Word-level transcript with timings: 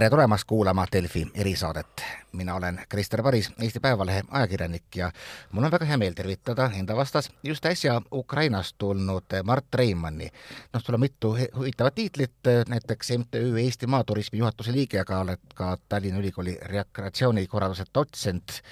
tere 0.00 0.10
tulemast 0.10 0.44
kuulama 0.48 0.86
Delfi 0.92 1.26
erisaadet. 1.34 2.02
mina 2.32 2.54
olen 2.54 2.80
Krister 2.88 3.22
Paris, 3.22 3.52
Eesti 3.62 3.80
Päevalehe 3.80 4.22
ajakirjanik 4.30 4.96
ja 4.96 5.10
mul 5.52 5.64
on 5.64 5.70
väga 5.70 5.84
hea 5.84 5.98
meel 5.98 6.14
tervitada 6.16 6.70
enda 6.74 6.96
vastas 6.96 7.30
just 7.42 7.66
äsja 7.66 8.00
Ukrainast 8.12 8.78
tulnud 8.78 9.24
Mart 9.44 9.74
Reimanni. 9.74 10.30
noh, 10.72 10.82
sul 10.82 10.94
on 10.94 11.00
mitu 11.00 11.36
huvitavat 11.56 11.94
tiitlit, 11.94 12.32
näiteks 12.68 13.10
MTÜ 13.18 13.60
Eesti 13.60 13.86
Maaturismi 13.86 14.38
juhatuse 14.38 14.72
liige, 14.72 15.00
aga 15.00 15.18
oled 15.18 15.40
ka 15.54 15.76
Tallinna 15.88 16.20
Ülikooli 16.20 16.58
rekreatsioonikorralduse 16.62 17.84
dotsent. 17.94 18.62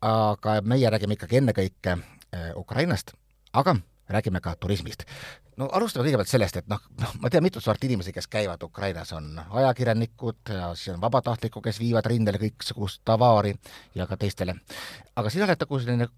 aga 0.00 0.60
meie 0.62 0.90
räägime 0.90 1.16
ikkagi 1.16 1.36
ennekõike 1.36 1.98
eh, 2.32 2.52
Ukrainast, 2.56 3.12
aga 3.52 3.76
räägime 4.08 4.40
ka 4.40 4.54
turismist. 4.60 5.04
No 5.58 5.68
alustame 5.74 6.06
kõigepealt 6.06 6.30
sellest, 6.30 6.60
et 6.60 6.68
noh, 6.70 6.80
noh, 7.00 7.16
ma 7.22 7.30
tean 7.32 7.42
mitut 7.42 7.64
sorti 7.64 7.88
inimesi, 7.88 8.12
kes 8.14 8.28
käivad 8.30 8.62
Ukrainas, 8.62 9.12
on 9.16 9.32
ajakirjanikud 9.38 10.54
ja 10.54 10.70
siis 10.78 10.94
on 10.94 11.02
vabatahtlikud, 11.02 11.64
kes 11.64 11.80
viivad 11.82 12.06
rindele 12.06 12.38
kõiksugust 12.42 13.02
tavaari 13.08 13.56
ja 13.98 14.06
ka 14.06 14.16
teistele. 14.16 14.54
aga 15.16 15.30
sina 15.30 15.48
oled 15.48 15.64
nagu 15.64 15.80
selline 15.82 16.08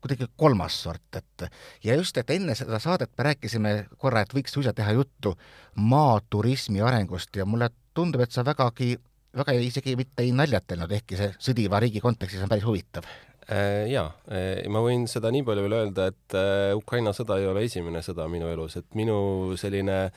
kuidagi 0.00 0.28
kolmas 0.38 0.76
sort, 0.82 1.18
et 1.18 1.48
ja 1.84 1.96
just, 1.98 2.16
et 2.16 2.30
enne 2.30 2.54
seda 2.54 2.78
saadet 2.78 3.10
me 3.18 3.26
rääkisime 3.30 3.74
korra, 3.98 4.22
et 4.22 4.34
võiks 4.34 4.54
suisa 4.54 4.72
teha 4.76 4.94
juttu 4.94 5.34
maaturismi 5.74 6.80
arengust 6.80 7.36
ja 7.36 7.44
mulle 7.44 7.72
tundub, 7.94 8.22
et 8.22 8.32
sa 8.32 8.44
vägagi, 8.46 8.94
väga 9.36 9.56
isegi 9.66 9.96
mitte 9.98 10.22
ei 10.22 10.30
naljatanud, 10.36 10.92
ehkki 11.00 11.18
see 11.18 11.32
sõdiva 11.50 11.82
riigi 11.82 12.00
kontekstis 12.04 12.44
on 12.44 12.52
päris 12.52 12.68
huvitav 12.68 13.08
jaa, 13.46 14.08
äh, 14.26 14.64
ma 14.72 14.82
võin 14.82 15.06
seda 15.10 15.30
nii 15.30 15.44
palju 15.46 15.66
veel 15.66 15.76
öelda, 15.78 16.08
et 16.10 16.34
äh, 16.34 16.72
Ukraina 16.74 17.12
sõda 17.14 17.38
ei 17.38 17.46
ole 17.46 17.62
esimene 17.68 18.02
sõda 18.02 18.26
minu 18.30 18.50
elus, 18.50 18.78
et 18.80 18.88
minu 18.98 19.54
selline 19.58 20.08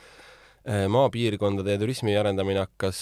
maapiirkondade 0.60 1.72
ja 1.72 1.80
turismi 1.80 2.12
arendamine 2.20 2.60
hakkas 2.60 2.98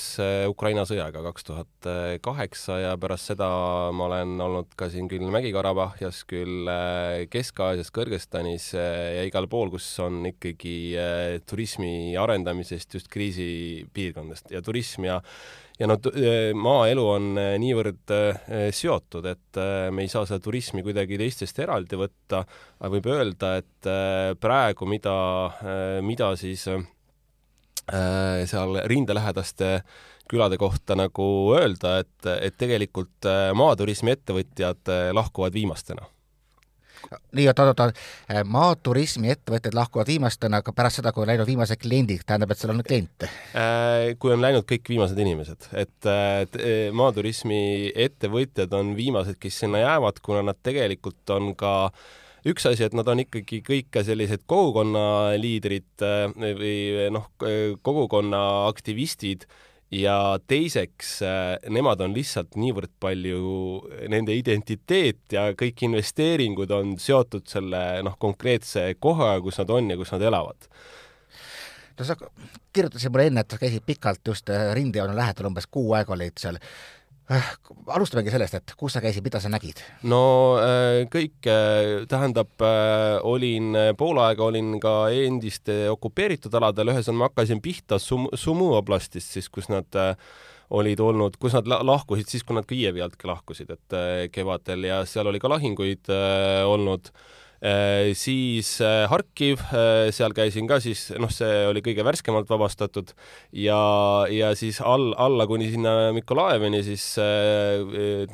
Ukraina 0.46 0.84
sõjaga 0.86 1.24
kaks 1.24 1.46
tuhat 1.48 1.88
kaheksa 2.22 2.76
ja 2.78 2.92
pärast 3.02 3.32
seda 3.32 3.48
ma 3.90 4.06
olen 4.06 4.36
olnud 4.44 4.76
ka 4.78 4.86
siin 4.92 5.10
küll 5.10 5.26
Mägi-Karabahhias, 5.34 6.20
küll 6.30 6.70
Kesk-Aasias, 7.34 7.90
Kõrgõzstanis 7.90 8.68
ja 8.78 9.26
igal 9.26 9.50
pool, 9.50 9.72
kus 9.74 9.90
on 10.06 10.22
ikkagi 10.30 10.76
turismi 11.50 12.14
arendamisest 12.14 12.94
just 12.94 13.10
kriisipiirkondadest. 13.10 14.54
Ja 14.54 14.62
turism 14.62 15.10
ja 15.10 15.18
ja 15.78 15.86
no 15.86 15.96
äh, 16.10 16.50
maaelu 16.58 17.04
on 17.12 17.30
äh, 17.38 17.54
niivõrd 17.62 18.12
äh, 18.14 18.68
seotud, 18.74 19.26
et 19.30 19.60
me 19.94 20.04
ei 20.04 20.10
saa 20.10 20.26
seda 20.28 20.42
turismi 20.42 20.82
kuidagi 20.86 21.18
teistest 21.20 21.58
eraldi 21.62 21.98
võtta, 21.98 22.42
aga 22.78 22.92
võib 22.96 23.08
öelda, 23.12 23.54
et 23.62 23.88
praegu, 24.40 24.86
mida, 24.90 25.14
mida 26.04 26.32
siis 26.38 26.66
seal 27.88 28.78
rindelähedaste 28.90 29.70
külade 30.28 30.58
kohta 30.60 30.96
nagu 30.98 31.26
öelda, 31.56 31.98
et, 32.04 32.28
et 32.36 32.58
tegelikult 32.60 33.26
maaturismi 33.56 34.12
ettevõtjad 34.12 34.92
lahkuvad 35.16 35.56
viimastena 35.56 36.04
nii, 37.08 37.46
oot, 37.48 37.60
oot, 37.62 37.80
oot, 37.80 38.00
äh, 38.30 38.42
maaturismi 38.44 39.32
ettevõtted 39.32 39.76
lahkuvad 39.76 40.08
viimastena, 40.10 40.60
aga 40.62 40.74
pärast 40.76 41.00
seda, 41.00 41.12
kui 41.14 41.24
on 41.24 41.30
läinud 41.30 41.48
viimased 41.48 41.80
kliendid, 41.80 42.24
tähendab, 42.28 42.52
et 42.52 42.60
seal 42.60 42.74
on 42.74 42.84
kliente? 42.86 43.30
Äh, 43.56 44.12
kui 44.20 44.32
on 44.34 44.44
läinud 44.44 44.66
kõik 44.68 44.88
viimased 44.92 45.18
inimesed, 45.24 45.70
et 45.80 46.08
äh, 46.08 46.88
maaturismi 46.96 47.92
ettevõtjad 48.08 48.74
on 48.78 48.94
viimased, 48.98 49.38
kes 49.40 49.62
sinna 49.64 49.82
jäävad, 49.84 50.22
kuna 50.24 50.44
nad 50.50 50.60
tegelikult 50.62 51.34
on 51.34 51.54
ka 51.58 51.92
üks 52.48 52.68
asi, 52.70 52.86
et 52.86 52.96
nad 52.96 53.08
on 53.10 53.24
ikkagi 53.24 53.62
kõik 53.66 53.88
ka 53.92 54.04
sellised 54.06 54.44
kogukonna 54.48 55.34
liidrid 55.40 56.04
või 56.38 57.08
noh, 57.12 57.26
kogukonna 57.84 58.42
aktivistid 58.68 59.48
ja 59.90 60.38
teiseks, 60.46 61.22
äh, 61.22 61.70
nemad 61.72 62.00
on 62.04 62.14
lihtsalt 62.16 62.58
niivõrd 62.60 62.92
palju, 63.00 63.40
nende 64.12 64.36
identiteet 64.36 65.32
ja 65.32 65.48
kõik 65.58 65.86
investeeringud 65.88 66.72
on 66.76 66.96
seotud 67.00 67.48
selle 67.48 68.02
noh, 68.04 68.18
konkreetse 68.20 68.90
kohaga, 69.00 69.40
kus 69.44 69.60
nad 69.62 69.72
on 69.72 69.90
ja 69.94 69.96
kus 70.00 70.12
nad 70.12 70.26
elavad. 70.28 70.68
No 71.98 72.06
sa 72.06 72.14
kirjutasid 72.72 73.10
mulle 73.10 73.26
enne, 73.30 73.42
et 73.42 73.50
sa 73.50 73.58
käisid 73.58 73.82
pikalt 73.86 74.20
just 74.28 74.52
äh, 74.52 74.70
rindejoone 74.76 75.16
lähedal, 75.16 75.48
umbes 75.50 75.66
kuu 75.66 75.96
aega 75.98 76.14
olid 76.14 76.36
seal 76.38 76.60
alustamegi 77.92 78.32
sellest, 78.32 78.58
et 78.58 78.74
kus 78.78 78.96
sa 78.96 79.02
käisid, 79.04 79.24
mida 79.26 79.40
sa 79.42 79.50
nägid? 79.52 79.82
no 80.08 80.20
äh, 80.62 81.04
kõik, 81.12 81.38
äh, 81.44 82.04
tähendab, 82.10 82.52
olin 83.28 83.76
pool 84.00 84.20
aega 84.24 84.46
olin 84.48 84.76
ka 84.82 84.94
endiste 85.14 85.80
okupeeritud 85.92 86.54
aladel, 86.60 86.94
ühesõnaga 86.94 87.18
ma 87.18 87.30
hakkasin 87.30 87.64
pihta 87.64 88.00
Sum-, 88.02 88.30
Sumu 88.34 88.72
oblastist 88.78 89.36
siis, 89.36 89.50
kus 89.52 89.68
nad 89.72 90.00
olid 90.68 91.00
olnud, 91.00 91.36
kus 91.40 91.56
nad 91.56 91.68
lahkusid 91.68 92.28
siis, 92.28 92.44
kui 92.44 92.56
nad 92.56 92.68
Kiievi 92.68 93.04
altki 93.04 93.28
lahkusid, 93.28 93.72
et 93.72 94.30
kevadel 94.32 94.88
ja 94.90 95.02
seal 95.08 95.30
oli 95.30 95.40
ka 95.40 95.52
lahinguid 95.52 96.10
olnud 96.68 97.12
Äh, 97.12 97.47
siis 98.14 98.76
äh, 98.84 99.08
Harkiv, 99.10 99.62
äh, 99.74 100.08
seal 100.14 100.34
käisin 100.36 100.68
ka 100.70 100.78
siis, 100.82 101.08
noh, 101.18 101.30
see 101.32 101.64
oli 101.66 101.82
kõige 101.82 102.04
värskemalt 102.06 102.50
vabastatud. 102.50 103.10
Ja, 103.52 103.78
ja 104.30 104.52
siis 104.58 104.78
all, 104.80 105.10
alla 105.18 105.46
kuni 105.50 105.70
sinna 105.72 106.12
Mikolaevini 106.14 106.84
siis 106.86 107.04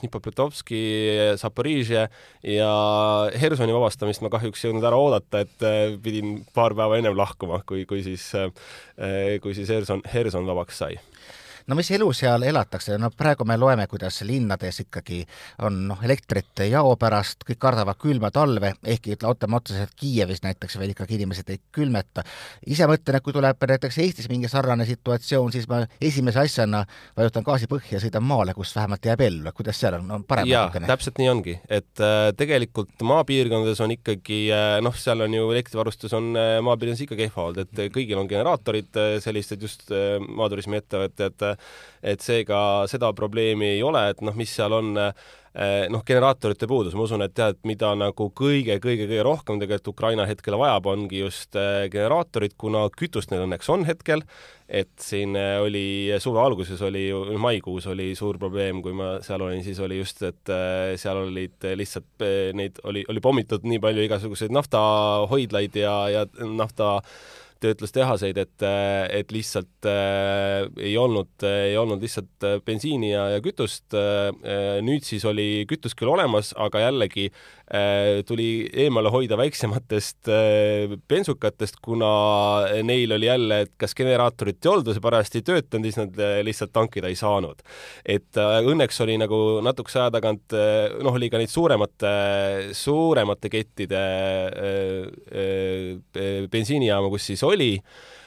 Dnipropetrovski, 0.01 0.83
Zaporižje 1.41 2.05
ja 2.55 2.73
Hersoni 3.41 3.75
vabastamist 3.77 4.25
ma 4.25 4.33
kahjuks 4.33 4.65
ei 4.65 4.71
jõudnud 4.71 4.89
ära 4.91 4.99
oodata, 5.01 5.45
et 5.45 6.01
pidin 6.05 6.43
paar 6.55 6.77
päeva 6.77 7.01
ennem 7.01 7.17
lahkuma, 7.17 7.63
kui, 7.67 7.87
kui 7.89 8.05
siis, 8.05 8.29
kui 9.41 9.57
siis 9.57 9.73
Herson, 9.73 10.05
Herson 10.13 10.47
vabaks 10.49 10.85
sai 10.85 10.99
no 11.67 11.77
mis 11.79 11.91
elu 11.97 12.11
seal 12.17 12.45
elatakse, 12.47 12.99
no 13.01 13.11
praegu 13.15 13.47
me 13.49 13.57
loeme, 13.61 13.87
kuidas 13.91 14.21
linnades 14.27 14.81
ikkagi 14.85 15.23
on 15.65 15.85
noh, 15.89 16.03
elektrit 16.05 16.65
jao 16.69 16.95
pärast, 17.01 17.45
kõik 17.49 17.61
kardavad 17.63 17.99
külma 18.01 18.31
talve, 18.35 18.75
ehkki 18.85 19.17
ütleme 19.17 19.59
otseselt 19.59 19.95
Kiievis 19.97 20.43
näiteks 20.45 20.79
veel 20.81 20.93
ikkagi 20.93 21.19
inimesed 21.19 21.51
ei 21.55 21.61
külmeta. 21.73 22.25
ise 22.67 22.89
mõtlen, 22.91 23.19
et 23.19 23.25
kui 23.25 23.33
tuleb 23.33 23.69
näiteks 23.69 23.99
Eestis 24.05 24.29
mingi 24.29 24.49
sarnane 24.49 24.87
situatsioon, 24.87 25.53
siis 25.53 25.69
ma 25.69 25.85
esimese 26.01 26.43
asjana 26.45 26.85
vajutan 27.17 27.47
gaasi 27.47 27.69
põhja 27.71 27.97
ja 27.97 28.03
sõidan 28.03 28.27
maale, 28.27 28.55
kus 28.55 28.75
vähemalt 28.77 29.05
jääb 29.05 29.25
ellu, 29.25 29.53
kuidas 29.57 29.81
seal 29.81 29.99
on, 29.99 30.11
on 30.19 30.25
parem 30.29 30.49
jaa, 30.51 30.69
täpselt 30.87 31.21
nii 31.23 31.31
ongi, 31.33 31.57
et 31.69 32.05
äh, 32.05 32.29
tegelikult 32.37 33.03
maapiirkondades 33.03 33.81
on 33.85 33.95
ikkagi 33.97 34.41
äh, 34.53 34.79
noh, 34.85 34.97
seal 34.99 35.25
on 35.25 35.35
ju 35.35 35.49
elektrivarustus 35.55 36.13
on 36.17 36.33
äh, 36.37 36.59
maapiirkondades 36.65 37.07
ikka 37.07 37.21
kehva 37.23 37.49
olnud, 37.49 37.65
et 37.65 37.95
kõigil 37.95 38.21
on 38.21 38.29
generaatorid 38.31 39.01
äh,, 39.01 39.17
sellised 39.25 39.63
just 39.65 39.89
äh, 39.95 40.19
maaturismi 40.21 40.81
ettevõtted, 40.83 41.49
et 42.05 42.25
seega 42.25 42.85
seda 42.91 43.13
probleemi 43.17 43.75
ei 43.77 43.83
ole, 43.85 44.09
et 44.13 44.21
noh, 44.25 44.35
mis 44.37 44.51
seal 44.53 44.75
on 44.77 44.93
eh, 45.01 45.87
noh, 45.93 46.03
generaatorite 46.07 46.69
puudus, 46.71 46.97
ma 46.97 47.07
usun, 47.07 47.25
et 47.25 47.35
tead, 47.37 47.61
mida 47.69 47.93
nagu 47.99 48.29
kõige-kõige-kõige 48.37 49.25
rohkem 49.27 49.61
tegelikult 49.63 49.95
Ukraina 49.95 50.27
hetkel 50.29 50.59
vajab, 50.61 50.89
ongi 50.93 51.23
just 51.23 51.57
eh, 51.59 51.87
generaatorid, 51.93 52.57
kuna 52.61 52.87
kütust 52.93 53.33
neil 53.33 53.47
õnneks 53.47 53.71
on 53.73 53.87
hetkel, 53.89 54.25
et 54.69 54.93
siin 55.01 55.37
eh, 55.39 55.57
oli 55.63 55.87
suve 56.23 56.43
alguses 56.43 56.83
oli 56.85 57.07
maikuus 57.41 57.89
oli 57.93 58.11
suur 58.19 58.41
probleem, 58.43 58.83
kui 58.85 58.97
ma 58.97 59.15
seal 59.25 59.47
olin, 59.47 59.63
siis 59.65 59.81
oli 59.85 60.01
just, 60.03 60.21
et 60.27 60.53
seal 61.01 61.23
olid 61.27 61.71
lihtsalt 61.79 62.27
neid 62.57 62.83
oli, 62.89 63.05
oli 63.09 63.25
pommitatud 63.25 63.69
nii 63.69 63.81
palju 63.83 64.05
igasuguseid 64.09 64.53
naftahoidlaid 64.55 65.81
ja, 65.81 65.97
ja 66.13 66.27
nafta 66.45 66.99
töötlustehaseid, 67.65 68.39
et, 68.41 68.65
et 69.19 69.33
lihtsalt 69.35 69.89
äh, 69.89 70.67
ei 70.79 70.95
olnud, 71.01 71.33
ei 71.49 71.77
olnud 71.81 72.03
lihtsalt 72.05 72.47
äh, 72.47 72.59
bensiini 72.65 73.13
ja, 73.15 73.27
ja 73.35 73.43
kütust 73.45 73.97
äh,. 73.97 74.31
nüüd 74.85 75.07
siis 75.07 75.25
oli 75.29 75.65
kütus 75.71 75.97
küll 75.97 76.13
olemas, 76.13 76.53
aga 76.61 76.85
jällegi 76.87 77.31
äh, 77.31 77.37
tuli 78.29 78.69
eemale 78.85 79.09
hoida 79.11 79.39
väiksematest 79.41 80.29
äh, 80.29 80.95
bensukatest, 81.09 81.81
kuna 81.83 82.11
neil 82.85 83.17
oli 83.17 83.27
jälle, 83.27 83.61
et 83.65 83.73
kas 83.81 83.97
generaatorit 83.97 84.61
ei 84.61 84.71
olnud 84.71 84.91
või 84.91 84.99
see 84.99 85.05
parajasti 85.07 85.41
ei 85.41 85.47
töötanud, 85.49 85.89
siis 85.89 85.99
nad 85.99 86.21
äh, 86.21 86.37
lihtsalt 86.45 86.75
tankida 86.77 87.09
ei 87.09 87.17
saanud. 87.19 87.65
et 88.05 88.37
äh, 88.37 88.61
õnneks 88.69 89.01
oli 89.03 89.17
nagu 89.19 89.41
natukese 89.65 90.03
aja 90.03 90.13
tagant 90.19 90.53
äh, 90.55 90.93
noh, 91.03 91.17
oli 91.17 91.33
ka 91.33 91.41
neid 91.41 91.53
suuremate, 91.53 92.15
suuremate 92.77 93.51
kettide 93.51 94.05
äh, 94.53 95.09
äh, 95.35 96.49
bensiinijaama, 96.53 97.09
kus 97.11 97.33
siis 97.33 97.43
oli 97.43 97.55
oli 97.55 97.79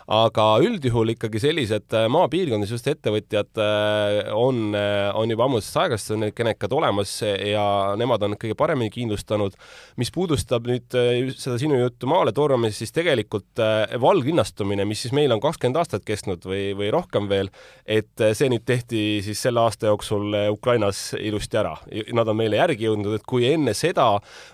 aga 0.07 0.43
üldjuhul 0.63 1.11
ikkagi 1.11 1.39
sellised 1.43 1.91
äh, 1.91 2.05
maapiirkondades 2.11 2.71
just 2.71 2.87
ettevõtjad 2.87 3.59
äh, 3.59 4.29
on, 4.31 4.71
äh, 4.77 5.09
on 5.19 5.27
juba 5.33 5.47
ammusest 5.49 5.79
aegast 5.81 6.13
need 6.15 6.31
kenekad 6.37 6.71
olemas 6.71 7.11
ja 7.25 7.65
nemad 7.99 8.23
on 8.23 8.37
kõige 8.39 8.55
paremini 8.55 8.91
kindlustanud. 8.93 9.57
mis 9.99 10.11
puudustab 10.15 10.67
nüüd 10.69 10.95
seda 11.35 11.57
sinu 11.59 11.75
juttu 11.81 12.07
maale 12.07 12.31
tormamist, 12.31 12.79
siis 12.79 12.93
tegelikult 12.95 13.59
valglinnastumine, 13.99 14.85
mis 14.87 15.01
siis 15.03 15.13
meil 15.15 15.31
on 15.33 15.41
kakskümmend 15.43 15.79
aastat 15.81 16.05
kestnud 16.07 16.45
või, 16.47 16.71
või 16.77 16.91
rohkem 16.93 17.27
veel, 17.27 17.49
et 17.83 18.23
see 18.37 18.47
nüüd 18.51 18.63
tehti 18.67 19.19
siis 19.25 19.41
selle 19.43 19.63
aasta 19.65 19.89
jooksul 19.89 20.35
Ukrainas 20.53 21.17
ilusti 21.19 21.59
ära. 21.59 21.73
Nad 22.15 22.29
on 22.29 22.37
meile 22.39 22.61
järgi 22.61 22.87
jõudnud, 22.87 23.17
et 23.17 23.25
kui 23.27 23.47
enne 23.49 23.73
seda 23.77 24.07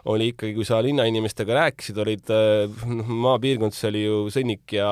oli 0.10 0.32
ikkagi, 0.34 0.56
kui 0.58 0.68
sa 0.68 0.82
linnainimestega 0.86 1.60
rääkisid, 1.60 2.00
olid 2.02 2.34
noh, 2.34 3.14
maapiirkondades 3.28 3.84
oli 3.92 4.06
ju 4.08 4.24
sõnnik 4.34 4.78
ja 4.80 4.90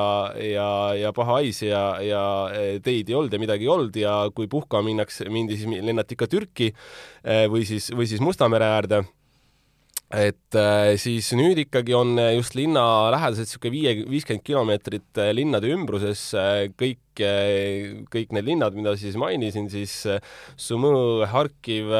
ja, 0.52 0.68
ja 0.98 1.12
paha 1.16 1.40
hais 1.40 1.62
ja, 1.64 1.82
ja 2.04 2.22
teid 2.84 3.10
ei 3.10 3.16
olnud 3.18 3.32
ja 3.32 3.42
midagi 3.42 3.66
ei 3.66 3.72
olnud 3.72 3.96
ja 3.98 4.14
kui 4.34 4.48
puhkama 4.50 4.86
minnakse, 4.90 5.28
mindi, 5.32 5.58
siis 5.60 5.82
lennati 5.84 6.16
ikka 6.16 6.30
Türki 6.30 6.70
või 7.52 7.66
siis, 7.68 7.90
või 7.96 8.08
siis 8.10 8.22
Musta 8.22 8.48
mere 8.52 8.70
äärde 8.76 9.02
et 10.12 10.56
äh, 10.60 10.92
siis 11.00 11.30
nüüd 11.36 11.56
ikkagi 11.62 11.94
on 11.96 12.18
just 12.36 12.56
linna 12.58 12.82
lähedaselt 13.14 13.48
niisugune 13.48 13.72
viie, 13.72 13.92
viiskümmend 14.12 14.44
kilomeetrit 14.44 15.20
äh, 15.20 15.30
linnade 15.32 15.70
ümbruses 15.72 16.26
äh, 16.36 16.66
kõik, 16.76 17.00
kõik 18.12 18.30
need 18.32 18.46
linnad, 18.46 18.72
mida 18.72 18.94
siis 18.96 19.18
mainisin, 19.20 19.66
siis 19.68 19.98
Sumõ, 20.56 21.26
Harkiv, 21.28 21.90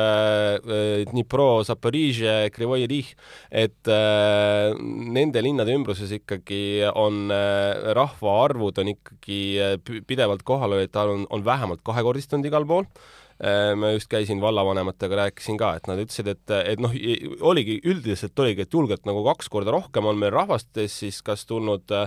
Dnipro, 1.11 1.61
Zaporižje, 1.69 2.49
Krivoi 2.55 2.87
Rih, 2.89 3.11
et 3.53 3.93
nende 3.93 5.43
linnade 5.45 5.77
ümbruses 5.77 6.17
ikkagi 6.17 6.81
on 6.97 7.29
rahvaarvud 7.29 8.81
on 8.81 8.95
ikkagi 8.95 9.43
pidevalt 10.09 10.49
kohal, 10.49 10.79
et 10.81 10.97
on, 10.97 11.29
on 11.29 11.45
vähemalt 11.45 11.85
kahekordistunud 11.85 12.49
igal 12.49 12.65
pool. 12.65 12.89
Äh, 12.89 13.22
ma 13.43 13.89
just 13.91 14.07
käisin 14.07 14.39
vallavanematega, 14.39 15.17
rääkisin 15.19 15.57
ka, 15.59 15.73
et 15.75 15.89
nad 15.91 15.99
ütlesid, 15.99 16.29
et, 16.31 16.53
et 16.63 16.79
noh, 16.79 16.93
oligi 17.43 17.81
üldiselt 17.91 18.39
oligi, 18.39 18.63
et 18.63 18.77
julgelt 18.77 19.03
nagu 19.09 19.25
kaks 19.27 19.51
korda 19.51 19.75
rohkem 19.75 20.07
on 20.07 20.21
meil 20.21 20.31
rahvastes 20.31 21.01
siis 21.03 21.19
kas 21.27 21.43
tulnud 21.51 21.91
äh, 21.91 22.07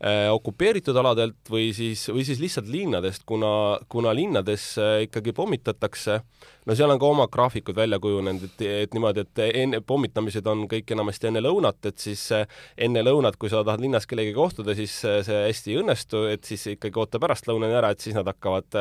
Äh, 0.00 0.30
okupeeritud 0.32 0.96
aladelt 0.96 1.50
või 1.52 1.74
siis, 1.76 2.06
või 2.08 2.22
siis 2.24 2.38
lihtsalt 2.40 2.70
linnadest, 2.72 3.26
kuna, 3.28 3.76
kuna 3.92 4.14
linnades 4.16 4.62
äh, 4.80 5.02
ikkagi 5.04 5.34
pommitatakse, 5.36 6.22
no 6.66 6.76
seal 6.76 6.92
on 6.92 7.00
ka 7.00 7.08
oma 7.08 7.26
graafikud 7.32 7.76
välja 7.76 7.98
kujunenud, 8.02 8.44
et, 8.46 8.64
et 8.84 8.94
niimoodi, 8.96 9.24
et 9.24 9.42
enne, 9.62 9.80
pommitamised 9.86 10.46
on 10.50 10.66
kõik 10.70 10.92
enamasti 10.94 11.30
enne 11.30 11.42
lõunat, 11.44 11.80
et 11.88 11.98
siis 12.02 12.22
äh, 12.36 12.46
enne 12.86 13.02
lõunat, 13.04 13.38
kui 13.40 13.52
sa 13.52 13.62
tahad 13.66 13.82
linnas 13.82 14.06
kellegagi 14.10 14.36
kohtuda, 14.36 14.74
siis 14.78 14.94
see 15.00 15.40
hästi 15.46 15.74
ei 15.74 15.80
õnnestu, 15.82 16.24
et 16.30 16.46
siis 16.48 16.66
ikkagi 16.74 17.00
oota 17.00 17.20
pärastlõunani 17.22 17.76
ära, 17.80 17.92
et 17.94 18.04
siis 18.04 18.16
nad 18.16 18.28
hakkavad 18.28 18.78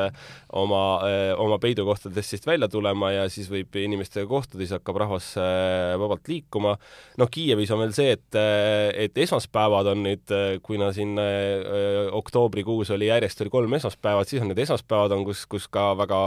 oma, 0.60 0.84
oma 1.40 1.60
peidukohtadest 1.62 2.36
siis 2.36 2.46
välja 2.48 2.70
tulema 2.72 3.12
ja 3.14 3.28
siis 3.31 3.50
võib 3.52 3.76
inimestega 3.80 4.28
kohtuda, 4.30 4.64
siis 4.64 4.76
hakkab 4.76 5.00
rahvas 5.04 5.31
vabalt 6.00 6.28
liikuma. 6.30 6.76
noh, 7.20 7.31
Kiievis 7.31 7.72
on 7.74 7.84
veel 7.84 7.94
see, 7.96 8.14
et, 8.18 8.40
et 9.06 9.18
esmaspäevad 9.26 9.92
on 9.94 10.04
nüüd, 10.06 10.36
kui 10.66 10.80
nad 10.81 10.96
siin 10.96 11.16
oktoobrikuus 12.20 12.92
oli 12.96 13.10
järjest 13.10 13.42
oli 13.44 13.54
kolm 13.54 13.74
esmaspäevat, 13.80 14.28
siis 14.28 14.44
on 14.44 14.52
need 14.52 14.64
esmaspäevad 14.66 15.16
on, 15.16 15.26
kus, 15.28 15.46
kus 15.50 15.68
ka 15.72 15.92
väga, 15.98 16.20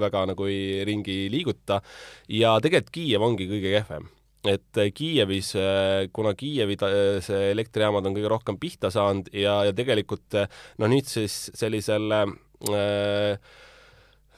väga 0.00 0.24
nagu 0.32 0.48
ei 0.50 0.84
ringi 0.88 0.97
liiguta. 1.06 1.80
ja 2.28 2.58
tegelikult 2.62 2.94
Kiiev 2.94 3.22
ongi 3.22 3.48
kõige 3.50 3.74
kehvem 3.76 4.08
et 4.48 4.80
Kiievis, 4.94 5.52
äh, 5.58 6.08
kuna 6.14 6.34
Kiievi 6.38 6.76
see 7.24 7.50
elektrijaamad 7.52 8.06
on 8.06 8.14
kõige 8.16 8.30
rohkem 8.30 8.58
pihta 8.60 8.90
saanud 8.94 9.30
ja, 9.34 9.64
ja 9.66 9.72
tegelikult 9.76 10.36
no 10.78 10.90
nüüd 10.90 11.08
siis 11.10 11.50
sellisel 11.58 12.12
äh, 12.14 13.38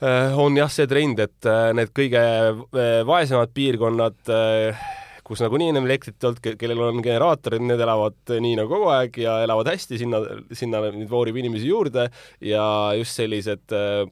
on 0.01 0.57
jah, 0.57 0.71
see 0.73 0.87
trend, 0.89 1.19
et 1.21 1.45
need 1.77 1.91
kõige 1.93 2.21
vaesemad 3.05 3.53
piirkonnad 3.53 4.31
äh, 4.33 4.87
kus 5.31 5.41
nagunii 5.43 5.69
ennem 5.71 5.87
elektrit 5.87 6.17
ei 6.19 6.27
olnud, 6.29 6.41
kellel 6.59 6.83
on 6.83 7.01
generaatorid, 7.03 7.63
need 7.63 7.81
elavad 7.81 8.33
nii 8.43 8.57
nagu 8.59 8.71
kogu 8.71 8.89
aeg 8.91 9.19
ja 9.23 9.37
elavad 9.45 9.71
hästi, 9.71 9.99
sinna, 10.01 10.19
sinna 10.57 10.81
nüüd 10.89 11.09
voorib 11.11 11.39
inimesi 11.39 11.69
juurde 11.69 12.07
ja 12.43 12.65
just 12.99 13.15
sellised 13.19 13.75
äh, 13.75 14.03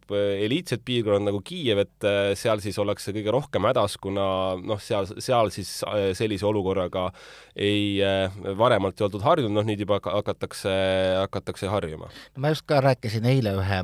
eliitsed 0.46 0.86
piirkonnad 0.88 1.28
nagu 1.28 1.44
Kiiev, 1.46 1.84
et 1.84 2.08
äh, 2.08 2.32
seal 2.40 2.64
siis 2.64 2.80
ollakse 2.80 3.14
kõige 3.16 3.36
rohkem 3.36 3.68
hädas, 3.70 3.98
kuna 4.02 4.30
noh, 4.64 4.80
seal, 4.84 5.10
seal 5.20 5.52
siis 5.56 5.80
sellise 6.18 6.48
olukorraga 6.48 7.10
ei 7.60 8.00
varemalt 8.58 9.00
ei 9.00 9.08
oldud 9.10 9.24
harjunud, 9.26 9.54
noh 9.58 9.68
nüüd 9.68 9.84
juba 9.84 10.00
hakatakse, 10.06 10.72
hakatakse 11.26 11.70
harjuma. 11.72 12.10
ma 12.40 12.54
just 12.54 12.68
ka 12.70 12.80
rääkisin 12.84 13.28
eile 13.28 13.58
ühe 13.60 13.84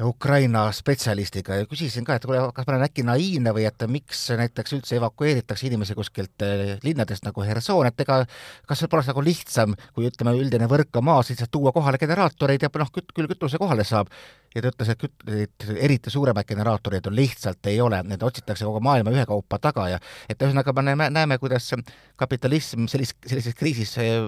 Ukraina 0.00 0.64
spetsialistiga 0.72 1.58
ja 1.60 1.66
küsisin 1.68 2.06
ka, 2.06 2.16
et 2.16 2.24
kuule, 2.24 2.40
kas 2.56 2.64
ma 2.64 2.72
olen 2.74 2.84
äkki 2.86 3.04
naiivne 3.04 3.52
või 3.52 3.66
et 3.68 3.84
miks 3.92 4.22
näiteks 4.38 4.72
üldse 4.78 4.96
evakueeritakse 4.96 5.66
inimesi 5.68 5.96
kuskilt 5.98 6.44
eh, 6.46 6.78
linnadest 6.82 7.26
nagu 7.26 7.44
Herson, 7.44 7.86
et 7.86 8.00
ega 8.00 8.22
kas 8.68 8.80
see 8.80 8.88
poleks 8.88 9.10
nagu 9.12 9.24
lihtsam, 9.24 9.74
kui 9.92 10.08
ütleme, 10.08 10.32
üldine 10.40 10.68
võrk 10.70 10.96
on 10.96 11.04
maas, 11.10 11.28
lihtsalt 11.28 11.52
tuua 11.52 11.74
kohale 11.76 12.00
generaatoreid 12.00 12.64
ja 12.64 12.70
noh, 12.80 12.92
küll 12.94 13.28
kütuse 13.34 13.60
kohale 13.60 13.84
saab. 13.84 14.08
ja 14.54 14.62
ta 14.62 14.72
ütles, 14.72 14.94
et 14.94 15.00
küt-, 15.04 15.28
et 15.44 15.68
eriti 15.76 16.10
suuremaid 16.12 16.48
generaatoreid 16.48 17.06
on 17.12 17.16
lihtsalt 17.16 17.68
ei 17.68 17.80
ole, 17.80 18.02
need 18.08 18.22
otsitakse 18.22 18.64
kogu 18.64 18.80
maailma 18.80 19.12
ühekaupa 19.12 19.60
taga 19.60 19.88
ja 19.92 20.00
et 20.28 20.40
ühesõnaga 20.40 20.72
me 20.72 20.88
näeme, 20.88 21.10
näeme, 21.10 21.38
kuidas 21.38 21.68
kapitalism 22.16 22.88
sellis-, 22.88 23.16
sellises 23.26 23.60
kriisis 23.60 23.96
eh, 24.00 24.18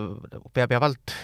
peab 0.52 0.76
ja 0.76 0.80
vald 0.84 1.16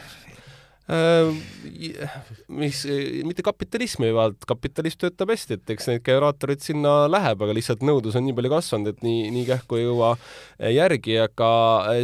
mis, 2.51 2.81
mitte 3.27 3.45
kapitalismi 3.47 4.11
vaid 4.15 4.39
kapitalism 4.49 5.05
töötab 5.05 5.31
hästi, 5.31 5.59
et 5.59 5.73
eks 5.75 5.89
neid 5.91 6.03
generaatoreid 6.07 6.65
sinna 6.65 6.95
läheb, 7.11 7.45
aga 7.45 7.55
lihtsalt 7.57 7.85
nõudlus 7.87 8.17
on 8.19 8.27
nii 8.27 8.37
palju 8.37 8.53
kasvanud, 8.53 8.91
et 8.91 9.05
nii, 9.07 9.29
nii 9.35 9.47
kähku 9.49 9.79
ei 9.79 9.85
jõua 9.87 10.11
järgi, 10.75 11.17
aga 11.23 11.51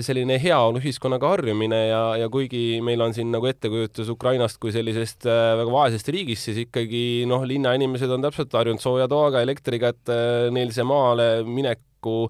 selline 0.06 0.38
heaoluühiskonnaga 0.43 1.33
harjumine 1.35 1.81
ja, 1.88 2.03
ja 2.23 2.31
kuigi 2.33 2.81
meil 2.85 3.03
on 3.05 3.17
siin 3.17 3.33
nagu 3.35 3.49
ettekujutus 3.50 4.11
Ukrainast 4.15 4.61
kui 4.62 4.75
sellisest 4.75 5.27
äh, 5.31 5.55
väga 5.61 5.75
vaesest 5.75 6.11
riigist, 6.15 6.47
siis 6.49 6.62
ikkagi 6.67 7.27
noh, 7.29 7.47
linnainimesed 7.49 8.12
on 8.12 8.25
täpselt 8.25 8.55
harjunud 8.56 8.83
sooja 8.83 9.11
toaga, 9.11 9.43
elektriga, 9.44 9.93
et 9.94 10.15
äh, 10.15 10.47
neil 10.55 10.75
see 10.77 10.87
maale 10.87 11.31
mineku 11.47 12.29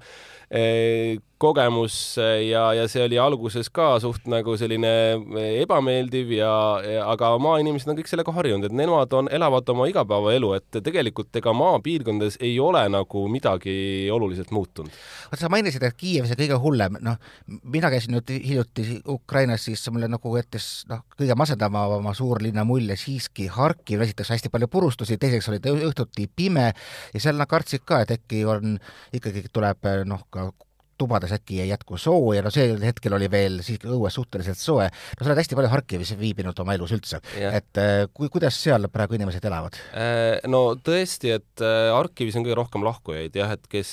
kogemus 1.38 2.16
ja, 2.48 2.62
ja 2.76 2.86
see 2.88 3.04
oli 3.04 3.18
alguses 3.20 3.68
ka 3.72 3.96
suht 4.00 4.24
nagu 4.30 4.56
selline 4.56 4.92
eh, 5.16 5.60
ebameeldiv 5.62 6.32
ja, 6.38 6.52
ja, 6.80 7.04
aga 7.12 7.34
maainimesed 7.42 7.90
on 7.92 7.98
kõik 7.98 8.10
sellega 8.10 8.32
harjunud, 8.36 8.68
et 8.68 8.76
nemad 8.76 9.12
on, 9.16 9.28
elavad 9.32 9.68
oma 9.72 9.88
igapäevaelu, 9.90 10.52
et 10.56 10.80
tegelikult 10.86 11.36
ega 11.36 11.52
maapiirkondades 11.56 12.38
ei 12.40 12.56
ole 12.62 12.86
nagu 12.92 13.26
midagi 13.32 13.76
oluliselt 14.12 14.52
muutunud. 14.54 14.92
oota, 15.28 15.40
sa 15.42 15.52
mainisid, 15.52 15.84
et 15.84 15.96
Kiiev 15.96 16.28
see 16.30 16.40
kõige 16.40 16.58
hullem, 16.62 16.98
noh, 17.04 17.20
mina 17.62 17.90
käisin 17.92 18.16
nüüd 18.16 18.32
hiljuti 18.32 19.00
Ukrainas, 19.12 19.66
siis 19.68 19.84
mulle 19.92 20.08
nagu 20.12 20.36
jättis 20.38 20.86
noh, 20.90 21.04
kõige 21.18 21.36
masendavam 21.38 22.08
suurlinna 22.16 22.64
mulje 22.68 22.96
siiski 23.00 23.50
Harkiv, 23.52 24.04
esiteks 24.06 24.32
hästi 24.36 24.52
palju 24.52 24.70
purustusi, 24.72 25.20
teiseks 25.20 25.50
oli 25.52 25.60
ta 25.60 25.74
õhtuti 25.74 26.30
pime 26.32 26.70
ja 27.12 27.20
seal 27.20 27.36
nad 27.36 27.50
kartsid 27.50 27.84
ka, 27.84 28.00
et 28.04 28.16
äkki 28.16 28.44
on, 28.48 28.78
ikkagi 29.16 29.46
tuleb 29.52 29.92
noh, 30.08 30.24
ka 30.32 30.50
tubades 30.98 31.32
äkki 31.36 31.60
ei 31.62 31.70
jätku 31.70 31.98
sooja, 32.00 32.42
no 32.44 32.52
sel 32.54 32.80
hetkel 32.82 33.16
oli 33.16 33.28
veel 33.32 33.60
siiski 33.66 33.90
õues 33.92 34.16
suhteliselt 34.16 34.60
soe. 34.60 34.88
no 34.88 35.20
sa 35.20 35.30
oled 35.30 35.40
hästi 35.42 35.58
palju 35.58 35.72
Harkivis 35.72 36.14
viibinud 36.18 36.58
oma 36.62 36.76
elus 36.76 36.94
üldse, 36.96 37.20
et 37.36 37.82
äh, 37.82 38.04
kui, 38.12 38.30
kuidas 38.32 38.58
seal 38.62 38.88
praegu 38.92 39.18
inimesed 39.18 39.44
elavad? 39.48 39.78
Äh, 39.96 40.38
no 40.50 40.62
tõesti, 40.76 41.34
et 41.36 41.64
äh, 41.64 41.90
Harkivis 41.94 42.38
on 42.38 42.46
kõige 42.46 42.60
rohkem 42.60 42.86
lahkujaid 42.86 43.36
jah, 43.36 43.52
et 43.56 43.68
kes, 43.70 43.92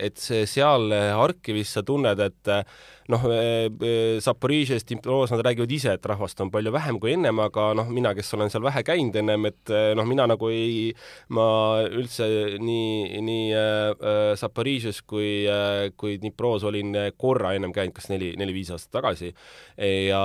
et 0.00 0.20
see 0.20 0.46
seal 0.50 0.90
Harkivis 1.20 1.76
sa 1.76 1.84
tunned, 1.86 2.20
et 2.24 2.54
noh, 3.08 3.24
Zaporižžjas, 4.20 4.84
Dniproos 4.88 5.32
nad 5.32 5.42
räägivad 5.46 5.72
ise, 5.72 5.94
et 5.96 6.06
rahvast 6.06 6.40
on 6.44 6.50
palju 6.52 6.72
vähem 6.74 7.00
kui 7.00 7.14
ennem, 7.14 7.40
aga 7.42 7.70
noh, 7.78 7.88
mina, 7.90 8.12
kes 8.16 8.34
olen 8.36 8.52
seal 8.52 8.64
vähe 8.66 8.82
käinud 8.86 9.16
ennem, 9.16 9.48
et 9.50 9.72
noh, 9.96 10.08
mina 10.08 10.26
nagu 10.30 10.50
ei, 10.52 10.90
ma 11.34 11.46
üldse 11.88 12.28
nii, 12.60 13.20
nii 13.24 14.36
Zaporižžjas 14.40 15.02
kui 15.08 15.30
kui 16.00 16.18
Dniproos 16.20 16.64
olin 16.68 16.94
korra 17.20 17.54
ennem 17.56 17.72
käinud, 17.74 17.94
kas 17.96 18.10
neli, 18.12 18.32
neli-viis 18.38 18.70
aastat 18.74 19.00
tagasi. 19.00 19.32
ja, 19.78 20.22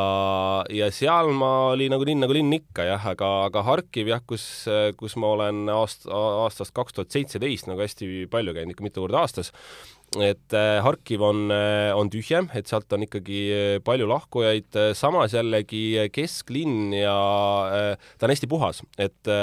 ja 0.70 0.92
seal 0.94 1.32
ma 1.36 1.52
olin 1.74 1.96
nagu 1.96 2.06
linn 2.08 2.24
nagu 2.24 2.36
linn 2.36 2.54
ikka 2.58 2.88
jah, 2.88 3.10
aga, 3.14 3.32
aga 3.50 3.64
Harkiv 3.66 4.10
jah, 4.12 4.24
kus, 4.28 4.46
kus 5.00 5.18
ma 5.22 5.34
olen 5.36 5.66
aast-, 5.74 6.08
aastast 6.12 6.76
kaks 6.76 6.98
tuhat 6.98 7.16
seitseteist 7.16 7.70
nagu 7.70 7.84
hästi 7.84 8.26
palju 8.32 8.56
käinud, 8.56 8.76
ikka 8.76 8.86
mitu 8.86 9.06
korda 9.06 9.24
aastas 9.24 9.54
et 10.22 10.54
äh, 10.54 10.80
Harkiv 10.84 11.24
on, 11.26 11.50
äh, 11.52 11.92
on 11.96 12.10
tühjem, 12.12 12.48
et 12.56 12.70
sealt 12.70 12.92
on 12.96 13.04
ikkagi 13.06 13.42
äh, 13.52 13.78
palju 13.84 14.08
lahkujaid, 14.10 14.78
samas 14.96 15.36
jällegi 15.36 16.08
kesklinn 16.16 16.94
ja 16.96 17.16
ta 18.16 18.28
on 18.28 18.34
hästi 18.34 18.50
puhas, 18.52 18.82
et 19.02 19.34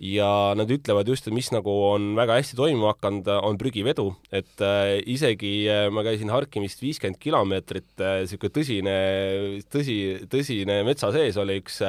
ja 0.00 0.54
nad 0.56 0.70
ütlevad 0.72 1.08
just, 1.12 1.26
et 1.28 1.34
mis 1.36 1.50
nagu 1.52 1.72
on 1.90 2.14
väga 2.16 2.38
hästi 2.38 2.56
toimuma 2.56 2.94
hakanud, 2.94 3.26
on 3.44 3.58
prügivedu, 3.60 4.06
et 4.32 4.62
äh, 4.64 4.96
isegi 5.12 5.52
äh, 5.68 5.88
ma 5.92 6.00
käisin 6.06 6.32
Harkimist 6.32 6.80
viiskümmend 6.80 7.20
kilomeetrit 7.20 8.00
äh,, 8.00 8.22
niisugune 8.24 8.54
tõsine, 8.56 8.94
tõsi, 9.72 9.96
tõsine 10.32 10.78
metsa 10.88 11.10
sees 11.12 11.36
oli 11.40 11.58
üks, 11.60 11.82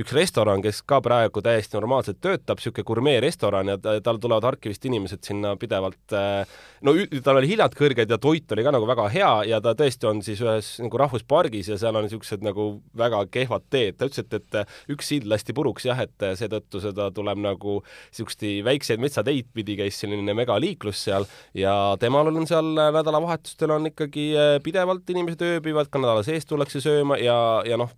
üks 0.00 0.12
restoran, 0.16 0.60
kes 0.64 0.82
ka 0.84 1.00
praegu 1.04 1.40
täiesti 1.44 1.78
normaalselt 1.78 2.20
töötab, 2.24 2.60
niisugune 2.60 2.88
gurmeerestoran 2.90 3.72
ja 3.72 3.78
tal 3.80 4.20
tulevad 4.20 4.44
Harkivist 4.50 4.84
inimesed 4.84 5.24
sinna 5.24 5.54
pidevalt 5.56 6.12
äh, 6.12 6.44
no 6.84 6.92
tal 7.24 7.40
oli 7.40 7.48
hiljad 7.54 7.72
kõrged 7.78 8.12
ja 8.12 8.20
toit 8.20 8.52
oli 8.52 8.66
ka 8.66 8.74
nagu 8.76 8.88
väga 8.92 9.08
hea 9.14 9.32
ja 9.54 9.62
ta 9.64 9.72
tõesti 9.78 10.10
on 10.10 10.20
siis 10.26 10.44
ühes 10.44 10.74
nagu 10.84 11.00
rahvuspargis 11.00 11.72
ja 11.72 11.80
seal 11.80 11.96
on 11.96 12.04
niisugused 12.04 12.44
nagu 12.44 12.68
väga 12.92 13.24
kehvad 13.32 13.64
teed, 13.72 13.96
ta 13.96 14.12
ütles, 14.12 14.20
et, 14.20 14.36
et 14.36 14.92
üks 14.92 15.08
sild 15.14 15.32
lasti 15.32 15.56
puruks 15.56 15.88
jah, 15.88 16.04
et 16.04 16.28
seetõttu 16.36 16.84
seda 16.84 17.08
tuleb 17.14 17.40
nagu 17.40 17.53
nagu 17.54 17.80
niisugusti 17.86 18.58
väikseid 18.66 19.02
metsateid 19.02 19.50
pidi 19.56 19.78
käis 19.80 19.98
selline 20.02 20.36
megaliiklus 20.36 21.06
seal 21.08 21.26
ja 21.56 21.74
temal 22.02 22.30
on 22.32 22.48
seal 22.50 22.74
nädalavahetustel 22.74 23.74
on 23.78 23.90
ikkagi 23.90 24.30
äh, 24.36 24.54
pidevalt 24.64 25.10
inimesed 25.10 25.42
ööbivad, 25.48 25.90
ka 25.90 26.02
nädala 26.02 26.24
sees 26.26 26.46
tullakse 26.50 26.82
sööma 26.84 27.18
ja, 27.22 27.36
ja 27.66 27.80
noh, 27.80 27.92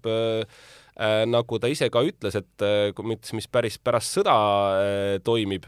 nagu 1.29 1.59
ta 1.61 1.69
ise 1.69 1.91
ka 1.93 2.01
ütles, 2.07 2.39
et 2.39 2.63
mis, 3.05 3.33
mis 3.37 3.49
päris 3.53 3.77
pärast 3.77 4.17
sõda 4.17 4.37
toimib 5.27 5.67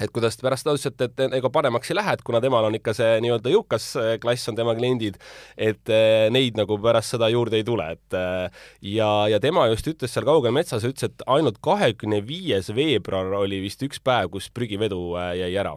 et 0.00 0.12
kuidas 0.12 0.36
ta 0.36 0.46
pärast 0.46 0.68
ütles, 0.68 0.86
et, 0.90 1.04
et 1.06 1.36
ega 1.38 1.50
paremaks 1.52 1.90
ei 1.90 1.96
lähe, 1.98 2.16
et 2.16 2.24
kuna 2.26 2.40
temal 2.44 2.68
on 2.68 2.76
ikka 2.76 2.92
see 2.96 3.16
nii-öelda 3.24 3.52
jõukas 3.52 3.88
äh, 4.00 4.12
klass 4.20 4.50
on 4.50 4.58
tema 4.58 4.74
kliendid, 4.76 5.16
et 5.56 5.92
äh, 5.92 6.26
neid 6.32 6.58
nagu 6.58 6.76
pärast 6.82 7.14
seda 7.14 7.30
juurde 7.32 7.60
ei 7.60 7.66
tule, 7.66 7.88
et 7.96 8.16
äh, 8.16 8.66
ja, 8.96 9.10
ja 9.32 9.40
tema 9.42 9.66
just 9.72 9.88
ütles 9.88 10.12
seal 10.12 10.26
kaugel 10.28 10.54
metsas, 10.56 10.84
ütles, 10.86 11.08
et 11.08 11.24
ainult 11.32 11.60
kahekümne 11.64 12.20
viies 12.26 12.68
veebruar 12.76 13.32
oli 13.40 13.62
vist 13.64 13.82
üks 13.86 14.02
päev, 14.04 14.30
kus 14.34 14.50
prügivedu 14.52 15.16
jäi 15.38 15.52
ära. 15.56 15.74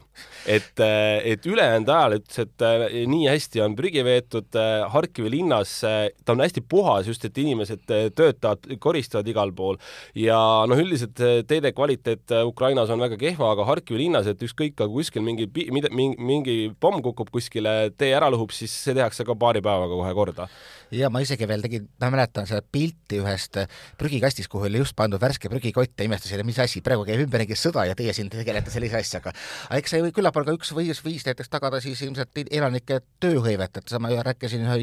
et, 0.50 0.80
et 0.80 1.46
ülejäänud 1.48 1.90
ajal 1.94 2.18
ütles, 2.20 2.42
et 2.44 2.66
nii 3.10 3.30
hästi 3.30 3.64
on 3.64 3.76
prügi 3.78 4.04
veetud 4.06 4.58
Harkivi 4.94 5.32
linnas, 5.32 5.80
ta 5.80 6.34
on 6.34 6.44
hästi 6.44 6.64
puhas, 6.68 7.08
just 7.08 7.24
et 7.26 7.38
inimesed 7.38 7.86
töötavad, 8.16 8.68
koristavad 8.82 9.28
igal 9.30 9.54
pool 9.56 9.80
ja 10.18 10.40
noh, 10.70 10.80
üldiselt 10.80 11.20
teede 11.48 11.72
kvaliteet 11.76 12.34
Ukrainas 12.48 12.92
on 12.94 13.02
väga 13.04 13.20
kehva, 13.20 13.54
aga 13.54 13.68
Harkivi 13.70 14.02
linnas, 14.02 14.09
et 14.30 14.44
ükskõik, 14.46 14.76
aga 14.78 14.88
kuskil 14.92 15.24
mingi, 15.26 15.48
mingi, 15.74 16.08
mingi 16.18 16.56
pomm 16.82 17.04
kukub 17.06 17.32
kuskile, 17.34 17.92
tee 17.98 18.12
ära 18.16 18.30
lõhub, 18.34 18.54
siis 18.56 18.74
see 18.74 18.96
tehakse 18.98 19.26
ka 19.28 19.36
paari 19.40 19.62
päevaga 19.66 19.96
kohe 19.96 20.14
korda. 20.18 20.48
ja 20.96 21.10
ma 21.14 21.22
isegi 21.22 21.48
veel 21.50 21.62
tegin, 21.66 21.90
ma 22.02 22.10
mäletan 22.14 22.48
seda 22.50 22.64
pilti 22.72 23.20
ühest 23.22 23.60
prügikastist, 24.00 24.50
kuhu 24.52 24.70
oli 24.70 24.82
just 24.82 24.96
pandud 24.98 25.22
värske 25.22 25.52
prügikott 25.52 25.94
ja 25.98 26.08
imestasin, 26.10 26.42
et 26.42 26.48
mis 26.48 26.60
asi, 26.60 26.82
praegu 26.86 27.06
käib 27.08 27.26
ümberringi 27.28 27.58
sõda 27.60 27.86
ja 27.90 27.98
teie 28.00 28.16
siin 28.16 28.32
tegelete 28.34 28.74
sellise 28.74 29.04
asjaga. 29.04 29.36
aga 29.70 29.82
eks 29.84 29.96
see 29.96 30.16
küllap 30.16 30.38
on 30.40 30.50
ka 30.50 30.58
üks 30.58 30.74
viis, 30.78 31.04
viis 31.06 31.28
näiteks 31.28 31.50
tagada 31.50 31.82
siis 31.84 32.02
ilmselt 32.08 32.44
elanike 32.50 33.02
tööhõivet, 33.22 33.78
et 33.78 33.94
sama 33.94 34.10
rääkisin 34.10 34.66
ühe 34.66 34.82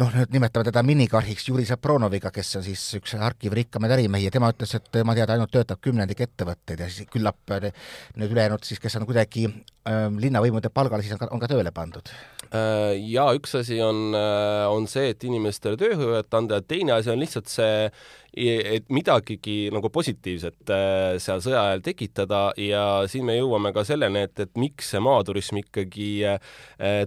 noh, 0.00 0.10
nüüd 0.12 0.34
nimetame 0.34 0.66
teda 0.68 0.82
minikarhiks 0.84 1.46
Juri 1.48 1.64
Zapronoviga, 1.68 2.30
kes 2.34 2.58
on 2.58 2.64
siis 2.66 2.82
üks 2.98 3.14
Harkivi 3.20 3.62
rikkamaid 3.62 3.94
ärimehi 3.96 4.28
ja 4.28 4.34
tema 4.34 4.50
ütles, 4.52 4.74
et 4.76 4.90
tema 4.92 5.14
teada 5.16 5.36
ainult 5.36 5.52
töötab 5.54 5.80
kümnendik 5.84 6.20
ettevõtteid 6.26 6.82
ja 6.84 6.88
siis 6.92 7.08
küllap 7.12 7.54
need 7.56 8.28
ülejäänud 8.28 8.66
siis, 8.66 8.80
kes 8.82 8.98
on 9.00 9.06
kuidagi 9.08 9.46
äh, 9.48 10.06
linnavõimude 10.12 10.70
palgal, 10.74 11.04
siis 11.04 11.16
on 11.16 11.22
ka, 11.22 11.30
on 11.32 11.42
ka 11.42 11.48
tööle 11.52 11.72
pandud. 11.76 12.12
Äh, 12.50 12.92
ja 13.08 13.30
üks 13.36 13.56
asi 13.58 13.80
on, 13.84 14.10
äh, 14.16 14.66
on 14.72 14.88
see, 14.90 15.14
et 15.14 15.24
inimestele 15.24 15.80
tööhõivet 15.80 16.36
anda 16.36 16.60
ja 16.60 16.68
teine 16.74 16.98
asi 16.98 17.12
on 17.12 17.22
lihtsalt 17.22 17.48
see 17.52 17.88
et 18.34 18.88
midagigi 18.92 19.70
nagu 19.74 19.90
positiivset 19.92 20.72
äh, 20.72 21.16
seal 21.22 21.42
sõja 21.44 21.62
ajal 21.70 21.84
tekitada 21.84 22.40
ja 22.60 22.82
siin 23.10 23.26
me 23.28 23.36
jõuame 23.38 23.72
ka 23.76 23.84
selleni, 23.86 24.26
et, 24.26 24.36
et 24.44 24.52
miks 24.60 24.92
see 24.92 25.02
maaturism 25.04 25.60
ikkagi 25.62 26.10
äh, 26.28 26.40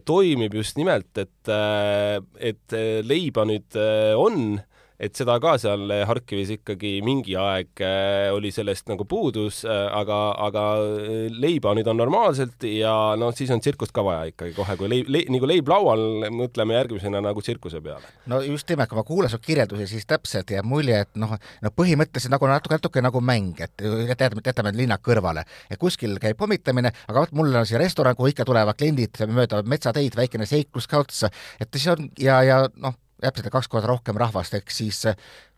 toimib 0.05 0.57
just 0.59 0.79
nimelt, 0.79 1.11
et, 1.21 1.51
äh, 1.53 2.17
et 2.51 2.77
leiba 3.05 3.45
nüüd 3.49 3.77
on 4.19 4.59
et 4.99 5.15
seda 5.15 5.37
ka 5.41 5.55
seal 5.61 5.91
Harkivis 6.07 6.51
ikkagi 6.57 6.97
mingi 7.05 7.35
aeg 7.39 7.83
äh, 7.85 8.29
oli 8.35 8.51
sellest 8.51 8.89
nagu 8.91 9.05
puudus, 9.09 9.61
äh, 9.67 9.87
aga, 9.95 10.19
aga 10.47 10.65
äh, 10.83 11.29
leiba 11.31 11.73
nüüd 11.77 11.87
on 11.89 11.99
normaalselt 12.01 12.65
ja 12.67 12.93
noh, 13.19 13.31
siis 13.35 13.51
on 13.55 13.63
tsirkust 13.63 13.95
ka 13.95 14.03
vaja 14.05 14.27
ikkagi 14.33 14.53
kohe, 14.57 14.75
kui 14.79 14.91
leib, 14.91 15.11
leib, 15.11 15.31
nagu 15.31 15.49
leib 15.49 15.71
laual, 15.71 16.03
mõtleme 16.35 16.75
järgmisena 16.75 17.23
nagu 17.23 17.43
tsirkuse 17.45 17.81
peale. 17.85 18.13
no 18.31 18.41
just 18.43 18.69
nimelt, 18.69 18.91
kui 18.91 18.99
ma 18.99 19.05
kuulan 19.07 19.31
su 19.31 19.39
kirjeldusi, 19.43 19.87
siis 19.93 20.07
täpselt 20.09 20.51
jääb 20.51 20.67
mulje, 20.67 21.03
et 21.07 21.19
noh, 21.19 21.35
no 21.63 21.73
põhimõtteliselt 21.75 22.35
nagu 22.35 22.51
natuke, 22.51 22.75
natuke 22.75 23.03
nagu 23.05 23.23
mäng, 23.23 23.63
et 23.63 23.87
jätame, 24.11 24.43
jätame 24.45 24.75
linna 24.75 24.99
kõrvale, 25.03 25.45
et 25.71 25.79
kuskil 25.79 26.19
käib 26.21 26.39
pommitamine, 26.39 26.91
aga 27.07 27.23
vot 27.23 27.37
mul 27.39 27.55
on 27.55 27.67
see 27.69 27.79
restoran, 27.79 28.17
kuhu 28.19 28.33
ikka 28.33 28.47
tulevad 28.49 28.75
kliendid 28.79 29.23
mööda 29.31 29.63
metsateid, 29.63 30.17
väikene 30.19 30.49
seiklus 30.49 30.91
ka 30.91 31.05
otsa, 31.05 31.31
et 31.59 31.71
siis 31.71 31.87
on 31.95 32.11
ja, 32.19 32.43
ja 32.43 32.65
noh 32.75 32.97
täpselt 33.21 33.51
kaks 33.51 33.67
korda 33.67 33.89
rohkem 33.91 34.17
rahvast, 34.17 34.53
ehk 34.59 34.71
siis 34.71 35.03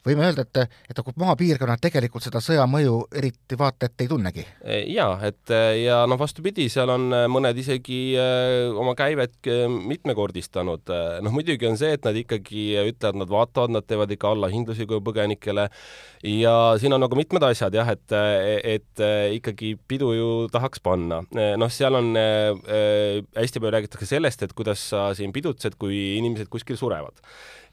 võime 0.05 0.25
öelda, 0.27 0.46
et, 0.46 0.77
et 0.89 0.98
nagu 0.98 1.13
maapiirkonnad 1.24 1.81
tegelikult 1.81 2.25
seda 2.25 2.41
sõja 2.43 2.65
mõju 2.70 2.98
eriti 3.17 3.58
vaata 3.60 3.88
et 3.88 4.03
ei 4.03 4.10
tunnegi. 4.10 4.46
E, 4.63 4.81
jaa, 4.93 5.15
et 5.27 5.53
äh, 5.53 5.84
ja 5.84 6.01
noh, 6.10 6.20
vastupidi, 6.22 6.67
seal 6.74 6.91
on 6.93 7.08
äh, 7.15 7.25
mõned 7.31 7.58
isegi 7.62 8.00
oma 8.77 8.93
käivet 8.98 9.50
mitmekordistanud. 9.72 10.91
noh, 11.24 11.34
muidugi 11.34 11.67
on 11.70 11.77
see, 11.79 11.93
et 11.96 12.05
nad 12.05 12.17
ikkagi 12.17 12.65
ütlevad, 12.81 13.20
nad 13.22 13.31
vaatavad, 13.31 13.75
nad 13.77 13.88
teevad 13.88 14.12
ikka 14.13 14.34
allahindlusi 14.34 14.88
kui 14.89 15.01
põgenikele 15.03 15.67
ja 16.27 16.55
siin 16.81 16.93
on 16.93 17.01
nagu 17.01 17.17
mitmed 17.17 17.43
asjad 17.46 17.75
jah, 17.75 17.89
et, 17.93 18.13
et 18.75 19.03
ikkagi 19.38 19.74
pidu 19.89 20.12
ju 20.17 20.29
tahaks 20.53 20.84
panna. 20.84 21.22
noh, 21.31 21.72
seal 21.74 21.98
on 21.98 22.12
äh, 22.20 23.22
hästi 23.38 23.62
palju 23.62 23.75
räägitakse 23.77 24.10
sellest, 24.10 24.46
et 24.46 24.53
kuidas 24.58 24.84
sa 24.91 25.10
siin 25.17 25.34
pidutsed, 25.36 25.77
kui 25.81 26.17
inimesed 26.20 26.51
kuskil 26.51 26.79
surevad 26.79 27.22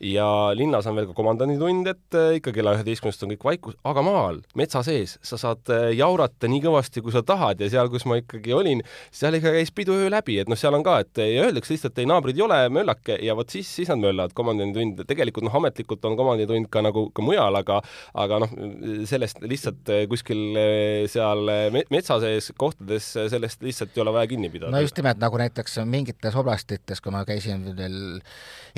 ja 0.01 0.27
linnas 0.55 0.87
on 0.87 0.97
veel 0.99 1.09
ka 1.11 1.15
komandanditund, 1.17 1.89
et 1.91 2.17
äh, 2.19 2.37
ikka 2.39 2.53
kella 2.55 2.75
üheteistkümnest 2.77 3.25
on 3.25 3.33
kõik 3.35 3.47
vaikus, 3.49 3.79
aga 3.89 4.03
maal, 4.07 4.41
metsa 4.59 4.83
sees, 4.87 5.17
sa 5.27 5.39
saad 5.41 5.73
äh, 5.75 5.89
jaurata 5.99 6.51
nii 6.51 6.63
kõvasti, 6.65 7.03
kui 7.03 7.15
sa 7.15 7.25
tahad 7.27 7.61
ja 7.63 7.71
seal, 7.73 7.91
kus 7.93 8.07
ma 8.09 8.21
ikkagi 8.21 8.55
olin, 8.55 8.83
seal 9.15 9.39
ikka 9.39 9.53
käis 9.57 9.73
pidu 9.75 9.97
öö 9.99 10.11
läbi, 10.13 10.39
et 10.43 10.51
noh, 10.51 10.59
seal 10.59 10.77
on 10.79 10.87
ka, 10.87 11.01
et 11.03 11.23
ja 11.23 11.49
öeldakse 11.49 11.75
lihtsalt, 11.75 11.99
ei 11.99 12.09
naabrid 12.11 12.39
ei 12.39 12.47
ole, 12.47 12.61
möllake 12.75 13.19
ja 13.27 13.35
vot 13.39 13.51
siis, 13.51 13.71
siis 13.81 13.91
nad 13.91 14.03
möllavad, 14.03 14.35
komandanditund, 14.39 15.03
tegelikult 15.09 15.49
noh, 15.49 15.59
ametlikult 15.61 16.07
on 16.07 16.19
komandanditund 16.19 16.71
ka 16.73 16.85
nagu 16.87 17.09
ka 17.15 17.25
mujal, 17.25 17.59
aga 17.59 17.81
aga 18.19 18.43
noh, 18.45 18.55
sellest 19.11 19.43
lihtsalt 19.43 19.93
äh, 19.95 20.05
kuskil 20.11 20.45
seal 21.11 21.51
metsa 21.91 22.19
sees 22.23 22.53
kohtades 22.59 23.11
sellest 23.19 23.63
lihtsalt 23.65 23.97
ei 23.97 24.03
ole 24.05 24.15
vaja 24.15 24.31
kinni 24.31 24.51
pidada. 24.53 24.73
no 24.73 24.83
just 24.83 24.97
nimelt, 24.99 25.19
nagu 25.23 25.41
näiteks 25.41 25.81
mingites 25.89 26.39
oblastites, 26.39 27.03
kui 27.03 27.15
ma 27.15 27.25
käisin 27.29 27.67
veel 27.77 27.99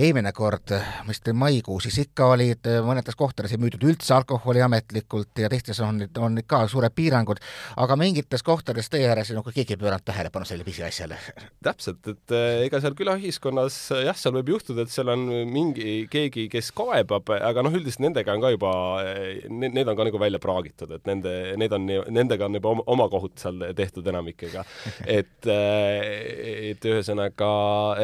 eelmine 0.00 0.32
kord, 0.36 0.72
vist 1.10 1.28
maikuus, 1.34 1.86
siis 1.86 2.06
ikka 2.06 2.30
olid 2.34 2.68
äh, 2.70 2.80
mõnedes 2.84 3.16
kohtades 3.18 3.54
ei 3.54 3.60
müüdud 3.60 3.84
üldse 3.86 4.14
alkoholi 4.16 4.62
ametlikult 4.64 5.38
ja 5.42 5.50
teistes 5.52 5.80
on, 5.84 6.02
on 6.18 6.40
ka 6.46 6.62
suured 6.70 6.94
piirangud, 6.96 7.40
aga 7.80 7.96
mingites 8.00 8.44
kohtades 8.46 8.90
tee 8.92 9.06
ääres 9.08 9.32
nagu 9.34 9.52
keegi 9.54 9.76
ei 9.76 9.80
pööranud 9.80 10.06
tähelepanu 10.06 10.48
sellele 10.48 10.66
pisiasjale. 10.66 11.18
täpselt, 11.64 12.02
et 12.06 12.34
äh, 12.36 12.64
ega 12.66 12.80
seal 12.82 12.96
külaühiskonnas 12.98 13.78
jah, 14.06 14.18
seal 14.18 14.36
võib 14.38 14.54
juhtuda, 14.54 14.86
et 14.86 14.94
seal 14.94 15.12
on 15.12 15.26
mingi 15.50 16.06
keegi, 16.10 16.46
kes 16.52 16.72
kaebab, 16.76 17.32
aga 17.40 17.64
noh, 17.66 17.74
üldiselt 17.76 18.04
nendega 18.06 18.34
on 18.36 18.44
ka 18.44 18.52
juba, 18.54 18.72
äh, 19.04 19.48
need 19.50 19.88
on 19.88 19.98
ka 19.98 20.08
nagu 20.08 20.22
välja 20.22 20.42
praagitud, 20.42 20.96
et 20.96 21.06
nende, 21.10 21.34
need 21.60 21.76
on, 21.76 21.88
nendega 22.10 22.48
on 22.48 22.58
juba 22.60 22.74
oma, 22.74 22.86
oma 22.96 23.08
kohut 23.12 23.38
seal 23.40 23.70
tehtud 23.76 24.06
enamikega. 24.10 24.64
et, 25.20 25.50
et 25.50 26.90
ühesõnaga, 26.90 27.50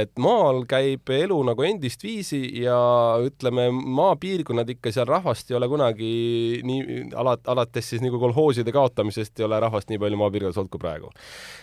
et 0.00 0.12
maal 0.22 0.64
käib 0.68 1.10
elu 1.12 1.38
nagu 1.50 1.66
endist 1.66 2.04
viisi 2.06 2.42
ja 2.62 2.76
ütleme, 3.26 3.68
maapiirkonnad 3.72 4.70
ikka 4.76 4.92
seal 4.94 5.08
rahvast 5.08 5.50
ei 5.50 5.58
ole 5.58 5.68
kunagi 5.70 6.10
nii, 6.66 7.00
alat-, 7.18 7.46
alates 7.52 7.90
siis 7.92 8.04
nagu 8.04 8.20
kolhooside 8.22 8.72
kaotamisest 8.74 9.40
ei 9.40 9.46
ole 9.48 9.60
rahvast 9.62 9.90
nii 9.92 10.00
palju 10.02 10.20
maapiirkondades 10.20 10.60
olnud 10.62 10.72
kui 10.72 10.82
praegu. 10.82 11.12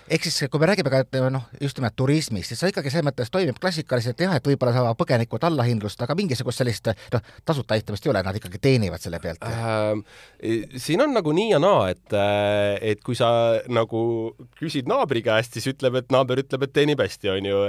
ehk 0.09 0.27
siis, 0.27 0.49
kui 0.51 0.61
me 0.61 0.69
räägime 0.71 0.91
ka, 0.93 1.03
noh, 1.33 1.47
just 1.61 1.79
nimelt 1.79 1.95
turismist, 1.99 2.51
siis 2.51 2.63
see 2.63 2.73
ikkagi 2.73 2.93
selles 2.93 3.07
mõttes 3.09 3.31
toimib 3.33 3.59
klassikaliselt 3.61 4.19
jah, 4.25 4.35
et 4.37 4.47
võib-olla 4.47 4.75
saavad 4.75 4.99
põgenikud 4.99 5.47
allahindlust, 5.49 6.01
aga 6.05 6.15
mingisugust 6.19 6.63
sellist 6.63 6.91
noh, 7.13 7.23
tasuta 7.45 7.77
aitamist 7.77 8.05
ei 8.07 8.13
ole, 8.13 8.23
nad 8.25 8.39
ikkagi 8.39 8.61
teenivad 8.61 9.03
selle 9.03 9.19
pealt 9.23 9.43
äh,. 9.47 9.93
siin 10.77 11.01
on 11.05 11.13
nagu 11.15 11.33
nii 11.35 11.53
ja 11.53 11.61
naa, 11.63 11.89
et, 11.93 12.05
äh, 12.17 12.77
et 12.93 13.03
kui 13.03 13.15
sa 13.17 13.29
nagu 13.71 14.03
küsid 14.59 14.89
naabri 14.89 15.23
käest, 15.25 15.55
siis 15.57 15.69
ütleb, 15.73 15.97
et 16.01 16.11
naaber 16.13 16.43
ütleb, 16.43 16.67
et 16.67 16.73
teenib 16.75 17.01
hästi, 17.03 17.31
on 17.33 17.49
ju, 17.49 17.61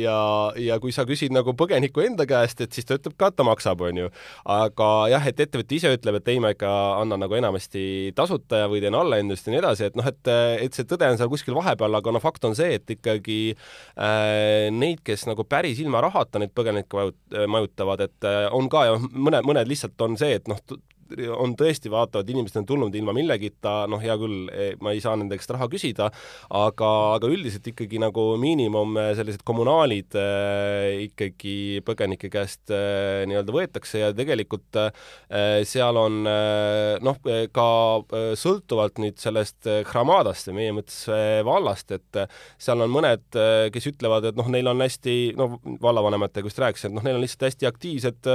ja, 0.00 0.18
ja 0.60 0.78
kui 0.82 0.94
sa 0.94 1.06
küsid 1.08 1.34
nagu 1.34 1.54
põgeniku 1.58 2.04
enda 2.04 2.26
käest, 2.28 2.62
et 2.64 2.76
siis 2.76 2.88
ta 2.88 2.98
ütleb 2.98 3.09
ka, 3.18 3.30
et 3.30 3.38
ta 3.38 3.46
maksab, 3.46 3.82
on 3.86 4.02
ju. 4.02 4.10
aga 4.44 4.90
jah, 5.12 5.26
et 5.30 5.42
ettevõte 5.46 5.76
ise 5.76 5.92
ütleb, 5.96 6.20
et 6.20 6.30
ei, 6.32 6.40
ma 6.42 6.52
ikka 6.54 6.70
annan 7.00 7.22
nagu 7.24 7.36
enamasti 7.38 7.84
tasuta 8.16 8.64
ja 8.64 8.70
või 8.70 8.82
teen 8.84 8.96
allahindlust 8.98 9.48
ja 9.48 9.54
nii 9.54 9.62
edasi, 9.62 9.88
et 9.90 9.98
noh, 9.98 10.06
et, 10.06 10.32
et 10.66 10.76
see 10.76 10.88
tõde 10.88 11.08
on 11.10 11.20
seal 11.20 11.32
kuskil 11.32 11.56
vahepeal, 11.58 11.98
aga 12.00 12.14
noh, 12.16 12.22
fakt 12.22 12.44
on 12.48 12.56
see, 12.58 12.76
et 12.78 12.96
ikkagi 12.96 13.40
äh, 13.54 14.68
neid, 14.74 15.02
kes 15.06 15.26
nagu 15.30 15.46
päris 15.48 15.80
ilma 15.82 16.02
rahata 16.04 16.42
neid 16.42 16.54
põgenikke 16.56 17.10
majutavad, 17.50 18.06
et 18.06 18.28
äh, 18.28 18.46
on 18.56 18.70
ka 18.72 18.86
ja 18.88 18.96
mõned, 19.00 19.46
mõned 19.46 19.70
lihtsalt 19.70 20.00
on 20.06 20.18
see, 20.20 20.38
et 20.40 20.50
noh, 20.50 20.60
on 21.36 21.54
tõesti, 21.58 21.90
vaatavad, 21.92 22.28
inimesed 22.30 22.60
on 22.60 22.66
tulnud 22.68 22.94
ilma 22.96 23.14
millegita, 23.16 23.84
noh, 23.90 24.00
hea 24.02 24.16
küll, 24.20 24.48
e, 24.52 24.70
ma 24.82 24.94
ei 24.94 25.02
saa 25.02 25.16
nende 25.18 25.38
käest 25.38 25.52
raha 25.54 25.68
küsida, 25.70 26.10
aga, 26.54 26.90
aga 27.16 27.30
üldiselt 27.30 27.66
ikkagi 27.72 28.00
nagu 28.02 28.24
miinimum 28.40 28.96
e, 29.00 29.06
sellised 29.18 29.44
kommunaalid 29.46 30.16
äh, 30.18 31.06
ikkagi 31.06 31.82
põgenike 31.86 32.30
käest 32.32 32.70
nii-öelda 32.70 33.54
võetakse 33.54 34.00
ja 34.00 34.10
tegelikult 34.14 34.76
seal 35.66 35.96
on 35.98 36.18
noh, 36.24 37.18
ka 37.54 37.66
sõltuvalt 38.38 39.00
nüüd 39.02 39.18
sellest 39.20 39.66
Hramadast 39.90 40.50
ja 40.50 40.54
meie 40.54 40.72
mõttes 40.74 41.02
vallast, 41.46 41.92
et 41.94 42.20
seal 42.60 42.82
on 42.84 42.92
mõned 42.92 43.24
kes 43.74 43.88
ütlevad, 43.92 44.28
et 44.30 44.38
noh, 44.38 44.48
neil 44.52 44.70
on 44.70 44.82
hästi, 44.84 45.16
no 45.38 45.50
vallavanematega 45.82 46.50
just 46.50 46.60
rääkisin, 46.62 46.90
et 46.90 46.98
noh, 46.98 47.06
neil 47.06 47.18
on 47.18 47.24
lihtsalt 47.24 47.48
hästi 47.48 47.68
aktiivsed 47.70 48.30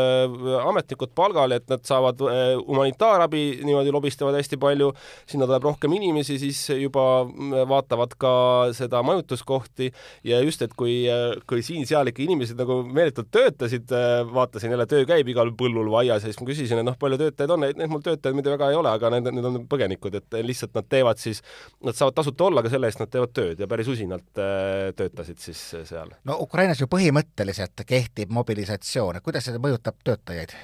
ametnikud 0.61 1.13
palgal, 1.17 1.55
et 1.55 1.67
nad 1.71 1.85
saavad 1.87 2.21
humanitaarabi 2.67 3.43
niimoodi 3.65 3.93
lobistavad 3.93 4.35
hästi 4.37 4.57
palju, 4.61 4.91
sinna 5.29 5.47
tuleb 5.47 5.63
rohkem 5.69 5.93
inimesi, 5.97 6.37
siis 6.41 6.61
juba 6.79 7.25
vaatavad 7.69 8.15
ka 8.19 8.33
seda 8.75 9.01
majutuskohti 9.05 9.91
ja 10.27 10.41
just, 10.43 10.61
et 10.65 10.73
kui, 10.77 11.03
kui 11.49 11.63
siin-seal 11.65 12.11
ikka 12.11 12.23
inimesed 12.25 12.59
nagu 12.59 12.81
meeletult 12.85 13.31
töötasid, 13.33 13.91
vaatasin 14.33 14.73
jälle, 14.73 14.87
töö 14.89 15.05
käib 15.09 15.29
igal 15.31 15.51
põllul 15.57 15.89
või 15.91 16.05
aias 16.05 16.25
ja 16.25 16.31
siis 16.31 16.41
ma 16.41 16.49
küsisin, 16.49 16.81
et 16.81 16.87
noh, 16.87 16.97
palju 16.99 17.19
töötajaid 17.21 17.55
on, 17.55 17.67
et 17.69 17.91
mul 17.91 18.03
töötajaid 18.05 18.37
muidu 18.37 18.53
väga 18.55 18.71
ei 18.71 18.79
ole, 18.79 18.93
aga 18.97 19.11
need, 19.15 19.31
need 19.37 19.49
on 19.49 19.59
põgenikud, 19.71 20.19
et 20.19 20.39
lihtsalt 20.45 20.75
nad 20.77 20.89
teevad 20.89 21.21
siis, 21.21 21.41
nad 21.85 21.97
saavad 21.97 22.19
tasuta 22.19 22.49
olla, 22.49 22.63
aga 22.63 22.73
selle 22.73 22.91
eest 22.91 23.01
nad 23.01 23.11
teevad 23.13 23.33
tööd 23.35 23.61
ja 23.61 23.69
päris 23.71 23.89
usinalt 23.91 24.41
äh, 24.41 24.91
töötasid 24.97 25.41
siis 25.43 25.65
seal. 25.89 26.13
no 26.27 26.39
Ukrainas 26.45 26.81
ju 26.81 26.89
põhimõtteliselt 26.91 27.85
kehtib 27.87 28.33
mobilisatsioon, 28.35 29.21
kuidas 29.25 29.47
see 29.49 29.61
mõjutab 29.61 30.01
töötajaid? 30.05 30.55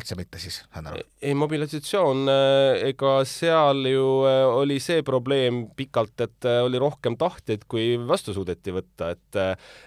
Üldse 0.00 0.16
mitte 0.18 0.40
siis, 0.42 0.60
saan 0.74 0.90
aru? 0.90 1.04
ei, 1.20 1.34
mobilisatsioon, 1.38 2.24
äh, 2.32 2.86
ega 2.92 3.18
seal 3.28 3.84
ju 3.90 4.06
äh, 4.28 4.42
oli 4.62 4.78
see 4.82 5.04
probleem 5.06 5.66
pikalt, 5.76 6.16
et 6.26 6.50
oli 6.62 6.80
rohkem 6.82 7.18
tahtjaid, 7.20 7.66
kui 7.70 7.94
vastu 8.08 8.36
suudeti 8.36 8.74
võtta, 8.76 9.12
et 9.16 9.40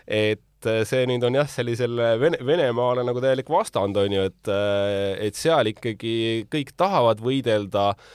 et 0.10 0.70
see 0.90 1.06
nüüd 1.08 1.24
on 1.24 1.38
jah, 1.38 1.48
sellisel 1.48 1.94
Vene, 2.20 2.36
Venemaale 2.44 3.06
nagu 3.08 3.22
täielik 3.24 3.48
vastand, 3.48 3.96
on 3.96 4.16
ju, 4.18 4.26
et 4.28 4.50
et 5.30 5.38
seal 5.40 5.72
ikkagi 5.72 6.50
kõik 6.52 6.74
tahavad 6.76 7.24
võidelda 7.24 7.94
äh, 7.94 8.10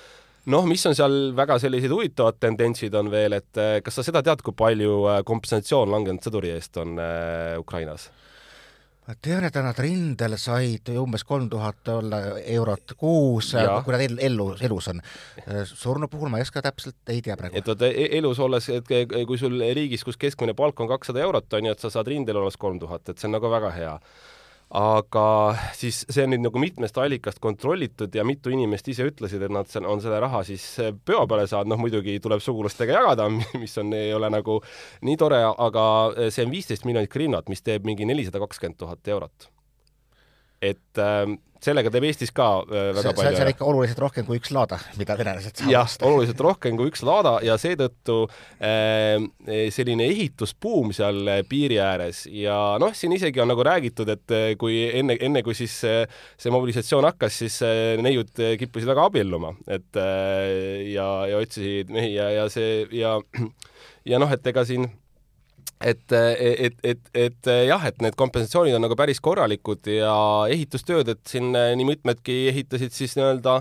noh, 0.51 0.67
mis 0.69 0.85
on 0.89 0.97
seal 0.97 1.33
väga 1.37 1.59
sellised 1.63 1.93
huvitavad 1.93 2.39
tendentsid 2.43 2.95
on 2.99 3.11
veel, 3.13 3.39
et 3.39 3.63
kas 3.85 3.99
sa 3.99 4.05
seda 4.07 4.23
tead, 4.25 4.45
kui 4.45 4.57
palju 4.57 5.01
kompensatsioon 5.29 5.93
langenud 5.95 6.25
sõduri 6.25 6.55
eest 6.57 6.81
on 6.83 6.99
äh, 7.01 7.55
Ukrainas? 7.61 8.11
Et 9.09 9.57
nad 9.61 9.79
rindel 9.79 10.37
said 10.41 10.89
umbes 10.97 11.25
kolm 11.29 11.49
tuhat 11.53 11.91
eurot 11.93 12.95
kuus, 12.97 13.51
kui 13.85 13.93
nad 13.93 14.05
ellu, 14.29 14.47
elus 14.65 14.89
on. 14.93 15.03
surnu 15.65 16.09
puhul 16.09 16.33
ma 16.33 16.41
ei 16.41 16.47
oska 16.47 16.63
täpselt, 16.65 16.97
ei 17.13 17.21
tea 17.23 17.37
praegu. 17.37 17.59
et 17.59 17.69
vot 17.69 17.83
e-, 17.85 18.09
elus 18.19 18.41
olles, 18.41 18.69
et 18.73 18.95
kui 19.27 19.39
sul 19.39 19.61
riigis, 19.77 20.05
kus 20.05 20.17
keskmine 20.21 20.55
palk 20.57 20.81
on 20.81 20.89
kakssada 20.89 21.21
eurot, 21.21 21.53
on 21.53 21.69
ju, 21.69 21.75
et 21.77 21.85
sa 21.85 21.93
saad 21.93 22.09
rindel 22.09 22.41
olles 22.41 22.57
kolm 22.57 22.81
tuhat, 22.81 23.09
et 23.09 23.19
see 23.19 23.29
on 23.29 23.37
nagu 23.37 23.51
väga 23.53 23.75
hea 23.77 23.99
aga 24.75 25.25
siis 25.79 26.03
see 26.11 26.25
on 26.27 26.33
nüüd 26.35 26.43
nagu 26.49 26.61
mitmest 26.63 26.99
allikast 26.99 27.39
kontrollitud 27.43 28.15
ja 28.15 28.25
mitu 28.27 28.51
inimest 28.51 28.89
ise 28.91 29.07
ütlesid, 29.07 29.45
et 29.47 29.55
nad 29.55 29.71
on 29.87 30.03
selle 30.03 30.19
raha 30.25 30.43
siis 30.47 30.65
peo 31.07 31.23
peale 31.31 31.47
saanud, 31.51 31.71
noh 31.71 31.81
muidugi 31.81 32.19
tuleb 32.23 32.43
sugulastega 32.43 32.99
jagada, 32.99 33.29
mis 33.63 33.79
on, 33.79 33.95
ei 33.95 34.13
ole 34.17 34.31
nagu 34.35 34.61
nii 35.07 35.19
tore, 35.21 35.41
aga 35.45 35.85
see 36.29 36.47
on 36.47 36.55
viisteist 36.55 36.89
miljonit 36.89 37.13
grinnat, 37.13 37.51
mis 37.53 37.63
teeb 37.63 37.87
mingi 37.87 38.09
nelisada 38.09 38.43
kakskümmend 38.43 38.81
tuhat 38.83 39.15
eurot. 39.15 39.51
Et 40.65 41.03
äh, 41.03 41.27
sellega 41.65 41.91
teeb 41.93 42.07
Eestis 42.09 42.33
ka 42.35 42.49
äh, 42.65 42.91
väga 42.97 43.03
see, 43.11 43.17
palju. 43.19 43.41
on 43.45 43.51
ikka 43.53 43.67
oluliselt 43.69 44.01
rohkem 44.03 44.27
kui 44.29 44.39
üks 44.41 44.53
laada, 44.55 44.79
mida 44.99 45.17
venelased 45.19 45.61
saavad 45.61 45.73
jah, 45.73 45.95
oluliselt 46.09 46.43
rohkem 46.45 46.79
kui 46.79 46.91
üks 46.93 47.05
laada 47.07 47.37
ja 47.45 47.57
seetõttu 47.61 48.19
äh, 48.59 49.17
selline 49.75 50.09
ehitusbuum 50.13 50.93
seal 50.97 51.23
äh, 51.31 51.43
piiri 51.49 51.81
ääres 51.83 52.25
ja 52.31 52.59
noh, 52.83 52.95
siin 52.97 53.17
isegi 53.17 53.43
on 53.43 53.51
nagu 53.53 53.65
räägitud, 53.67 54.11
et 54.13 54.35
äh, 54.35 54.47
kui 54.61 54.83
enne, 54.91 55.17
enne 55.25 55.45
kui 55.47 55.57
siis 55.59 55.77
äh, 55.89 56.05
see 56.41 56.53
mobilisatsioon 56.55 57.09
hakkas, 57.13 57.41
siis 57.45 57.61
neiud 58.05 58.33
kippusid 58.61 58.89
väga 58.89 59.09
abielluma, 59.09 59.55
et 59.71 59.97
ja, 59.97 61.07
ja 61.31 61.41
otsisid 61.41 61.91
mehi 61.95 62.15
ja, 62.17 62.29
ja 62.35 62.49
see 62.53 62.85
ja 62.95 63.17
ja 64.09 64.21
noh, 64.21 64.31
et 64.33 64.47
ega 64.47 64.65
siin 64.69 64.89
et, 65.85 66.13
et, 66.13 66.77
et, 66.83 67.11
et 67.15 67.51
jah, 67.69 67.83
et 67.89 68.01
need 68.05 68.17
kompensatsioonid 68.17 68.77
on 68.77 68.85
nagu 68.87 68.97
päris 68.99 69.21
korralikud 69.25 69.91
ja 69.91 70.15
ehitustööd, 70.53 71.11
et 71.13 71.23
siin 71.29 71.53
nii 71.53 71.89
mitmedki 71.89 72.45
ehitasid 72.55 72.95
siis 72.97 73.19
nii-öelda 73.19 73.61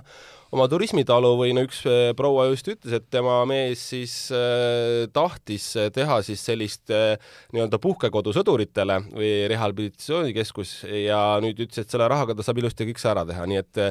oma 0.54 0.68
turismitalu 0.70 1.32
või 1.40 1.54
no 1.58 1.64
üks 1.66 1.82
äh, 1.90 2.12
proua 2.18 2.46
just 2.52 2.68
ütles, 2.70 2.94
et 2.94 3.08
tema 3.14 3.40
mees 3.50 3.82
siis 3.94 4.14
äh, 4.34 5.06
tahtis 5.14 5.66
teha 5.96 6.20
siis 6.26 6.44
sellist 6.46 6.92
nii-öelda 6.94 7.80
puhkekodu 7.82 8.34
sõduritele 8.36 9.00
või 9.14 9.32
rehabilitatsioonikeskus 9.50 10.76
ja 11.04 11.20
nüüd 11.44 11.64
ütles, 11.66 11.82
et 11.82 11.94
selle 11.94 12.08
rahaga 12.12 12.36
ta 12.38 12.46
saab 12.46 12.62
ilusti 12.62 12.88
kõik 12.90 13.02
see 13.02 13.12
ära 13.12 13.24
teha, 13.28 13.46
nii 13.50 13.60
et 13.62 13.82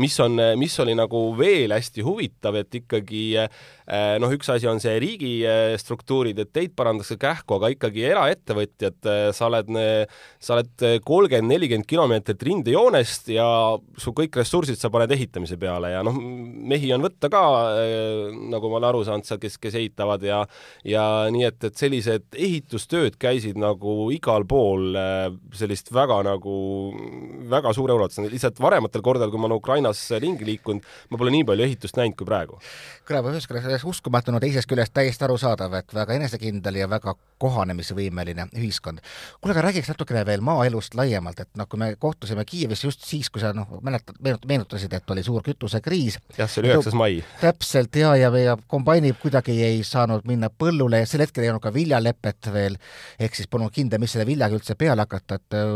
mis 0.00 0.16
on, 0.22 0.38
mis 0.58 0.74
oli 0.82 0.94
nagu 0.96 1.20
veel 1.38 1.74
hästi 1.74 2.04
huvitav, 2.06 2.56
et 2.60 2.80
ikkagi 2.80 3.24
noh, 4.22 4.34
üks 4.34 4.50
asi 4.54 4.68
on 4.70 4.80
see 4.82 4.96
riigi 5.02 5.32
struktuurid, 5.80 6.38
et 6.42 6.52
teid 6.54 6.74
parandatakse 6.78 7.18
kähku, 7.20 7.58
aga 7.58 7.72
ikkagi 7.74 8.06
eraettevõtjad, 8.10 9.10
sa 9.36 9.48
oled, 9.50 9.72
sa 10.40 10.56
oled 10.56 10.86
kolmkümmend, 11.06 11.50
nelikümmend 11.50 11.88
kilomeetrit 11.90 12.46
rindejoonest 12.50 13.32
ja 13.34 13.48
su 14.00 14.14
kõik 14.16 14.40
ressursid 14.40 14.80
sa 14.80 14.92
paned 14.92 15.12
ehitamise 15.16 15.58
peale 15.60 15.89
ja 15.94 16.02
noh, 16.06 16.16
mehi 16.16 16.92
on 16.94 17.04
võtta 17.04 17.30
ka, 17.32 17.42
äh, 17.80 18.34
nagu 18.52 18.70
ma 18.70 18.78
olen 18.78 18.88
aru 18.90 19.02
saanud 19.06 19.28
seal, 19.28 19.40
kes, 19.42 19.58
kes 19.60 19.78
ehitavad 19.80 20.24
ja 20.26 20.42
ja 20.86 21.04
nii 21.32 21.46
et, 21.48 21.58
et 21.68 21.76
sellised 21.76 22.36
ehitustööd 22.36 23.18
käisid 23.20 23.58
nagu 23.60 24.10
igal 24.14 24.46
pool 24.48 24.96
äh, 24.98 25.26
sellist 25.56 25.92
väga 25.94 26.20
nagu, 26.26 26.54
väga 27.50 27.74
suure 27.76 27.96
ulatusega, 27.96 28.30
lihtsalt 28.32 28.60
varematel 28.62 29.04
kordadel, 29.04 29.32
kui 29.32 29.42
ma 29.42 29.50
olen 29.50 29.60
Ukrainas 29.60 30.02
ringi 30.22 30.46
liikunud, 30.48 30.86
ma 31.10 31.20
pole 31.20 31.34
nii 31.34 31.46
palju 31.48 31.66
ehitust 31.66 32.00
näinud 32.00 32.18
kui 32.18 32.28
praegu. 32.28 32.60
kõlab 33.10 33.30
ühest 33.32 33.50
küljest 33.50 33.86
uskumatu, 33.88 34.32
no 34.32 34.40
teisest 34.42 34.68
küljest 34.70 34.94
täiesti 34.94 35.26
arusaadav, 35.26 35.74
et 35.80 35.94
väga 35.94 36.14
enesekindel 36.18 36.80
ja 36.82 36.88
väga 36.90 37.16
kohanemisvõimeline 37.42 38.46
ühiskond. 38.56 39.00
kuule, 39.40 39.54
aga 39.54 39.66
räägiks 39.68 39.90
natukene 39.90 40.24
veel 40.26 40.44
maaelust 40.44 40.94
laiemalt, 40.94 41.40
et 41.40 41.50
noh, 41.58 41.68
kui 41.68 41.80
me 41.80 41.94
kohtusime 41.98 42.44
Kiievis 42.44 42.84
just 42.84 43.04
siis, 43.06 43.30
kui 43.30 43.42
sa 43.42 43.52
noh, 43.56 43.68
mäletad, 43.82 44.18
meenutasid, 44.22 44.92
et 44.92 45.10
oli 45.10 45.22
suur 45.26 45.42
kütusekriis. 45.80 46.18
jah, 46.38 46.48
see 46.48 46.62
oli 46.62 46.70
üheksas 46.72 46.96
mai. 46.96 47.22
täpselt 47.40 47.96
ja, 47.96 48.14
ja, 48.18 48.30
ja 48.38 48.56
kombainid 48.70 49.18
kuidagi 49.20 49.56
ei 49.64 49.82
saanud 49.86 50.26
minna 50.28 50.50
põllule 50.50 51.02
ja 51.02 51.08
sel 51.08 51.24
hetkel 51.24 51.44
ei 51.44 51.50
olnud 51.52 51.64
ka 51.64 51.72
viljalepet 51.74 52.50
veel, 52.52 52.76
ehk 53.18 53.36
siis 53.36 53.50
polnud 53.50 53.72
kindel, 53.74 54.00
mis 54.00 54.14
selle 54.14 54.28
viljaga 54.28 54.56
üldse 54.56 54.76
peale 54.78 55.06
hakata, 55.06 55.40
et 55.40 55.58
äh, 55.58 55.74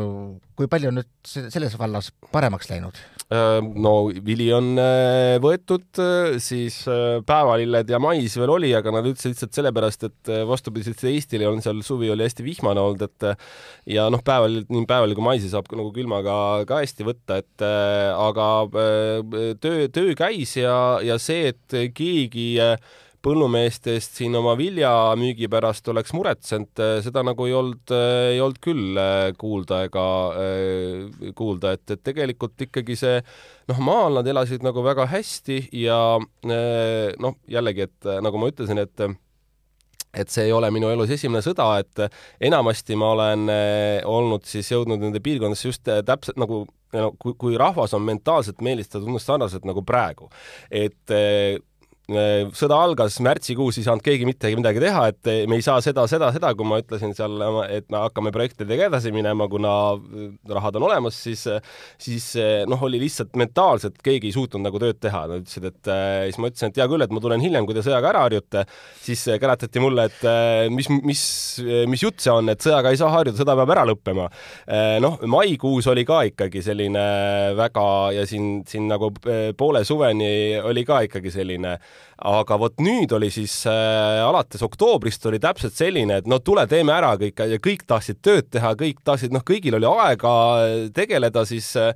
kui 0.55 0.71
palju 0.71 0.93
on 0.93 1.01
nüüd 1.01 1.11
selles 1.25 1.77
vallas 1.81 2.13
paremaks 2.33 2.71
läinud? 2.71 2.99
Äh, 3.33 3.59
no 3.61 3.95
vili 4.25 4.51
on 4.55 4.75
äh, 4.81 5.37
võetud, 5.43 5.87
siis 6.45 6.83
päevalilled 7.27 7.91
ja 7.91 8.01
mais 8.03 8.37
veel 8.39 8.53
oli, 8.53 8.73
aga 8.77 8.93
nad 8.95 9.09
ütlesid 9.09 9.35
lihtsalt 9.35 9.57
sellepärast, 9.57 10.09
et 10.11 10.33
vastupidiselt 10.49 11.03
Eestile 11.09 11.49
on 11.49 11.63
seal 11.65 11.83
suvi 11.87 12.11
oli 12.13 12.27
hästi 12.27 12.45
vihmane 12.47 12.83
olnud, 12.83 13.05
et 13.05 13.29
ja 13.91 14.07
noh, 14.13 14.23
päeval, 14.25 14.63
nii 14.69 14.87
päeval 14.89 15.15
kui 15.17 15.25
maisi 15.25 15.51
saab 15.53 15.69
nagu 15.75 15.91
külmaga 15.95 16.37
ka 16.69 16.81
hästi 16.83 17.07
võtta, 17.07 17.41
et 17.43 17.65
aga 17.65 18.49
töö, 19.63 19.89
töö 19.95 20.15
käis 20.19 20.57
ja, 20.59 21.01
ja 21.05 21.19
see, 21.23 21.55
et 21.55 21.81
keegi 21.97 22.53
põllumeestest 23.25 24.19
siin 24.19 24.37
oma 24.37 24.53
viljamüügi 24.59 25.49
pärast 25.49 25.87
oleks 25.89 26.13
muretsenud, 26.13 26.83
seda 27.07 27.23
nagu 27.25 27.47
ei 27.49 27.55
olnud, 27.57 27.95
ei 28.35 28.41
olnud 28.45 28.61
küll 28.65 29.01
kuulda 29.41 29.81
ega 29.87 30.05
kuulda, 31.39 31.73
et, 31.79 31.87
et 31.97 32.03
tegelikult 32.05 32.67
ikkagi 32.67 32.99
see 33.01 33.23
noh, 33.71 33.81
maal 33.81 34.21
nad 34.21 34.29
elasid 34.29 34.67
nagu 34.67 34.85
väga 34.85 35.09
hästi 35.15 35.63
ja 35.87 35.99
noh, 36.21 37.39
jällegi, 37.49 37.89
et 37.89 38.11
nagu 38.27 38.43
ma 38.43 38.53
ütlesin, 38.53 38.85
et 38.85 39.07
et 40.15 40.31
see 40.31 40.49
ei 40.49 40.55
ole 40.55 40.71
minu 40.75 40.91
elus 40.93 41.11
esimene 41.15 41.43
sõda, 41.45 41.69
et 41.83 42.07
enamasti 42.51 42.97
ma 42.99 43.13
olen 43.15 43.51
olnud 44.09 44.47
siis 44.49 44.71
jõudnud 44.73 45.03
nende 45.03 45.23
piirkondadesse 45.25 45.69
just 45.69 45.93
täpselt 46.07 46.39
nagu 46.41 46.65
no 46.95 47.11
kui, 47.19 47.35
kui 47.39 47.59
rahvas 47.59 47.95
on 47.97 48.05
mentaalselt 48.07 48.63
meelestatud 48.63 49.09
umbes 49.09 49.27
sarnaselt 49.27 49.67
nagu 49.67 49.83
praegu, 49.87 50.31
et 50.71 51.15
Äh, 51.15 51.61
sõda 52.05 52.77
algas 52.85 53.15
märtsikuus, 53.25 53.79
ei 53.81 53.87
saanud 53.87 54.05
keegi 54.05 54.27
mitte 54.29 54.51
midagi 54.59 54.81
teha, 54.83 55.07
et 55.09 55.29
me 55.49 55.57
ei 55.57 55.63
saa 55.65 55.81
seda, 55.81 56.03
seda, 56.11 56.29
seda, 56.35 56.51
kui 56.53 56.67
ma 56.69 56.77
ütlesin 56.83 57.15
seal, 57.17 57.39
et 57.73 57.87
me 57.93 58.03
hakkame 58.03 58.33
projektidega 58.35 58.91
edasi 58.91 59.13
minema, 59.15 59.47
kuna 59.49 59.73
rahad 60.53 60.77
on 60.77 60.85
olemas, 60.91 61.17
siis, 61.17 61.47
siis 61.97 62.27
noh, 62.69 62.83
oli 62.85 63.01
lihtsalt 63.01 63.33
mentaalselt 63.41 63.97
keegi 64.05 64.29
ei 64.29 64.37
suutnud 64.37 64.67
nagu 64.67 64.83
tööd 64.83 65.01
teha. 65.01 65.23
Nad 65.31 65.47
ütlesid, 65.47 65.71
et 65.71 65.91
siis 66.29 66.41
ma 66.43 66.51
ütlesin, 66.53 66.75
et 66.75 66.83
hea 66.83 66.89
küll, 66.93 67.07
et 67.07 67.15
ma 67.15 67.25
tulen 67.25 67.41
hiljem, 67.41 67.65
kui 67.65 67.77
te 67.77 67.87
sõjaga 67.87 68.13
ära 68.13 68.27
harjute. 68.27 68.67
siis 69.01 69.25
käratati 69.41 69.81
mulle, 69.81 70.11
et 70.11 70.69
mis, 70.75 70.91
mis, 71.09 71.25
mis 71.89 72.05
jutt 72.05 72.21
see 72.21 72.37
on, 72.37 72.53
et 72.53 72.61
sõjaga 72.61 72.93
ei 72.93 73.01
saa 73.01 73.15
harjuda, 73.17 73.41
sõda 73.41 73.57
peab 73.63 73.75
ära 73.79 73.87
lõppema. 73.89 74.29
noh, 75.01 75.19
maikuus 75.25 75.89
oli 75.89 76.05
ka 76.05 76.21
ikkagi 76.29 76.61
selline 76.63 77.09
väga 77.57 77.89
ja 78.19 78.29
siin, 78.29 78.61
siin 78.69 78.93
nagu 78.93 79.09
poole 79.57 79.85
suveni 79.89 80.61
oli 80.61 80.85
ka 80.85 81.01
ikkagi 81.09 81.33
selline 81.33 81.79
aga 82.25 82.59
vot 82.61 82.79
nüüd 82.85 83.13
oli 83.17 83.31
siis 83.35 83.53
äh, 83.67 84.23
alates 84.23 84.63
oktoobrist 84.63 85.25
oli 85.27 85.41
täpselt 85.43 85.75
selline, 85.77 86.21
et 86.21 86.29
no 86.31 86.39
tule, 86.45 86.67
teeme 86.71 86.95
ära 86.95 87.15
kõik 87.21 87.43
ja 87.51 87.59
kõik 87.63 87.83
tahtsid 87.91 88.21
tööd 88.25 88.49
teha, 88.55 88.75
kõik 88.79 89.03
tahtsid, 89.05 89.35
noh, 89.35 89.43
kõigil 89.47 89.77
oli 89.81 89.89
aega 89.89 90.35
tegeleda 90.95 91.45
siis 91.49 91.73
äh, 91.81 91.93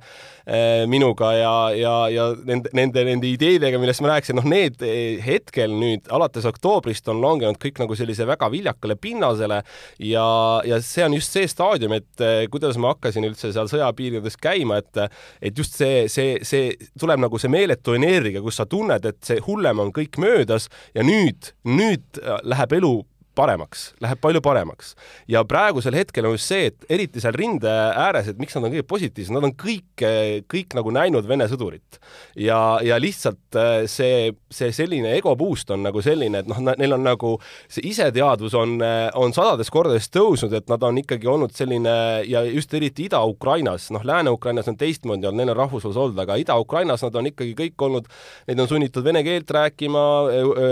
minuga 0.89 1.31
ja, 1.37 1.53
ja, 1.77 1.93
ja 2.11 2.27
nende, 2.45 2.71
nende, 2.75 3.05
nende 3.07 3.29
ideedega, 3.29 3.79
millest 3.81 4.03
ma 4.03 4.13
rääkisin, 4.15 4.39
noh, 4.39 4.47
need 4.49 4.83
hetkel 5.23 5.73
nüüd 5.77 6.09
alates 6.13 6.47
oktoobrist 6.49 7.07
on 7.11 7.21
langenud 7.23 7.59
kõik 7.61 7.79
nagu 7.83 7.97
sellise 7.97 8.27
väga 8.27 8.49
viljakale 8.51 8.97
pinnasele 8.99 9.61
ja, 10.09 10.27
ja 10.67 10.81
see 10.83 11.05
on 11.05 11.15
just 11.17 11.35
see 11.35 11.47
staadium, 11.49 11.95
et 11.97 12.25
äh, 12.25 12.43
kuidas 12.51 12.79
ma 12.81 12.93
hakkasin 12.93 13.27
üldse 13.29 13.53
seal 13.55 13.71
sõjapiirkondades 13.71 14.39
käima, 14.41 14.81
et 14.83 14.87
et 14.99 15.57
just 15.57 15.77
see, 15.77 16.07
see, 16.11 16.39
see 16.43 16.73
tuleb 16.99 17.21
nagu 17.21 17.39
see 17.39 17.51
meeletu 17.51 17.95
energia, 17.95 18.41
kus 18.43 18.59
sa 18.59 18.65
tunned, 18.69 19.05
et 19.05 19.19
see 19.25 19.39
hullem 19.45 19.79
on 19.83 19.88
kõik 19.95 20.19
möödas 20.21 20.69
ja 20.95 21.05
nüüd, 21.05 21.53
nüüd 21.67 22.21
läheb 22.43 22.75
elu 22.79 22.93
paremaks, 23.37 23.93
läheb 24.03 24.19
palju 24.21 24.41
paremaks. 24.43 24.95
ja 25.27 25.43
praegusel 25.47 25.95
hetkel 25.95 26.27
on 26.27 26.35
just 26.35 26.49
see, 26.49 26.69
et 26.71 26.85
eriti 26.91 27.21
seal 27.21 27.35
rinde 27.37 27.69
ääres, 27.69 28.29
et 28.29 28.39
miks 28.41 28.55
nad 28.57 28.65
on 28.67 28.73
kõige 28.73 28.87
positiivsed, 28.89 29.33
nad 29.35 29.45
on 29.47 29.53
kõik, 29.53 30.03
kõik 30.51 30.75
nagu 30.77 30.93
näinud 30.95 31.27
Vene 31.29 31.45
sõdurit. 31.51 31.99
ja, 32.35 32.79
ja 32.83 32.97
lihtsalt 32.99 33.57
äh, 33.59 33.85
see, 33.87 34.31
see 34.51 34.71
selline 34.75 35.13
ego 35.17 35.35
boost 35.39 35.71
on 35.71 35.83
nagu 35.85 36.01
selline, 36.01 36.43
et 36.43 36.49
noh, 36.49 36.61
neil 36.69 36.97
on 36.97 37.05
nagu 37.05 37.35
see 37.67 37.85
iseteadvus 37.91 38.55
on, 38.57 38.77
on 39.19 39.35
sadades 39.35 39.69
kordades 39.73 40.09
tõusnud, 40.13 40.53
et 40.57 40.69
nad 40.71 40.83
on 40.83 40.97
ikkagi 41.01 41.29
olnud 41.29 41.53
selline 41.55 41.95
ja 42.27 42.43
just 42.47 42.73
eriti 42.73 43.07
Ida-Ukrainas, 43.07 43.89
noh, 43.95 44.03
Lääne-Ukrainas 44.05 44.69
on 44.71 44.77
teistmoodi 44.79 45.29
olnud, 45.29 45.39
neil 45.39 45.53
on 45.53 45.61
rahvusvaheliselt 45.61 46.03
olnud, 46.09 46.23
aga 46.25 46.39
Ida-Ukrainas 46.41 47.05
nad 47.05 47.19
on 47.21 47.29
ikkagi 47.31 47.55
kõik 47.57 47.87
olnud, 47.87 48.09
neid 48.49 48.63
on 48.63 48.71
sunnitud 48.71 49.05
vene 49.05 49.23
keelt 49.25 49.51
rääkima, 49.59 50.05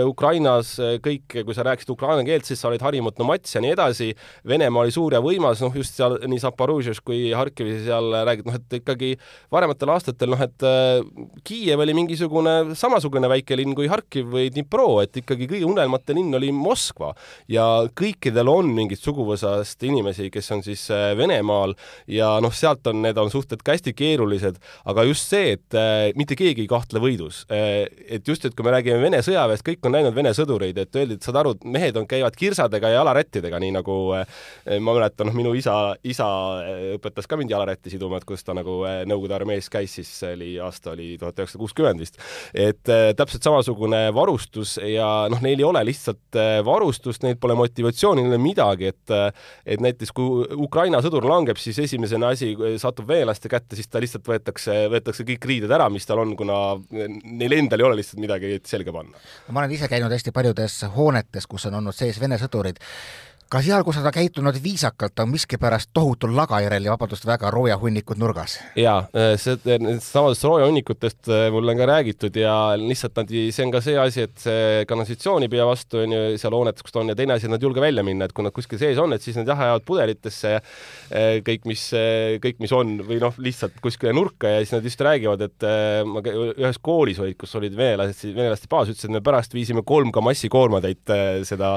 Ukrainas 0.08 0.74
kõik, 1.04 1.40
kui 1.44 1.56
sa 1.56 1.64
rääkisid 1.66 1.92
ukraina 1.94 2.24
keelt, 2.26 2.47
siis 2.48 2.60
sa 2.62 2.70
olid 2.70 2.82
harimutu 2.84 3.26
mats 3.26 3.54
ja 3.54 3.62
nii 3.64 3.74
edasi. 3.74 4.10
Venemaa 4.48 4.84
oli 4.84 4.94
suur 4.94 5.16
ja 5.16 5.22
võimas, 5.24 5.62
noh 5.64 5.74
just 5.76 5.98
seal 5.98 6.18
nii 6.28 6.40
Zaporožžjas 6.42 7.00
kui 7.04 7.32
Harkivis 7.36 7.84
seal 7.86 8.12
räägid, 8.28 8.48
noh 8.48 8.58
et 8.58 8.78
ikkagi 8.80 9.12
varematel 9.54 9.92
aastatel 9.94 10.32
noh, 10.34 10.42
et 10.44 10.66
äh, 10.66 11.02
Kiiev 11.46 11.82
oli 11.84 11.96
mingisugune 11.96 12.74
samasugune 12.78 13.30
väike 13.30 13.58
linn 13.58 13.76
kui 13.78 13.90
Harkiv 13.90 14.30
või 14.34 14.48
Dnipro, 14.54 14.88
et 15.04 15.20
ikkagi 15.22 15.48
kõige 15.50 15.68
unelmate 15.68 16.16
linn 16.16 16.34
oli 16.38 16.50
Moskva 16.54 17.12
ja 17.50 17.66
kõikidel 17.98 18.50
on 18.52 18.72
mingit 18.74 19.02
suguvõsast 19.02 19.82
inimesi, 19.88 20.30
kes 20.34 20.52
on 20.56 20.64
siis 20.66 20.88
äh, 20.94 21.12
Venemaal 21.18 21.76
ja 22.10 22.34
noh, 22.44 22.54
sealt 22.54 22.86
on, 22.90 23.02
need 23.04 23.18
on 23.20 23.32
suhted 23.32 23.62
ka 23.64 23.76
hästi 23.76 23.94
keerulised, 23.98 24.58
aga 24.88 25.06
just 25.08 25.28
see, 25.30 25.54
et 25.58 25.78
äh, 25.78 26.10
mitte 26.18 26.38
keegi 26.38 26.64
ei 26.66 26.70
kahtle 26.70 27.02
võidus 27.02 27.44
et 27.48 28.28
just, 28.28 28.44
et 28.44 28.54
kui 28.56 28.66
me 28.66 28.72
räägime 28.74 29.00
Vene 29.02 29.20
sõjaväest, 29.24 29.64
kõik 29.66 29.86
on 29.86 29.94
näinud 29.96 30.16
Vene 30.16 30.32
sõdureid, 30.36 30.78
et 30.80 30.98
öeldi, 30.98 31.18
et 31.18 31.26
saad 31.26 31.38
aru, 31.40 31.54
mehed 31.68 31.96
on, 32.00 32.06
käivad 32.08 32.36
kirsadega 32.38 32.92
ja 32.92 33.00
jalarättidega, 33.00 33.60
nii 33.62 33.72
nagu 33.78 33.96
eh, 34.18 34.78
ma 34.80 34.94
mäletan, 34.96 35.28
noh, 35.30 35.36
minu 35.36 35.54
isa, 35.58 35.74
isa 36.06 36.28
eh, 36.64 36.94
õpetas 36.96 37.28
ka 37.28 37.38
mind 37.38 37.52
jalarätti 37.52 37.92
siduma, 37.92 38.20
et 38.20 38.26
kus 38.28 38.44
ta 38.46 38.56
nagu 38.56 38.80
eh, 38.88 39.00
Nõukogude 39.08 39.36
armees 39.38 39.70
käis, 39.72 39.94
siis 39.98 40.10
oli, 40.26 40.52
aasta 40.62 40.92
oli 40.94 41.12
tuhat 41.20 41.38
üheksasada 41.38 41.62
kuuskümmend 41.62 42.02
vist. 42.02 42.18
et 42.54 42.82
täpselt 43.16 43.44
samasugune 43.44 44.08
varustus 44.14 44.76
ja 44.82 45.28
noh, 45.30 45.40
neil 45.44 45.58
ei 45.60 45.66
ole 45.66 45.82
lihtsalt 45.88 46.38
varustust, 46.66 47.22
neil 47.24 47.38
pole 47.40 47.56
motivatsiooni, 47.58 48.22
neil 48.22 48.34
ei 48.34 48.36
ole 48.36 48.42
midagi, 48.42 48.92
et 48.92 49.14
et 49.68 49.82
näiteks 49.82 50.12
kui 50.14 50.44
Ukraina 50.58 51.00
sõdur 51.04 51.24
langeb, 51.28 51.58
siis 51.60 51.78
esimesena 51.82 52.32
asi 52.34 52.50
satub 52.80 53.08
venelaste 53.08 53.50
kätte, 53.50 53.76
siis 53.78 53.88
ta 53.88 54.02
lihtsalt 54.02 54.26
võetakse, 54.28 54.76
võetakse 54.92 55.26
kõik 55.28 55.46
riided 55.48 55.72
ära, 55.72 55.88
mis 55.92 56.06
tal 56.08 56.22
on, 56.22 56.34
kuna 56.38 56.58
neil 56.90 57.56
endal 57.56 57.82
ei 57.82 57.88
ole 57.88 58.00
lihtsalt 58.00 58.20
midagi 58.22 58.58
selga 58.68 58.94
panna. 58.94 59.24
ma 59.48 59.62
olen 59.62 59.76
ise 59.78 59.88
käinud 59.90 60.12
hästi 60.12 60.34
paljudes 60.34 60.80
hoonetes, 60.96 61.48
kus 61.48 61.68
on 61.70 61.78
olnud 61.80 61.96
sees 61.96 62.20
Vene 62.20 62.27
sõdurid 62.36 62.82
ka 63.48 63.60
seal, 63.64 63.80
kus 63.84 63.96
nad 63.96 64.10
on 64.10 64.12
käitunud 64.12 64.56
viisakalt, 64.60 65.16
on 65.22 65.30
miskipärast 65.32 65.88
tohutul 65.96 66.34
lagajärjel 66.36 66.84
ja 66.84 66.92
vabandust 66.92 67.24
väga 67.24 67.48
roojahunnikud 67.52 68.20
nurgas. 68.20 68.58
jaa, 68.76 68.98
see, 69.40 69.56
nendest 69.64 70.10
samadest 70.12 70.44
roojahunnikutest 70.44 71.30
äh, 71.32 71.46
mulle 71.52 71.72
on 71.72 71.80
ka 71.80 71.86
räägitud 71.88 72.36
ja 72.36 72.54
lihtsalt 72.76 73.16
nad, 73.16 73.32
see 73.32 73.64
on 73.64 73.72
ka 73.72 73.80
see 73.84 73.96
asi, 74.00 74.26
et 74.28 74.42
see 74.42 74.84
kanalisatsioon 74.88 75.46
ei 75.46 75.52
pea 75.52 75.64
vastu, 75.68 76.02
on 76.04 76.12
ju, 76.12 76.20
seal 76.40 76.56
hoonetes, 76.58 76.84
kus 76.84 76.92
ta 76.92 77.00
on 77.00 77.12
ja 77.12 77.16
teine 77.16 77.38
asi, 77.38 77.48
et 77.48 77.54
nad 77.54 77.64
ei 77.64 77.68
julge 77.68 77.84
välja 77.84 78.04
minna, 78.04 78.28
et 78.28 78.34
kui 78.36 78.44
nad 78.44 78.54
kuskil 78.56 78.80
sees 78.82 79.00
on, 79.00 79.16
et 79.16 79.24
siis 79.24 79.38
nad 79.40 79.48
jah, 79.48 79.64
ajavad 79.64 79.86
pudelitesse 79.88 80.52
kõik, 81.48 81.64
mis, 81.70 81.86
kõik, 82.44 82.60
mis 82.60 82.76
on 82.76 82.98
või 83.08 83.20
noh, 83.22 83.40
lihtsalt 83.40 83.80
kuskile 83.84 84.12
nurka 84.16 84.52
ja 84.52 84.60
siis 84.60 84.74
nad 84.76 84.84
just 84.84 85.00
räägivad, 85.08 85.46
et 85.48 85.68
ma 86.04 86.20
ühes 86.28 86.82
koolis 86.84 87.22
olid, 87.24 87.38
kus 87.40 87.56
olid 87.56 87.72
venelased, 87.78 88.28
venelaste 88.36 88.68
baas, 88.68 88.92
ütlesid, 88.92 89.08
et 89.08 89.16
me 89.16 89.24
pärast 89.24 89.56
viisime 89.56 89.84
kolm 89.88 90.12
ka 90.12 90.20
massikoormatäit 90.24 91.16
seda 91.48 91.74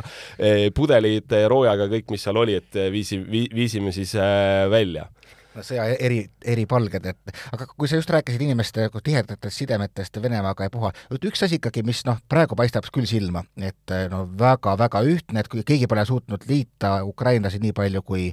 pudelit 0.75 1.31
rooja 1.47 1.60
soojaga 1.61 1.89
kõik, 1.91 2.11
mis 2.13 2.25
seal 2.25 2.39
oli, 2.41 2.57
et 2.57 2.83
viisi, 2.93 3.19
viisime 3.29 3.93
siis 3.95 4.15
äh, 4.17 4.67
välja. 4.71 5.07
No 5.51 5.65
sõja 5.67 5.83
eri, 5.99 6.21
eripalged, 6.47 7.05
et 7.11 7.31
aga 7.51 7.65
kui 7.67 7.89
sa 7.91 7.97
just 7.99 8.11
rääkisid 8.13 8.39
inimeste 8.45 8.85
tihedatest 9.03 9.57
sidemetest 9.59 10.19
Venemaaga 10.23 10.69
ja 10.69 10.71
puha, 10.71 10.93
üks 11.17 11.43
asi 11.43 11.59
ikkagi, 11.59 11.83
mis 11.83 12.05
noh, 12.07 12.21
praegu 12.31 12.55
paistab 12.55 12.87
küll 12.95 13.09
silma, 13.09 13.43
et 13.59 13.95
no 14.13 14.23
väga-väga 14.39 15.01
ühtne, 15.11 15.43
et 15.43 15.51
kui 15.51 15.65
keegi 15.67 15.89
pole 15.91 16.05
suutnud 16.07 16.47
liita 16.47 17.01
ukrainlasi 17.03 17.59
nii 17.59 17.75
palju 17.75 18.03
kui, 18.07 18.29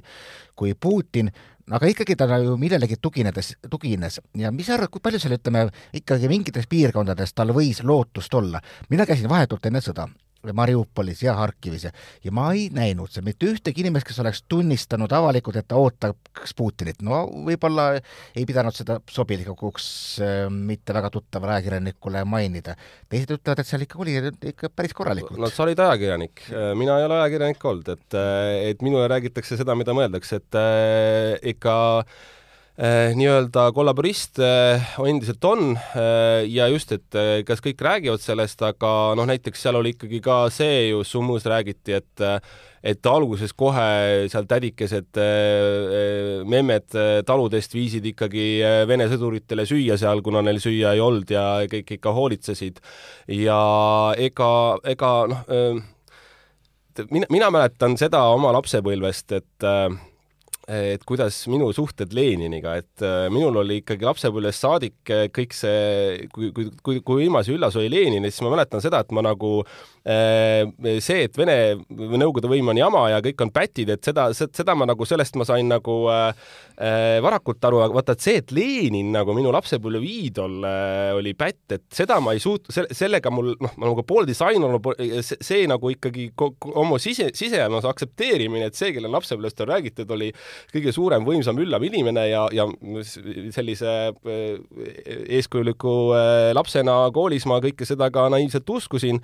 kui 0.55 0.71
Putin, 0.79 1.33
aga 1.67 1.91
ikkagi 1.91 2.15
ta 2.15 2.39
ju 2.39 2.55
millelegi 2.61 2.95
tuginedes, 3.01 3.51
tugines. 3.67 4.21
Ja 4.39 4.53
mis 4.55 4.71
sa 4.71 4.77
arvad, 4.77 4.93
kui 4.95 5.03
palju 5.03 5.19
seal 5.19 5.35
ütleme, 5.35 5.67
ikkagi 5.99 6.31
mingites 6.31 6.71
piirkondades 6.71 7.35
tal 7.35 7.51
võis 7.51 7.83
lootust 7.83 8.33
olla? 8.33 8.63
mina 8.89 9.03
käisin 9.03 9.27
vahetult 9.27 9.67
enne 9.67 9.83
sõda 9.83 10.07
Mariupolis 10.53 11.23
ja 11.23 11.33
Harkivis 11.35 11.83
ja, 11.87 11.91
ja 12.23 12.31
ma 12.35 12.49
ei 12.55 12.69
näinud 12.73 13.11
seal 13.11 13.25
mitte 13.27 13.49
ühtegi 13.49 13.83
inimest, 13.83 14.07
kes 14.07 14.21
oleks 14.23 14.43
tunnistanud 14.51 15.11
avalikult, 15.15 15.59
et 15.59 15.67
ta 15.67 15.79
ootaks 15.79 16.55
Putinit. 16.57 17.01
no 17.05 17.25
võib-olla 17.47 17.89
ei 17.99 18.45
pidanud 18.47 18.75
seda 18.75 18.99
sobilikuks 19.11 19.89
äh, 20.23 20.45
mitte 20.53 20.95
väga 20.95 21.11
tuttavale 21.13 21.57
ajakirjanikule 21.57 22.23
mainida. 22.29 22.77
teised 23.09 23.35
ütlevad, 23.35 23.59
et 23.61 23.69
seal 23.69 23.85
ikka 23.85 23.99
oli 23.99 24.17
ikka 24.53 24.71
päris 24.71 24.95
korralikult. 24.95 25.39
no 25.39 25.51
sa 25.51 25.65
olid 25.67 25.79
ajakirjanik, 25.83 26.47
äh, 26.53 26.71
mina 26.79 26.99
ei 26.99 27.07
ole 27.09 27.21
ajakirjanik 27.21 27.69
olnud, 27.71 27.93
et, 27.95 28.09
äh, 28.17 28.71
et 28.71 28.83
minule 28.85 29.07
räägitakse 29.11 29.59
seda, 29.59 29.75
mida 29.79 29.95
mõeldakse, 29.97 30.39
et 30.43 30.59
äh, 30.59 31.35
ikka 31.53 31.79
Eh, 31.99 32.38
nii-öelda 32.79 33.65
kollaborist 33.75 34.39
eh, 34.39 34.85
endiselt 35.03 35.43
on 35.43 35.73
eh, 35.75 36.45
ja 36.47 36.69
just, 36.71 36.93
et 36.95 37.17
kas 37.47 37.59
kõik 37.63 37.81
räägivad 37.83 38.23
sellest, 38.23 38.61
aga 38.63 38.91
noh, 39.19 39.27
näiteks 39.27 39.65
seal 39.65 39.75
oli 39.75 39.91
ikkagi 39.97 40.21
ka 40.23 40.45
see 40.53 40.89
ju, 40.89 41.03
Summus 41.03 41.47
räägiti, 41.49 41.97
et 41.99 42.27
et 42.79 43.07
alguses 43.11 43.51
kohe 43.59 44.29
seal 44.31 44.45
tädikesed 44.47 45.17
memmed 46.47 46.95
taludest 47.27 47.73
viisid 47.75 48.05
ikkagi 48.13 48.45
Vene 48.87 49.09
sõduritele 49.11 49.65
süüa 49.67 49.97
seal, 49.99 50.23
kuna 50.23 50.39
neil 50.47 50.61
süüa 50.63 50.93
ei 50.95 51.03
olnud 51.03 51.27
ja 51.35 51.43
kõik 51.67 51.97
ikka 51.97 52.13
hoolitsesid. 52.15 52.79
ja 53.27 53.59
ega, 54.15 54.51
ega 54.87 55.11
noh, 55.27 55.43
mina, 57.11 57.27
mina 57.27 57.51
mäletan 57.51 57.99
seda 57.99 58.23
oma 58.31 58.55
lapsepõlvest, 58.55 59.35
et 59.35 59.67
et 60.69 61.03
kuidas 61.07 61.41
minu 61.49 61.71
suhted 61.73 62.13
Leniniga, 62.13 62.75
et 62.77 63.03
äh, 63.05 63.25
minul 63.33 63.57
oli 63.63 63.79
ikkagi 63.81 64.05
lapsepõlvest 64.05 64.65
saadik 64.65 65.11
äh, 65.13 65.25
kõik 65.33 65.55
see, 65.57 66.27
kui, 66.33 66.51
kui, 66.53 66.67
kui, 66.85 66.99
kui 67.05 67.25
ilmas 67.25 67.49
ja 67.49 67.55
üllas 67.55 67.77
oli 67.79 67.89
Lenin, 67.89 68.27
siis 68.29 68.43
ma 68.45 68.53
mäletan 68.53 68.83
seda, 68.83 69.01
et 69.01 69.13
ma 69.15 69.23
nagu 69.25 69.63
äh, 70.05 70.67
see, 71.01 71.25
et 71.25 71.39
Vene 71.39 71.57
Nõukogude 71.89 72.51
võim 72.51 72.69
on 72.69 72.77
jama 72.77 73.07
ja 73.15 73.21
kõik 73.25 73.41
on 73.45 73.53
pätid, 73.55 73.89
et 73.95 74.05
seda, 74.05 74.27
seda 74.35 74.75
ma 74.77 74.85
nagu, 74.89 75.07
sellest 75.09 75.39
ma 75.39 75.47
sain 75.47 75.69
nagu 75.69 75.95
varakult 76.79 77.65
aru, 77.67 77.81
aga 77.83 77.95
vaata, 77.97 78.13
et 78.15 78.23
see, 78.23 78.39
et 78.39 78.51
Lenin 78.55 79.09
nagu 79.11 79.33
minu 79.35 79.51
lapsepõlve 79.51 79.99
iidol 80.07 80.63
oli 81.17 81.33
pätt, 81.35 81.65
et 81.75 81.83
seda 81.95 82.21
ma 82.23 82.31
ei 82.35 82.39
suut-, 82.39 82.69
sellega 82.71 83.31
mul 83.33 83.51
noh, 83.59 83.73
ma 83.75 83.89
nagu 83.89 84.05
pool 84.07 84.27
disain 84.29 84.63
olnud, 84.63 84.87
see, 85.25 85.39
see 85.43 85.65
nagu 85.67 85.91
ikkagi 85.91 86.29
oma 86.71 86.99
sise, 87.01 87.33
sisemas 87.35 87.87
aktsepteerimine, 87.89 88.69
et 88.69 88.79
see, 88.79 88.93
kelle 88.95 89.11
lapsepõlvest 89.11 89.65
on 89.65 89.71
räägitud, 89.73 90.15
oli 90.15 90.31
kõige 90.73 90.93
suurem, 90.95 91.25
võimsam, 91.27 91.59
üllam 91.61 91.83
inimene 91.87 92.25
ja, 92.29 92.45
ja 92.55 92.67
sellise 93.55 93.93
äh, 94.09 94.57
eeskujuliku 95.39 95.95
äh, 96.17 96.49
lapsena 96.57 97.01
koolis 97.15 97.47
ma 97.49 97.61
kõike 97.63 97.87
seda 97.87 98.11
ka 98.13 98.27
naiivselt 98.33 98.69
uskusin 98.69 99.21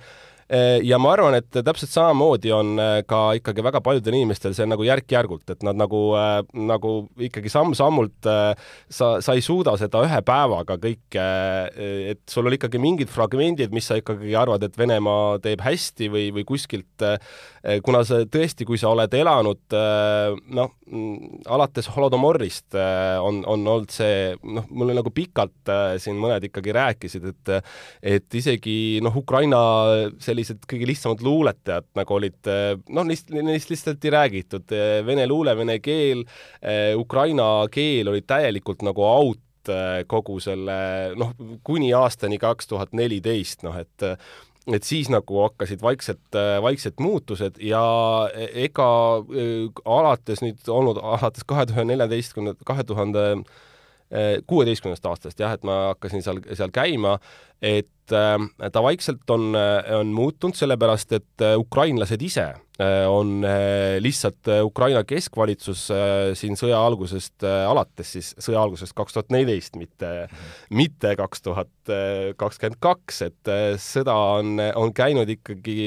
ja 0.86 0.98
ma 1.02 1.10
arvan, 1.10 1.34
et 1.40 1.50
täpselt 1.50 1.90
samamoodi 1.90 2.52
on 2.54 2.76
ka 3.08 3.20
ikkagi 3.40 3.64
väga 3.66 3.80
paljudel 3.84 4.14
inimestel 4.14 4.54
see 4.54 4.66
nagu 4.68 4.84
järk-järgult, 4.86 5.48
et 5.50 5.64
nad 5.66 5.78
nagu, 5.78 6.00
nagu 6.54 6.92
ikkagi 7.26 7.50
samm-sammult 7.50 8.28
sa, 8.28 9.08
sa 9.18 9.34
ei 9.34 9.42
suuda 9.44 9.74
seda 9.80 10.04
ühe 10.06 10.20
päevaga 10.26 10.76
kõike, 10.82 11.26
et 12.12 12.22
sul 12.30 12.46
on 12.46 12.54
ikkagi 12.54 12.78
mingid 12.82 13.10
fragmendid, 13.10 13.74
mis 13.74 13.88
sa 13.90 13.98
ikkagi 13.98 14.36
arvad, 14.38 14.62
et 14.66 14.78
Venemaa 14.78 15.40
teeb 15.42 15.64
hästi 15.66 16.10
või, 16.12 16.28
või 16.36 16.46
kuskilt, 16.46 17.06
kuna 17.82 18.04
sa 18.06 18.22
tõesti, 18.30 18.68
kui 18.68 18.78
sa 18.78 18.92
oled 18.94 19.18
elanud 19.18 19.76
noh, 20.54 20.76
alates 21.50 21.90
Holodomorist 21.90 22.76
on, 22.78 23.42
on 23.50 23.66
olnud 23.66 23.90
see, 23.94 24.30
noh, 24.46 24.68
mulle 24.70 24.94
nagu 24.94 25.10
pikalt 25.14 25.74
siin 26.02 26.18
mõned 26.22 26.46
ikkagi 26.46 26.74
rääkisid, 26.76 27.30
et 27.32 27.54
et 28.06 28.34
isegi 28.38 29.00
noh, 29.02 29.14
Ukraina 29.16 29.58
sellised 30.36 30.66
kõige 30.68 30.88
lihtsamad 30.90 31.22
luuletajad 31.24 31.88
nagu 31.96 32.16
olid 32.16 32.50
noh, 32.92 33.06
neist, 33.08 33.30
neist 33.32 33.72
lihtsalt 33.72 34.04
ei 34.04 34.12
räägitud, 34.14 34.74
vene 35.06 35.26
luule, 35.28 35.56
vene 35.56 35.78
keel, 35.80 36.24
ukraina 36.98 37.48
keel 37.72 38.12
oli 38.12 38.22
täielikult 38.26 38.84
nagu 38.86 39.04
out 39.06 39.72
kogu 40.06 40.38
selle 40.42 40.76
noh, 41.18 41.32
kuni 41.66 41.90
aastani 41.96 42.38
kaks 42.38 42.68
tuhat 42.70 42.92
neliteist, 42.94 43.64
noh 43.66 43.78
et 43.80 44.04
et 44.66 44.82
siis 44.82 45.06
nagu 45.12 45.42
hakkasid 45.44 45.82
vaikselt, 45.82 46.36
vaikselt 46.62 46.98
muutused 46.98 47.60
ja 47.62 47.82
ega 48.34 48.88
alates 49.84 50.42
nüüd 50.42 50.66
olnud, 50.66 50.98
alates 50.98 51.46
kahe 51.46 51.68
tuhande 51.70 51.92
neljateistkümne, 51.92 52.56
kahe 52.66 52.84
tuhande 52.86 53.28
kuueteistkümnendast 54.46 55.06
aastast 55.10 55.40
jah, 55.42 55.54
et 55.54 55.64
ma 55.66 55.92
hakkasin 55.92 56.22
seal, 56.22 56.42
seal 56.54 56.74
käima, 56.74 57.16
et 57.62 57.90
ta 58.12 58.82
vaikselt 58.84 59.30
on, 59.34 59.50
on 59.98 60.12
muutunud, 60.14 60.56
sellepärast 60.56 61.16
et 61.16 61.44
äh, 61.44 61.56
ukrainlased 61.58 62.22
ise 62.22 62.44
äh, 62.44 63.06
on 63.10 63.44
lihtsalt 64.02 64.50
Ukraina 64.62 65.02
keskvalitsus 65.08 65.86
siin 66.38 66.58
sõja 66.58 66.78
algusest 66.86 67.46
alates, 67.46 68.12
siis 68.16 68.28
sõja 68.42 68.60
algusest 68.62 68.94
kaks 68.96 69.16
tuhat 69.16 69.32
neliteist, 69.34 69.78
mitte, 69.80 70.12
mitte 70.70 71.14
kaks 71.18 71.42
tuhat 71.46 71.92
kakskümmend 72.38 72.78
kaks, 72.82 73.22
et 73.26 73.52
sõda 73.82 74.14
on, 74.38 74.60
on 74.76 74.94
käinud 74.94 75.30
ikkagi 75.36 75.78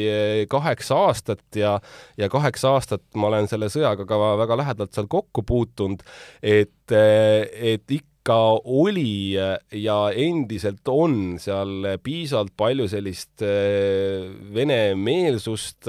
kaheksa 0.51 0.97
aastat 1.07 1.45
ja, 1.59 1.77
ja 2.17 2.29
kaheksa 2.31 2.73
aastat 2.75 3.05
ma 3.15 3.29
olen 3.29 3.49
selle 3.51 3.69
sõjaga 3.71 4.07
ka 4.09 4.19
väga 4.43 4.59
lähedalt 4.63 4.95
seal 4.97 5.09
kokku 5.11 5.45
puutunud, 5.47 6.03
et, 6.41 6.95
et 6.95 7.85
ikka 7.99 8.08
ikka 8.19 8.61
oli 8.67 9.33
ja 9.33 9.99
endiselt 10.11 10.87
on 10.91 11.37
seal 11.39 11.95
piisavalt 12.03 12.51
palju 12.57 12.87
sellist 12.91 13.41
eh, 13.41 14.27
venemeelsust 14.53 15.87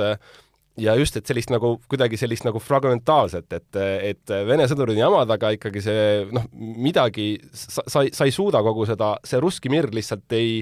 ja 0.80 0.94
just, 0.98 1.16
et 1.18 1.28
sellist 1.28 1.50
nagu 1.52 1.74
kuidagi 1.90 2.18
sellist 2.20 2.46
nagu 2.46 2.60
fragmentaalset, 2.62 3.46
et, 3.56 3.78
et 4.10 4.32
Vene 4.48 4.66
sõdurid 4.70 4.98
jamad, 4.98 5.30
aga 5.30 5.52
ikkagi 5.56 5.82
see 5.84 6.04
noh, 6.34 6.46
midagi 6.54 7.34
sa, 7.52 7.84
sa, 7.84 8.04
sa 8.14 8.26
ei 8.28 8.34
suuda 8.34 8.62
kogu 8.64 8.86
seda, 8.88 9.12
see 9.26 9.40
russki 9.42 9.70
mir 9.72 9.90
lihtsalt 9.94 10.32
ei, 10.36 10.60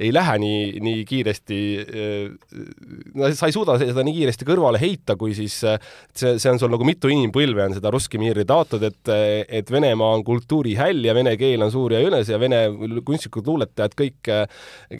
ei 0.00 0.10
lähe 0.14 0.36
nii, 0.42 0.64
nii 0.84 1.04
kiiresti. 1.08 1.60
no 3.18 3.30
sa 3.36 3.50
ei 3.50 3.56
suuda 3.56 3.76
seda 3.80 4.04
nii 4.06 4.16
kiiresti 4.18 4.48
kõrvale 4.48 4.80
heita, 4.82 5.16
kui 5.20 5.34
siis 5.36 5.60
see, 5.60 6.34
see 6.34 6.50
on 6.50 6.60
sul 6.60 6.72
nagu 6.72 6.86
mitu 6.86 7.10
inimpõlve 7.12 7.68
on 7.68 7.76
seda 7.78 7.92
russki 7.94 8.20
mir'i 8.20 8.46
taotud, 8.48 8.84
et, 8.88 9.12
et 9.60 9.70
Venemaa 9.70 10.16
on 10.18 10.24
kultuurihäll 10.26 11.04
ja 11.06 11.14
vene 11.16 11.36
keel 11.40 11.62
on 11.66 11.72
suur 11.72 11.94
ja 11.94 12.02
õõnes 12.02 12.30
ja 12.30 12.40
vene 12.42 12.64
kunstnikud, 13.06 13.46
luuletajad, 13.46 13.94
kõik, 13.98 14.32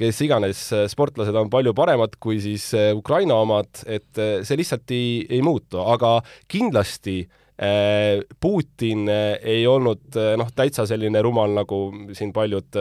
kes 0.01 0.23
iganes 0.27 0.63
sportlased 0.93 1.37
on 1.37 1.51
palju 1.53 1.75
paremad 1.77 2.15
kui 2.23 2.39
siis 2.43 2.71
Ukraina 2.97 3.41
omad, 3.43 3.83
et 3.91 4.09
see 4.47 4.60
lihtsalt 4.61 4.95
ei, 4.95 5.27
ei 5.29 5.43
muutu, 5.45 5.81
aga 5.83 6.19
kindlasti 6.51 7.19
äh, 7.25 8.23
Putin 8.41 9.09
äh, 9.09 9.37
ei 9.43 9.67
olnud 9.67 10.17
äh, 10.17 10.33
noh, 10.41 10.51
täitsa 10.57 10.87
selline 10.89 11.23
rumal, 11.23 11.53
nagu 11.57 11.83
siin 12.17 12.33
paljud 12.37 12.81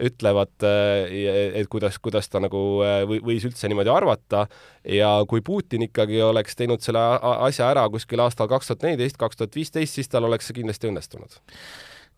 ütlevad, 0.00 0.64
et 0.64 1.66
kuidas, 1.68 1.98
kuidas 2.00 2.30
ta 2.32 2.40
nagu 2.40 2.56
või, 2.80 3.18
võis 3.20 3.44
üldse 3.44 3.68
niimoodi 3.68 3.90
arvata 3.92 4.46
ja 4.88 5.10
kui 5.28 5.42
Putin 5.44 5.84
ikkagi 5.84 6.22
oleks 6.24 6.56
teinud 6.56 6.80
selle 6.80 7.02
asja 7.20 7.68
ära 7.68 7.84
kuskil 7.92 8.22
aastal 8.24 8.48
kaks 8.48 8.70
tuhat 8.70 8.86
neliteist, 8.88 9.18
kaks 9.20 9.36
tuhat 9.36 9.58
viisteist, 9.60 9.98
siis 9.98 10.08
tal 10.08 10.24
oleks 10.24 10.48
see 10.48 10.56
kindlasti 10.56 10.88
õnnestunud 10.88 11.36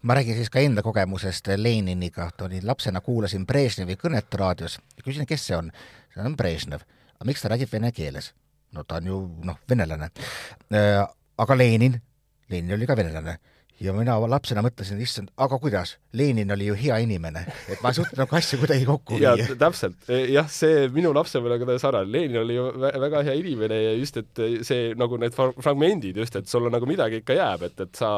ma 0.02 0.14
räägin 0.14 0.38
siis 0.38 0.50
ka 0.50 0.62
enda 0.62 0.82
kogemusest 0.82 1.50
Leniniga, 1.56 2.30
olin 2.42 2.66
lapsena, 2.66 3.00
kuulasin 3.00 3.46
Brežnevi 3.46 3.96
kõnet 3.98 4.34
raadios 4.38 4.78
ja 4.96 5.02
küsisin, 5.04 5.26
kes 5.26 5.46
see 5.46 5.56
on. 5.56 5.70
see 6.14 6.22
on 6.22 6.36
Brežnev. 6.36 6.86
aga 7.18 7.26
miks 7.26 7.42
ta 7.42 7.50
räägib 7.52 7.72
vene 7.72 7.92
keeles? 7.92 8.32
No 8.72 8.84
ta 8.84 8.96
on 9.00 9.06
ju 9.06 9.18
noh, 9.44 9.58
venelane. 9.68 10.10
Äh, 10.72 11.04
aga 11.36 11.54
Lenin, 11.54 11.98
Lenin 12.48 12.74
oli 12.76 12.86
ka 12.86 12.96
venelane 12.98 13.38
ja 13.82 13.92
mina 13.96 14.14
lapsena 14.30 14.62
mõtlesin, 14.64 15.00
issand, 15.02 15.30
aga 15.42 15.58
kuidas, 15.60 15.96
Lenin 16.16 16.52
oli 16.54 16.68
ju 16.68 16.76
hea 16.78 16.98
inimene, 17.02 17.42
et 17.72 17.82
ma 17.82 17.90
ei 17.90 17.98
suutnud 17.98 18.20
nagu 18.22 18.36
asju 18.38 18.60
kuidagi 18.60 18.86
kokku 18.86 19.18
viia. 19.18 19.34
täpselt, 19.58 19.96
e, 20.08 20.20
jah, 20.34 20.48
see 20.52 20.86
minu 20.94 21.12
lapsepõlvega 21.16 21.66
täies 21.68 21.84
sarnane, 21.84 22.10
Lenin 22.12 22.40
oli 22.42 22.56
ju 22.58 22.68
väga 22.78 23.24
hea 23.28 23.34
inimene 23.40 23.80
ja 23.80 23.92
just, 23.98 24.20
et 24.22 24.42
see 24.68 24.92
nagu 24.98 25.18
need 25.20 25.34
fragmendid 25.34 26.22
just, 26.22 26.38
et 26.38 26.50
sul 26.50 26.68
on 26.68 26.76
nagu 26.76 26.88
midagi 26.88 27.22
ikka 27.22 27.36
jääb, 27.38 27.66
et, 27.68 27.84
et 27.86 27.98
sa 27.98 28.12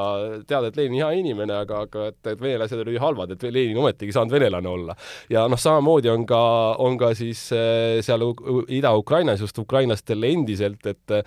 tead, 0.48 0.68
et 0.70 0.81
Lenin 0.81 1.00
hea 1.00 1.11
inimene, 1.22 1.57
aga, 1.64 1.85
aga 1.88 2.11
et, 2.12 2.20
et 2.35 2.46
venelased 2.46 2.85
olid 2.85 3.00
halvad, 3.03 3.35
et 3.37 3.48
Lenin 3.48 3.81
ometigi 3.85 4.14
saanud 4.16 4.37
venelane 4.37 4.70
olla. 4.70 4.98
ja 5.33 5.46
noh, 5.50 5.61
samamoodi 5.61 6.12
on 6.12 6.29
ka, 6.29 6.44
on 6.85 7.00
ka 7.00 7.14
siis 7.18 7.46
e, 7.57 7.66
seal 8.05 8.29
Ida-Ukrainas 8.68 9.40
just 9.44 9.59
ukrainlastel 9.64 10.29
endiselt, 10.29 10.85
et 10.87 11.20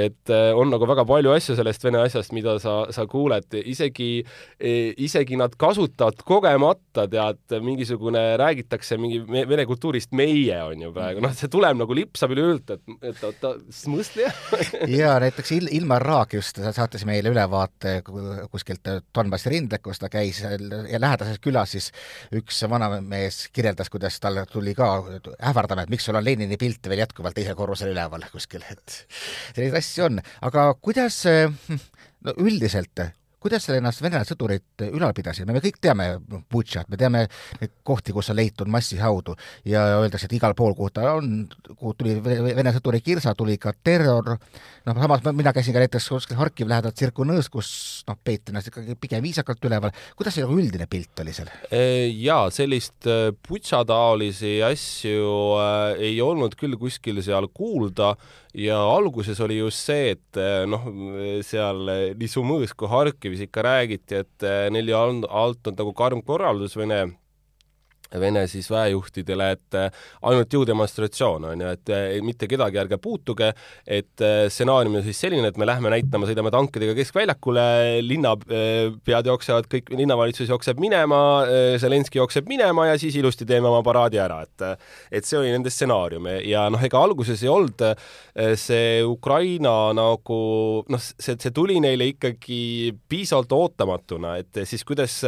et 0.00 0.32
äh, 0.32 0.50
on 0.56 0.70
nagu 0.72 0.86
väga 0.88 1.04
palju 1.08 1.32
asju 1.34 1.56
sellest 1.58 1.84
vene 1.84 2.00
asjast, 2.06 2.32
mida 2.36 2.56
sa, 2.62 2.74
sa 2.94 3.04
kuuled, 3.10 3.48
isegi, 3.58 4.10
e, 4.56 4.72
isegi 5.04 5.36
nad 5.40 5.54
kasutavad 5.60 6.22
kogemata, 6.26 7.06
tead, 7.10 7.56
mingisugune, 7.64 8.22
räägitakse 8.40 8.98
mingi 9.00 9.20
vene 9.26 9.66
kultuurist 9.68 10.14
meie, 10.16 10.56
on 10.64 10.86
ju 10.86 10.92
praegu, 10.94 11.22
noh, 11.24 11.34
see 11.36 11.50
tuleb 11.52 11.78
nagu 11.80 11.96
lipsab 11.96 12.32
üleüldse, 12.34 12.78
et, 12.78 12.96
et 13.12 13.24
oota, 13.28 13.54
mõtle 13.92 14.30
jaa, 15.00 15.16
näiteks 15.22 15.54
Il-, 15.58 15.70
Ilmar 15.78 16.04
Raag 16.06 16.36
just 16.38 16.60
saatis 16.62 17.04
meile 17.08 17.32
ülevaate 17.32 17.98
kuskilt 18.52 18.88
Donbassi 19.14 19.52
rindlekust, 19.52 20.02
ta 20.02 20.10
käis 20.12 20.42
ja 20.42 21.00
lähedases 21.00 21.40
külas 21.42 21.74
siis 21.76 21.90
üks 22.34 22.62
vanamees 22.70 23.44
kirjeldas, 23.52 23.90
kuidas 23.92 24.18
tal 24.22 24.40
tuli 24.50 24.74
ka 24.78 24.88
ähvardama, 25.36 25.84
et 25.84 25.92
miks 25.92 26.08
sul 26.08 26.18
on 26.18 26.24
Lenini 26.24 26.58
pilt 26.60 26.88
veel 26.88 27.04
jätkuvalt 27.04 27.36
teisel 27.36 27.58
korrusel 27.58 27.92
üleval 27.92 28.24
kuskil, 28.32 28.64
et 28.72 28.98
selliseid 29.54 29.78
asju 29.78 29.81
on, 30.04 30.20
aga 30.40 30.68
kuidas 30.74 31.22
no 32.24 32.34
üldiselt 32.38 33.00
kuidas 33.42 33.68
ennast 33.74 34.02
Vene 34.02 34.22
sõdurid 34.26 34.86
ülal 34.88 35.14
pidasid, 35.16 35.48
me 35.48 35.62
kõik 35.62 35.80
teame 35.82 36.08
Butšat, 36.52 36.88
me 36.92 36.98
teame 37.00 37.26
kohti, 37.86 38.14
kus 38.14 38.30
on 38.32 38.38
leitud 38.38 38.70
massihaudu. 38.70 39.34
Ja 39.68 39.84
öeldakse, 39.98 40.28
et 40.28 40.36
igal 40.38 40.54
pool, 40.58 40.76
kuhu 40.78 40.90
ta 40.94 41.16
on, 41.18 41.46
kuhu 41.72 41.94
tuli 41.98 42.16
Vene 42.22 42.74
sõduri 42.74 43.02
kirsa, 43.04 43.34
tuli 43.38 43.58
ka 43.62 43.74
terror, 43.84 44.36
noh, 44.86 45.02
samas 45.04 45.24
mina 45.32 45.54
käisin 45.54 45.74
ka 45.74 45.82
näiteks 45.82 46.08
kuskil 46.14 46.38
Harkivi 46.38 46.70
lähedal 46.70 46.94
Tsirkunõõs, 46.94 47.50
kus 47.52 47.72
noh, 48.08 48.18
peeti 48.22 48.52
ennast 48.52 48.70
ikkagi 48.70 48.96
pigem 49.00 49.24
viisakalt 49.24 49.64
üleval, 49.68 49.94
kuidas 50.18 50.36
see 50.36 50.44
nagu 50.46 50.58
üldine 50.58 50.88
pilt 50.90 51.24
oli 51.24 51.34
seal? 51.36 51.50
Jaa, 51.72 52.46
sellist 52.54 53.08
äh, 53.10 53.30
Butša-taolisi 53.48 54.58
asju 54.66 55.34
äh, 55.58 56.06
ei 56.10 56.20
olnud 56.22 56.56
küll 56.58 56.78
kuskil 56.80 57.22
seal 57.24 57.50
kuulda. 57.54 58.14
Ja 58.52 58.76
alguses 58.84 59.38
oli 59.40 59.56
just 59.56 59.80
see, 59.88 60.10
et 60.12 60.36
eh, 60.36 60.66
noh, 60.68 60.82
seal 61.40 61.88
nii 62.20 62.28
Sumõõs 62.28 62.74
kui 62.76 62.90
Harkivis 63.32 63.48
ikka 63.48 63.62
räägiti, 63.64 64.14
et 64.20 64.44
eh, 64.44 64.68
neil 64.70 64.88
ju 64.88 64.96
alt 65.28 65.66
on 65.66 65.76
nagu 65.76 65.92
karm 65.96 66.20
korraldus 66.22 66.76
Vene 66.76 67.16
Vene 68.20 68.44
siis 68.50 68.68
väejuhtidele, 68.70 69.48
et 69.56 69.76
äh, 69.78 70.02
ainult 70.28 70.52
jõudemonstratsioon 70.52 71.46
on 71.48 71.64
ju, 71.64 71.70
et 71.76 71.92
äh, 71.92 72.18
mitte 72.24 72.48
kedagi 72.50 72.80
ärge 72.82 72.98
puutuge, 73.02 73.52
et 73.86 74.24
äh, 74.24 74.44
stsenaarium 74.52 74.98
on 75.00 75.06
siis 75.06 75.20
selline, 75.24 75.48
et 75.48 75.60
me 75.60 75.68
lähme 75.68 75.92
näitama, 75.92 76.28
sõidame 76.28 76.52
tankidega 76.52 76.96
keskväljakule, 76.98 77.64
linnapead 78.04 79.30
jooksevad 79.30 79.68
kõik, 79.72 79.92
linnavalitsus 79.96 80.52
jookseb 80.52 80.80
minema, 80.82 81.22
Zelenskõi 81.80 82.20
jookseb 82.20 82.48
minema 82.50 82.88
ja 82.90 82.98
siis 83.00 83.16
ilusti 83.18 83.46
teeme 83.48 83.70
oma 83.70 83.82
paraadi 83.86 84.20
ära, 84.20 84.42
et 84.44 84.64
et 85.12 85.26
see 85.26 85.38
oli 85.38 85.50
nende 85.52 85.70
stsenaarium 85.72 86.28
ja 86.46 86.66
noh, 86.72 86.80
ega 86.84 87.00
alguses 87.02 87.42
ei 87.42 87.50
olnud 87.50 87.82
see 88.58 89.02
Ukraina 89.06 89.74
nagu 89.96 90.38
noh, 90.92 91.02
see, 91.02 91.36
see 91.40 91.54
tuli 91.54 91.78
neile 91.82 92.10
ikkagi 92.12 92.92
piisavalt 93.08 93.52
ootamatuna, 93.56 94.36
et 94.42 94.62
siis 94.68 94.84
kuidas, 94.86 95.18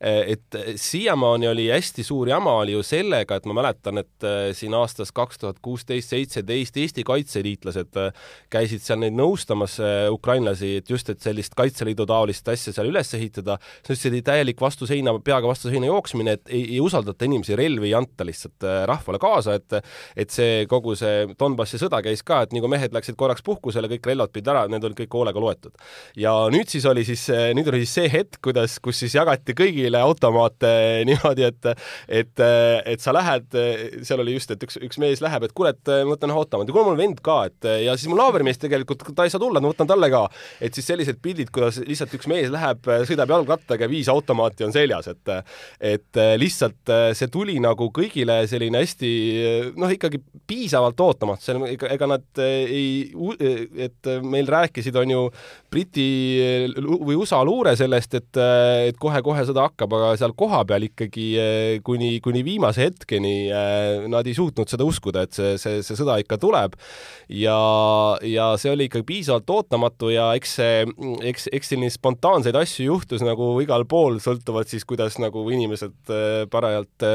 et 0.00 0.58
siiamaani 0.80 1.50
oli 1.50 1.68
hästi 1.72 2.04
suur 2.06 2.25
suur 2.26 2.32
jama 2.34 2.56
oli 2.60 2.74
ju 2.74 2.82
sellega, 2.82 3.36
et 3.36 3.46
ma 3.46 3.54
mäletan, 3.60 4.00
et 4.02 4.24
äh, 4.26 4.50
siin 4.56 4.74
aastast 4.74 5.14
kaks 5.14 5.38
tuhat 5.38 5.58
kuusteist, 5.62 6.10
seitseteist 6.10 6.76
Eesti 6.76 7.04
kaitseliitlased 7.06 7.98
äh, 8.00 8.12
käisid 8.50 8.82
seal 8.82 8.98
neid 9.00 9.14
nõustamas 9.16 9.78
ukrainlasi, 10.10 10.76
et 10.80 10.90
just, 10.90 11.08
et 11.10 11.20
sellist 11.22 11.54
Kaitseliidu 11.56 12.06
taolist 12.06 12.48
asja 12.48 12.72
seal 12.74 12.90
üles 12.90 13.12
ehitada, 13.14 13.58
sest 13.86 14.02
see 14.02 14.10
oli 14.10 14.22
täielik 14.26 14.60
vastu 14.60 14.86
seina, 14.88 15.14
peaga 15.22 15.46
vastu 15.48 15.70
seina 15.70 15.88
jooksmine, 15.88 16.36
et 16.36 16.50
ei, 16.50 16.64
ei 16.76 16.80
usaldata 16.82 17.26
inimesi, 17.26 17.56
relvi 17.58 17.90
ei 17.90 17.94
anta 17.98 18.26
lihtsalt 18.26 18.66
rahvale 18.88 19.20
kaasa, 19.22 19.56
et 19.56 19.78
et 20.16 20.32
see 20.32 20.64
kogu 20.70 20.94
see 20.98 21.26
Donbassi 21.38 21.78
sõda 21.80 22.00
käis 22.04 22.24
ka, 22.26 22.42
et 22.44 22.54
kui 22.54 22.70
mehed 22.70 22.94
läksid 22.96 23.18
korraks 23.18 23.44
puhkusele, 23.46 23.90
kõik 23.92 24.08
relvad 24.10 24.32
pidid 24.34 24.50
ära, 24.52 24.64
need 24.70 24.84
olid 24.84 24.98
kõik 25.02 25.18
hoolega 25.18 25.42
loetud. 25.42 25.74
ja 26.16 26.34
nüüd 26.52 26.72
siis 26.72 26.86
oli 26.88 27.04
siis, 27.06 27.26
nüüd 27.56 27.68
oli 27.70 27.84
siis 27.84 27.96
see 28.00 28.12
hetk, 28.12 28.40
kuidas, 28.44 28.78
kus 28.82 29.04
siis 29.04 29.16
jagati 29.16 29.56
kõigile 29.56 30.00
automaate 30.02 30.72
niimoodi, 31.08 31.46
et 31.50 31.70
et, 32.20 32.42
et 32.92 33.02
sa 33.02 33.14
lähed, 33.16 33.56
seal 34.06 34.22
oli 34.22 34.36
just, 34.36 34.52
et 34.54 34.62
üks, 34.66 34.78
üks 34.82 35.00
mees 35.02 35.22
läheb, 35.24 35.46
et 35.46 35.54
kuule, 35.56 35.72
et 35.74 35.92
ma 35.92 36.14
võtan 36.14 36.32
ühe 36.32 36.40
automaadi, 36.40 36.74
kuule, 36.74 36.86
mul 36.88 36.96
on 36.96 37.02
vend 37.02 37.22
ka, 37.24 37.38
et 37.50 37.68
ja 37.86 37.96
siis 37.98 38.10
mu 38.10 38.18
naabrimees 38.18 38.60
tegelikult, 38.62 39.04
ta 39.16 39.26
ei 39.26 39.32
saa 39.32 39.42
tulla, 39.42 39.62
ma 39.62 39.72
võtan 39.72 39.90
talle 39.90 40.10
ka. 40.12 40.24
et 40.60 40.76
siis 40.76 40.88
sellised 40.92 41.20
pildid, 41.22 41.50
kuidas 41.54 41.80
lihtsalt 41.84 42.14
üks 42.18 42.28
mees 42.30 42.50
läheb, 42.52 42.90
sõidab 43.08 43.34
jalgrattaga 43.34 43.86
ja 43.86 43.90
viis 43.92 44.10
automaati 44.12 44.66
on 44.66 44.74
seljas, 44.74 45.10
et 45.12 45.34
et 45.96 46.20
lihtsalt 46.40 46.94
see 47.18 47.30
tuli 47.32 47.58
nagu 47.62 47.88
kõigile 47.94 48.38
selline 48.50 48.80
hästi 48.82 49.12
noh, 49.76 49.92
ikkagi 49.92 50.20
piisavalt 50.46 51.00
ootamatu, 51.02 51.56
ega, 51.68 51.90
ega 51.94 52.10
nad 52.10 52.42
ei, 52.42 53.10
et 53.86 54.12
meil 54.22 54.48
rääkisid, 54.50 54.96
on 54.96 55.12
ju, 55.16 55.22
Briti 55.72 56.06
või 56.76 57.16
USA 57.18 57.42
luure 57.44 57.74
sellest, 57.76 58.14
et, 58.18 58.40
et 58.88 58.98
kohe-kohe 59.00 59.44
sõda 59.48 59.66
hakkab, 59.68 59.96
aga 59.98 60.12
seal 60.20 60.34
kohapeal 60.38 60.86
ikkagi 60.88 61.26
eh, 61.40 61.78
kuni, 62.06 62.20
kuni 62.22 62.42
viimase 62.44 62.86
hetkeni 62.86 63.48
eh, 63.50 64.06
nad 64.10 64.26
ei 64.26 64.34
suutnud 64.36 64.70
seda 64.70 64.86
uskuda, 64.86 65.26
et 65.26 65.34
see, 65.36 65.56
see, 65.60 65.82
see 65.84 65.98
sõda 65.98 66.18
ikka 66.22 66.38
tuleb. 66.38 66.76
ja, 67.28 67.56
ja 68.22 68.52
see 68.60 68.72
oli 68.72 68.86
ikkagi 68.86 69.06
piisavalt 69.06 69.50
ootamatu 69.50 70.10
ja 70.12 70.30
eks 70.38 70.54
see, 70.60 70.84
eks, 71.26 71.48
eks 71.52 71.72
selline 71.72 71.90
spontaanseid 71.90 72.56
asju 72.56 72.86
juhtus 72.86 73.24
nagu 73.26 73.54
igal 73.62 73.86
pool, 73.88 74.20
sõltuvalt 74.22 74.70
siis, 74.70 74.84
kuidas 74.86 75.18
nagu 75.22 75.42
inimesed 75.50 76.12
eh, 76.12 76.44
parajalt 76.50 77.06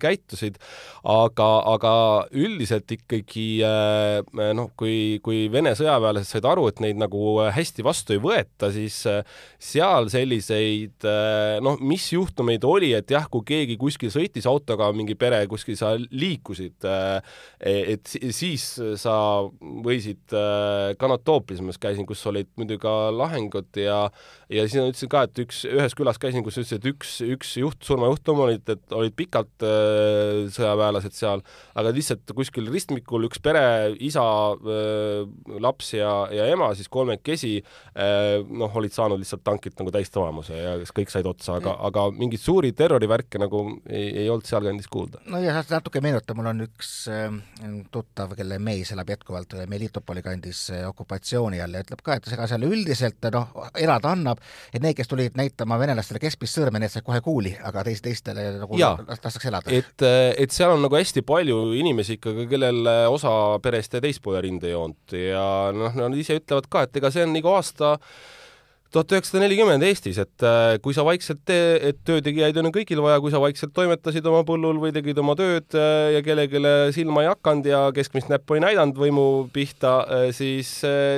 käitusid. 0.00 0.58
aga, 1.04 1.48
aga 1.74 1.94
üldiselt 2.32 2.90
ikkagi 2.90 3.62
noh, 4.56 4.70
kui, 4.76 5.20
kui 5.24 5.46
Vene 5.52 5.74
sõjaväelased 5.76 6.34
said 6.34 6.46
aru, 6.48 6.66
et 6.70 6.80
neid 6.82 6.98
nagu 7.00 7.36
hästi 7.54 7.84
vastu 7.84 8.16
ei 8.16 8.22
võeta, 8.22 8.70
siis 8.74 9.02
seal 9.62 10.08
selliseid 10.12 11.06
noh, 11.64 11.78
mis 11.84 12.06
juhtumeid 12.12 12.64
oli, 12.66 12.92
et 12.96 13.12
jah, 13.12 13.28
kui 13.30 13.44
keegi 13.46 13.76
kuskil 13.80 14.12
sõitis 14.14 14.33
autoga, 14.50 14.90
mingi 14.96 15.14
pere 15.14 15.38
kuskil 15.50 15.76
sa 15.78 15.92
liikusid, 15.94 16.86
et 17.60 18.14
siis 18.34 18.64
sa 19.00 19.16
võisid 19.86 20.34
Kanatoopis, 20.98 21.62
ma 21.62 21.74
käisin, 21.78 22.06
kus 22.08 22.24
olid 22.26 22.50
muidugi 22.58 22.82
ka 22.82 22.94
lahingud 23.14 23.78
ja 23.78 24.08
ja 24.54 24.64
siis 24.66 24.78
nad 24.78 24.92
ütlesid 24.92 25.10
ka, 25.12 25.24
et 25.26 25.40
üks, 25.44 25.62
ühes 25.68 25.96
külas 25.98 26.20
käisin, 26.22 26.44
kus 26.46 26.58
ütlesid, 26.60 26.80
et 26.80 26.88
üks, 26.92 27.14
üks 27.26 27.54
juht, 27.60 27.80
surmajuhtum 27.86 28.42
olid, 28.46 28.64
et 28.70 28.94
olid 28.94 29.14
pikalt 29.16 29.64
äh, 29.66 30.44
sõjaväelased 30.54 31.16
seal, 31.16 31.42
aga 31.78 31.92
lihtsalt 31.94 32.34
kuskil 32.36 32.68
ristmikul 32.72 33.28
üks 33.28 33.42
pere, 33.44 33.64
isa 34.04 34.24
äh,, 34.54 35.24
laps 35.62 35.92
ja, 35.96 36.12
ja 36.34 36.46
ema 36.52 36.70
siis 36.78 36.90
kolmekesi 36.92 37.56
äh, 37.60 38.40
noh, 38.44 38.72
olid 38.80 38.94
saanud 38.94 39.20
lihtsalt 39.22 39.44
tankilt 39.46 39.78
nagu 39.80 39.92
täistulemuse 39.94 40.58
ja 40.58 40.76
kõik 40.94 41.12
said 41.12 41.28
otsa, 41.28 41.58
aga, 41.60 41.76
aga 41.88 42.06
mingeid 42.14 42.42
suuri 42.42 42.72
terrorivärke 42.76 43.40
nagu 43.42 43.64
ei, 43.88 44.08
ei 44.24 44.28
olnud 44.30 44.48
sealkandis 44.48 44.90
kuulda. 44.92 45.22
no 45.30 45.40
ja 45.42 45.56
natuke 45.70 46.02
meenutab, 46.04 46.38
mul 46.38 46.52
on 46.52 46.66
üks 46.68 46.94
äh, 47.12 47.28
tuttav, 47.94 48.36
kelle 48.38 48.60
mees 48.62 48.92
elab 48.94 49.10
jätkuvalt 49.14 49.56
Melitopoli 49.70 50.22
kandis 50.24 50.66
äh, 50.74 50.84
okupatsiooni 50.88 51.62
all 51.64 51.74
ja 51.76 51.84
ütleb 51.84 52.04
ka, 52.04 52.18
et 52.18 52.30
ega 52.34 52.48
seal 52.50 52.66
üldiselt 52.68 53.30
noh, 53.34 53.50
elada 53.80 54.12
annab, 54.14 54.43
et 54.72 54.82
need, 54.82 54.96
kes 54.98 55.10
tulid 55.10 55.38
näitama 55.38 55.78
venelastele 55.80 56.20
keskmist 56.22 56.58
sõrme, 56.58 56.80
need 56.82 56.92
said 56.92 57.06
kohe 57.06 57.20
kuuli, 57.24 57.54
aga 57.64 57.84
teist, 57.86 58.04
teistele 58.04 58.46
nagu 58.60 58.78
lastakse 58.78 59.50
elada. 59.50 59.72
et, 59.74 60.06
et 60.44 60.54
seal 60.54 60.74
on 60.74 60.84
nagu 60.84 60.98
hästi 60.98 61.24
palju 61.26 61.60
inimesi 61.78 62.18
ikkagi, 62.18 62.48
kellel 62.50 62.88
osa 63.12 63.34
perest 63.64 63.96
jäi 63.96 64.04
teispoole 64.08 64.42
rindejoont 64.44 65.16
ja 65.18 65.46
noh, 65.74 65.94
nad 65.96 66.18
ise 66.18 66.38
ütlevad 66.40 66.70
ka, 66.70 66.86
et 66.88 67.02
ega 67.02 67.12
see 67.14 67.26
on 67.26 67.36
iga 67.38 67.54
aasta 67.58 67.96
tuhat 68.94 69.12
üheksasada 69.14 69.42
nelikümmend 69.42 69.84
Eestis, 69.86 70.18
et 70.22 70.44
äh, 70.46 70.76
kui 70.82 70.94
sa 70.94 71.04
vaikselt 71.06 71.40
tee, 71.48 71.78
et 71.90 71.98
töötegijaid 72.06 72.58
on 72.60 72.68
ju 72.68 72.74
kõigil 72.76 73.02
vaja, 73.02 73.18
kui 73.22 73.32
sa 73.34 73.40
vaikselt 73.42 73.74
toimetasid 73.74 74.26
oma 74.30 74.44
põllul 74.46 74.78
või 74.82 74.92
tegid 74.94 75.18
oma 75.20 75.34
tööd 75.38 75.74
äh, 75.78 76.14
ja 76.14 76.22
kellelegi 76.24 76.62
silma 76.94 77.24
ei 77.24 77.30
hakanud 77.32 77.66
ja 77.68 77.80
keskmist 77.96 78.30
näppu 78.30 78.58
ei 78.58 78.62
näidanud 78.64 78.98
võimu 78.98 79.26
pihta, 79.54 79.96
äh, 80.06 80.26
siis, 80.36 80.70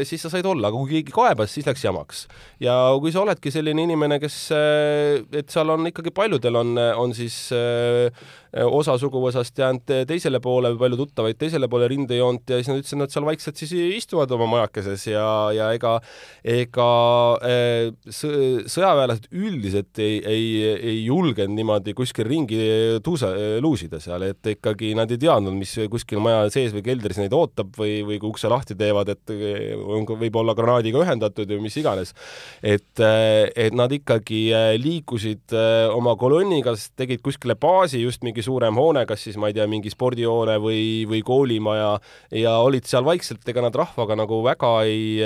siis 0.08 0.24
sa 0.24 0.32
said 0.32 0.48
olla, 0.48 0.70
aga 0.70 0.80
kui 0.80 0.96
keegi 0.96 1.14
kaebas, 1.14 1.52
siis 1.52 1.68
läks 1.68 1.84
jamaks. 1.84 2.24
ja 2.64 2.76
kui 3.02 3.12
sa 3.12 3.24
oledki 3.26 3.52
selline 3.52 3.84
inimene, 3.84 4.20
kes, 4.22 4.38
et 5.36 5.52
seal 5.52 5.74
on 5.76 5.90
ikkagi 5.92 6.14
paljudel 6.16 6.56
on, 6.62 6.74
on 6.96 7.12
siis 7.16 7.50
osa 8.64 8.96
suguvõsast 9.00 9.58
jäänud 9.58 9.92
teisele 10.08 10.40
poole, 10.40 10.72
palju 10.78 10.98
tuttavaid 11.00 11.38
teisele 11.40 11.68
poole 11.68 11.88
rindejoont 11.92 12.50
ja 12.50 12.58
siis 12.60 12.70
nad 12.70 12.80
ütlesid, 12.80 13.00
nad 13.00 13.12
seal 13.12 13.26
vaikselt 13.28 13.60
siis 13.60 13.72
istuvad 13.98 14.30
oma 14.32 14.48
majakeses 14.54 15.06
ja, 15.10 15.26
ja 15.56 15.68
ega, 15.76 15.96
ega 16.46 16.88
sõjaväelased 18.16 19.28
üldiselt 19.36 20.00
ei, 20.02 20.20
ei, 20.24 20.46
ei 20.76 21.02
julgenud 21.04 21.56
niimoodi 21.56 21.94
kuskil 21.96 22.28
ringi 22.28 22.60
tuusa, 23.04 23.32
luusida 23.62 24.00
seal, 24.02 24.24
et 24.30 24.52
ikkagi 24.56 24.94
nad 24.96 25.12
ei 25.12 25.20
teadnud, 25.20 25.56
mis 25.56 25.74
kuskil 25.92 26.22
maja 26.24 26.46
sees 26.52 26.74
või 26.76 26.84
keldris 26.86 27.20
neid 27.20 27.36
ootab 27.36 27.76
või, 27.78 28.00
või 28.06 28.20
kui 28.22 28.32
ukse 28.32 28.50
lahti 28.52 28.76
teevad, 28.78 29.12
et 29.12 29.34
on, 29.82 30.06
võib 30.16 30.40
olla 30.40 30.56
granaadiga 30.56 31.02
ühendatud 31.04 31.50
või 31.52 31.66
mis 31.68 31.76
iganes. 31.80 32.14
et, 32.62 33.04
et 33.04 33.76
nad 33.76 33.92
ikkagi 33.92 34.46
liikusid 34.80 35.54
oma 35.92 36.16
kolonniga, 36.20 36.76
tegid 36.96 37.22
kuskile 37.24 37.56
baasi, 37.58 38.00
just 38.02 38.24
mingi 38.26 38.45
suurem 38.46 38.78
hoone, 38.78 39.04
kas 39.08 39.26
siis 39.26 39.38
ma 39.40 39.50
ei 39.50 39.56
tea, 39.56 39.66
mingi 39.70 39.92
spordihoone 39.92 40.56
või, 40.62 41.04
või 41.10 41.22
koolimaja 41.26 41.96
ja 42.38 42.56
olid 42.62 42.86
seal 42.88 43.04
vaikselt, 43.06 43.44
ega 43.50 43.64
nad 43.64 43.76
rahvaga 43.76 44.16
nagu 44.18 44.40
väga 44.46 44.72
ei, 44.88 45.18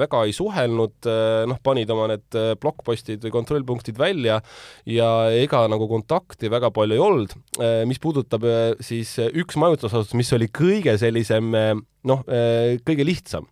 väga 0.00 0.24
ei 0.26 0.36
suhelnud, 0.36 1.10
noh, 1.50 1.60
panid 1.64 1.90
oma 1.92 2.08
need 2.12 2.38
äh, 2.38 2.52
blokkpostid 2.60 3.22
või 3.26 3.34
kontrollpunktid 3.34 3.98
välja 4.00 4.40
ja 4.88 5.10
ega 5.34 5.64
nagu 5.70 5.88
kontakti 5.90 6.50
väga 6.52 6.72
palju 6.74 6.98
ei 6.98 7.02
olnud. 7.02 7.36
Äh, 7.58 7.82
mis 7.88 8.00
puudutab 8.02 8.46
äh, 8.48 8.60
siis 8.84 9.14
üks 9.32 9.58
majutusasutus, 9.60 10.16
mis 10.18 10.32
oli 10.36 10.50
kõige 10.52 10.96
sellisem 11.00 11.52
noh, 11.52 12.22
kõige 12.86 13.06
lihtsam 13.06 13.46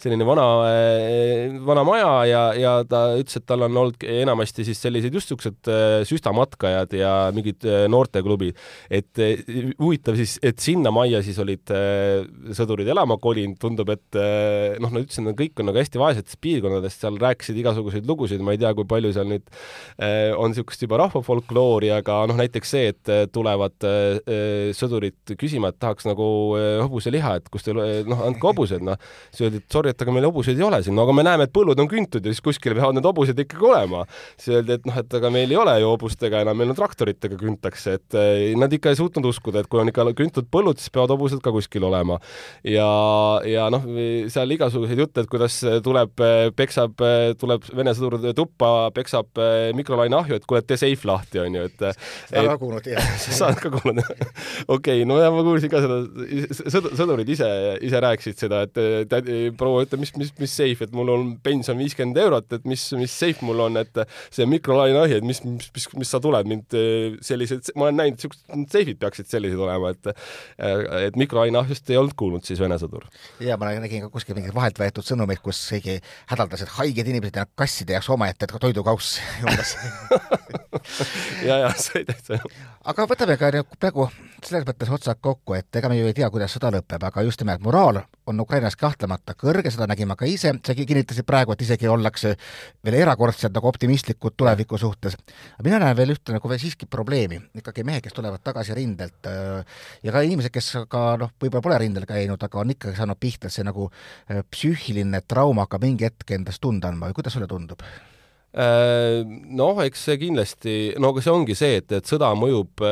selline 0.00 0.24
vana, 0.26 0.46
eh, 0.70 1.52
vana 1.64 1.84
maja 1.86 2.10
ja, 2.28 2.42
ja 2.56 2.72
ta 2.88 3.02
ütles, 3.18 3.36
et 3.36 3.46
tal 3.48 3.66
on 3.66 3.76
olnud 3.82 4.06
enamasti 4.06 4.64
siis 4.66 4.80
sellised 4.80 5.14
just 5.14 5.30
niisugused 5.30 5.70
eh, 5.70 6.00
süstamatkajad 6.08 6.94
ja 6.96 7.12
mingid 7.36 7.66
eh, 7.68 7.84
noorteklubid. 7.92 8.56
et 8.90 9.20
huvitav 9.78 10.16
siis, 10.18 10.38
et 10.42 10.58
sinna 10.62 10.92
majja 10.94 11.20
siis 11.24 11.38
olid 11.42 11.70
sõdurid 12.56 12.88
elama 12.90 13.16
kolinud, 13.20 13.58
tundub, 13.60 13.90
et 13.92 14.18
noh, 14.80 14.90
nad 14.90 15.04
ütlesid, 15.04 15.28
et 15.30 15.38
kõik 15.38 15.60
on 15.60 15.68
nagu 15.70 15.80
hästi 15.80 16.00
vaesetest 16.00 16.40
piirkondadest, 16.42 17.02
seal 17.02 17.18
rääkisid 17.20 17.58
igasuguseid 17.60 18.08
lugusid, 18.08 18.42
ma 18.44 18.54
ei 18.54 18.60
tea, 18.60 18.72
kui 18.76 18.88
palju 18.88 19.12
seal 19.14 19.28
nüüd 19.30 19.46
on 20.40 20.52
niisugust 20.52 20.84
juba 20.84 21.00
rahvafolkloori, 21.02 21.92
aga 21.94 22.22
noh, 22.30 22.38
näiteks 22.40 22.74
see, 22.74 22.90
et 22.94 23.12
tulevad 23.34 23.76
sõdurid 24.76 25.34
küsima, 25.40 25.70
et 25.70 25.80
tahaks 25.82 26.08
nagu 26.08 26.26
hobuseliha, 26.56 27.36
et 27.40 27.50
kus 27.52 27.66
teil, 27.66 27.80
noh, 28.10 28.24
andke 28.26 28.50
hobused, 28.50 28.84
noh. 28.86 28.98
siis 29.30 29.46
öeldi, 29.46 29.62
et 29.62 29.78
sorry, 29.78 29.89
et 29.92 30.04
aga 30.04 30.14
meil 30.14 30.26
hobuseid 30.28 30.58
ei 30.58 30.66
ole 30.66 30.80
siin, 30.84 30.96
no 30.96 31.04
aga 31.06 31.14
me 31.16 31.24
näeme, 31.26 31.46
et 31.48 31.54
põllud 31.54 31.80
on 31.82 31.88
küntud 31.90 32.24
ja 32.24 32.34
siis 32.34 32.44
kuskil 32.44 32.76
peavad 32.76 32.96
need 32.96 33.06
hobused 33.06 33.38
ikkagi 33.44 33.66
olema. 33.70 34.04
siis 34.36 34.56
öeldi, 34.58 34.78
et 34.78 34.88
noh, 34.88 34.98
et 35.02 35.18
aga 35.20 35.32
meil 35.32 35.50
ei 35.50 35.58
ole 35.60 35.76
ju 35.82 35.90
hobustega 35.92 36.42
enam, 36.44 36.58
meil 36.60 36.72
on 36.72 36.78
traktoritega 36.78 37.38
küntakse, 37.40 37.96
et 37.98 38.18
eh, 38.18 38.52
nad 38.58 38.72
ikka 38.72 38.92
ei 38.92 39.00
suutnud 39.00 39.30
uskuda, 39.30 39.62
et 39.62 39.70
kui 39.70 39.82
on 39.82 39.90
ikka 39.90 40.06
küntud 40.18 40.48
põllud, 40.52 40.80
siis 40.80 40.92
peavad 40.94 41.14
hobused 41.14 41.42
ka 41.44 41.52
kuskil 41.54 41.86
olema. 41.88 42.20
ja, 42.64 42.88
ja 43.48 43.68
noh, 43.72 43.86
seal 44.32 44.56
igasuguseid 44.56 45.04
jutte, 45.04 45.24
et 45.24 45.30
kuidas 45.30 45.60
tuleb, 45.84 46.14
peksab, 46.56 47.04
tuleb 47.40 47.68
Vene 47.76 47.92
sõdur 47.94 48.18
tuppa, 48.36 48.90
peksab 48.94 49.38
mikrolaineahju, 49.76 50.40
et 50.40 50.46
kuule, 50.48 50.62
tee 50.66 50.78
seif 50.80 51.04
lahti, 51.08 51.40
onju, 51.42 51.66
et. 51.68 51.84
seda 52.28 52.42
olen 52.42 52.50
ka 52.50 52.58
kuulnud, 52.60 52.88
jah. 52.90 53.10
sa 53.38 53.50
oled 53.50 53.60
ka 53.62 53.72
kuulnud? 53.74 54.24
okei, 54.76 55.04
no 55.08 55.18
ja 55.20 55.30
ma 55.34 55.44
kuulsin 55.46 55.72
ka 55.72 55.82
seda, 55.84 56.00
sõdurid 56.98 57.30
ise, 57.32 57.48
ise 57.86 58.02
rääkisid 58.02 58.44
seda, 58.44 58.64
et 58.66 59.20
proua 59.58 59.79
ma 59.80 59.86
ütlen, 59.86 60.02
mis, 60.04 60.12
mis, 60.20 60.32
mis 60.38 60.54
seif, 60.60 60.84
et 60.84 60.94
mul 60.96 61.12
on 61.12 61.32
pension 61.42 61.78
viiskümmend 61.80 62.20
eurot, 62.20 62.48
et 62.56 62.68
mis, 62.68 62.84
mis 63.00 63.16
seif 63.22 63.42
mul 63.46 63.64
on, 63.66 63.80
et 63.80 64.02
see 64.28 64.46
mikrolaineahi, 64.50 65.20
et 65.20 65.26
mis, 65.26 65.42
mis, 65.46 65.70
mis, 65.76 65.88
mis 66.02 66.12
sa 66.12 66.20
tuled 66.22 66.48
mind 66.50 66.78
sellised, 67.26 67.72
ma 67.76 67.88
olen 67.88 68.00
näinud, 68.02 68.22
siuksed 68.22 68.66
seifid 68.72 69.00
peaksid 69.00 69.30
sellised 69.30 69.60
olema, 69.60 69.94
et 69.94 70.12
et 71.10 71.16
mikrolaineahjust 71.20 71.90
ei 71.90 71.98
olnud 72.00 72.16
kuulnud 72.18 72.46
siis 72.46 72.60
Vene 72.60 72.76
sõdur. 72.80 73.06
ja 73.42 73.56
ma 73.60 73.70
nägin 73.72 74.04
ka 74.06 74.10
kuskil 74.12 74.36
mingeid 74.36 74.54
vahelt 74.54 74.78
võetud 74.80 75.06
sõnumeid, 75.06 75.40
kus 75.44 75.62
keegi 75.72 75.98
hädaldas, 76.30 76.64
et 76.64 76.74
haiged 76.78 77.12
inimesed 77.12 77.40
ja 77.40 77.46
kasside 77.58 77.96
jaoks 77.96 78.10
omaette 78.12 78.48
toidukauss 78.50 79.20
umbes 79.46 79.76
ja, 81.46 81.62
ja 81.64 81.72
see 81.76 82.04
täitsa 82.08 82.40
aga 82.84 83.06
võtame 83.08 83.36
ka 83.40 83.50
praegu 83.78 84.08
selles 84.44 84.64
mõttes 84.68 84.92
otsad 84.94 85.20
kokku, 85.20 85.54
et 85.58 85.76
ega 85.76 85.90
me 85.90 85.98
ju 85.98 86.08
ei 86.08 86.16
tea, 86.16 86.30
kuidas 86.32 86.54
sõda 86.56 86.72
lõpeb, 86.76 87.04
aga 87.06 87.24
just 87.26 87.42
nimelt 87.42 87.62
moraal 87.64 88.02
on 88.26 88.40
Ukrainas 88.40 88.76
kahtlemata 88.76 89.34
kõrge, 89.38 89.70
seda 89.72 89.86
nägime 89.90 90.16
ka 90.18 90.28
ise, 90.28 90.52
sa 90.66 90.74
kinnitasid 90.76 91.26
praegu, 91.26 91.54
et 91.54 91.64
isegi 91.64 91.88
ollakse 91.88 92.34
veel 92.84 92.98
erakordselt 93.00 93.54
nagu 93.56 93.68
optimistlikud 93.70 94.36
tuleviku 94.36 94.78
suhtes. 94.78 95.16
mina 95.64 95.78
näen 95.78 95.96
veel 95.96 96.14
ühte 96.14 96.36
nagu 96.36 96.48
veel 96.48 96.60
siiski 96.60 96.86
probleemi, 96.86 97.40
ikkagi 97.56 97.84
mehed, 97.84 98.04
kes 98.04 98.16
tulevad 98.16 98.42
tagasi 98.44 98.74
rindelt 98.74 99.26
äh, 99.26 99.64
ja 100.02 100.12
ka 100.12 100.20
inimesed, 100.26 100.52
kes 100.52 100.72
ka 100.88 101.16
noh, 101.20 101.34
võib-olla 101.40 101.64
pole 101.64 101.78
rindel 101.78 102.06
käinud, 102.06 102.42
aga 102.42 102.60
on 102.60 102.76
ikkagi 102.76 102.96
saanud 102.96 103.20
pihta, 103.20 103.48
et 103.48 103.56
see 103.56 103.66
nagu 103.66 103.90
äh, 103.90 104.44
psüühiline 104.50 105.24
trauma 105.26 105.66
hakkab 105.66 105.84
mingi 105.88 106.08
hetk 106.08 106.36
endast 106.36 106.60
tunda 106.60 106.92
andma 106.92 107.10
või 107.10 107.20
kuidas 107.20 107.36
sulle 107.36 107.50
tundub? 107.50 107.82
Äh, 108.50 109.20
noh, 109.54 109.78
eks 109.84 110.08
see 110.08 110.16
kindlasti, 110.18 110.72
no 110.98 111.12
aga 111.12 111.22
see 111.22 111.30
ongi 111.30 111.54
see, 111.54 111.76
et, 111.78 111.92
et 111.94 112.08
sõda 112.08 112.32
mõjub 112.34 112.82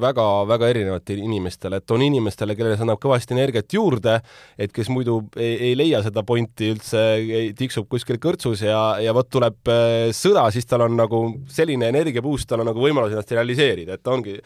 väga-väga 0.00 0.64
äh, 0.64 0.72
erinevatele 0.72 1.26
inimestele, 1.26 1.82
et 1.82 1.92
on 1.92 2.00
inimestele, 2.00 2.56
kellele 2.56 2.78
see 2.78 2.86
annab 2.86 3.02
kõvasti 3.02 3.36
energiat 3.36 3.76
juurde, 3.76 4.14
et 4.56 4.72
kes 4.72 4.88
muidu 4.88 5.18
ei, 5.36 5.68
ei 5.68 5.74
leia 5.76 6.00
seda 6.06 6.24
pointi 6.24 6.70
üldse, 6.72 7.02
tiksub 7.58 7.90
kuskil 7.92 8.16
kõrtsus 8.22 8.62
ja, 8.64 8.78
ja 9.04 9.12
vot 9.12 9.28
tuleb 9.28 9.68
äh, 9.68 10.08
sõda, 10.16 10.46
siis 10.54 10.64
tal 10.70 10.86
on 10.86 10.96
nagu 10.96 11.20
selline 11.52 11.92
energiapuust, 11.92 12.48
tal 12.48 12.64
on 12.64 12.70
nagu 12.72 12.80
võimalus 12.80 13.12
ennast 13.12 13.36
realiseerida, 13.36 14.00
et 14.00 14.12
ongi. 14.14 14.38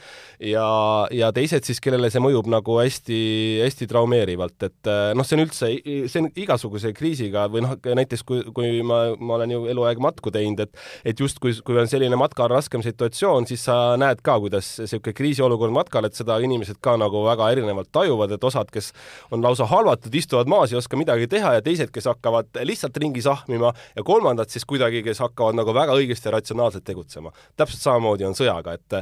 Ja, 0.43 0.66
ja 1.14 1.30
teised 1.37 1.62
siis, 1.62 1.78
kellele 1.84 2.11
see 2.11 2.24
mõjub 2.24 2.51
nagu 2.51 2.80
hästi-hästi 2.80 3.87
traumeerivalt, 3.95 4.59
et 4.66 4.93
noh, 5.14 5.22
see 5.22 5.39
on 5.39 5.47
üldse, 5.47 5.70
see 6.11 6.24
on 6.24 6.28
igasuguse 6.34 6.91
kriisiga 6.97 7.47
või 7.53 7.62
noh, 7.68 7.78
näiteks 7.78 8.26
kui, 8.26 8.43
kui 8.57 8.82
ma, 8.82 9.05
ma 9.14 9.39
olen 9.39 9.55
ju 9.55 9.64
eluaeg 9.77 10.01
matku 10.03 10.33
teinud, 10.33 10.64
et 10.64 10.83
et 11.07 11.20
justkui, 11.20 11.55
kui 11.64 11.79
on 11.81 11.89
selline 11.91 12.16
matkal 12.18 12.49
raskem 12.51 12.83
situatsioon, 12.85 13.47
siis 13.49 13.66
sa 13.68 13.97
näed 14.01 14.22
ka, 14.24 14.39
kuidas 14.43 14.77
niisugune 14.81 15.14
kriisiolukord 15.16 15.74
matkal, 15.74 16.09
et 16.09 16.16
seda 16.16 16.39
inimesed 16.43 16.81
ka 16.85 16.97
nagu 17.01 17.22
väga 17.27 17.51
erinevalt 17.55 17.91
tajuvad, 17.95 18.33
et 18.37 18.45
osad, 18.45 18.70
kes 18.72 18.93
on 19.35 19.45
lausa 19.45 19.68
halvatud, 19.70 20.14
istuvad 20.14 20.51
maas, 20.51 20.72
ei 20.72 20.81
oska 20.81 20.99
midagi 20.99 21.29
teha 21.31 21.57
ja 21.59 21.64
teised, 21.64 21.93
kes 21.95 22.09
hakkavad 22.11 22.61
lihtsalt 22.66 22.97
ringi 23.03 23.24
sahmima 23.24 23.72
ja 23.97 24.05
kolmandad 24.07 24.53
siis 24.53 24.66
kuidagi, 24.68 25.03
kes 25.07 25.22
hakkavad 25.24 25.59
nagu 25.59 25.74
väga 25.77 25.97
õigesti 25.99 26.31
ja 26.31 26.37
ratsionaalselt 26.37 26.87
tegutsema. 26.87 27.33
täpselt 27.57 27.83
samamoodi 27.83 28.27
on 28.29 28.37
sõjaga, 28.39 28.77
et 28.77 29.01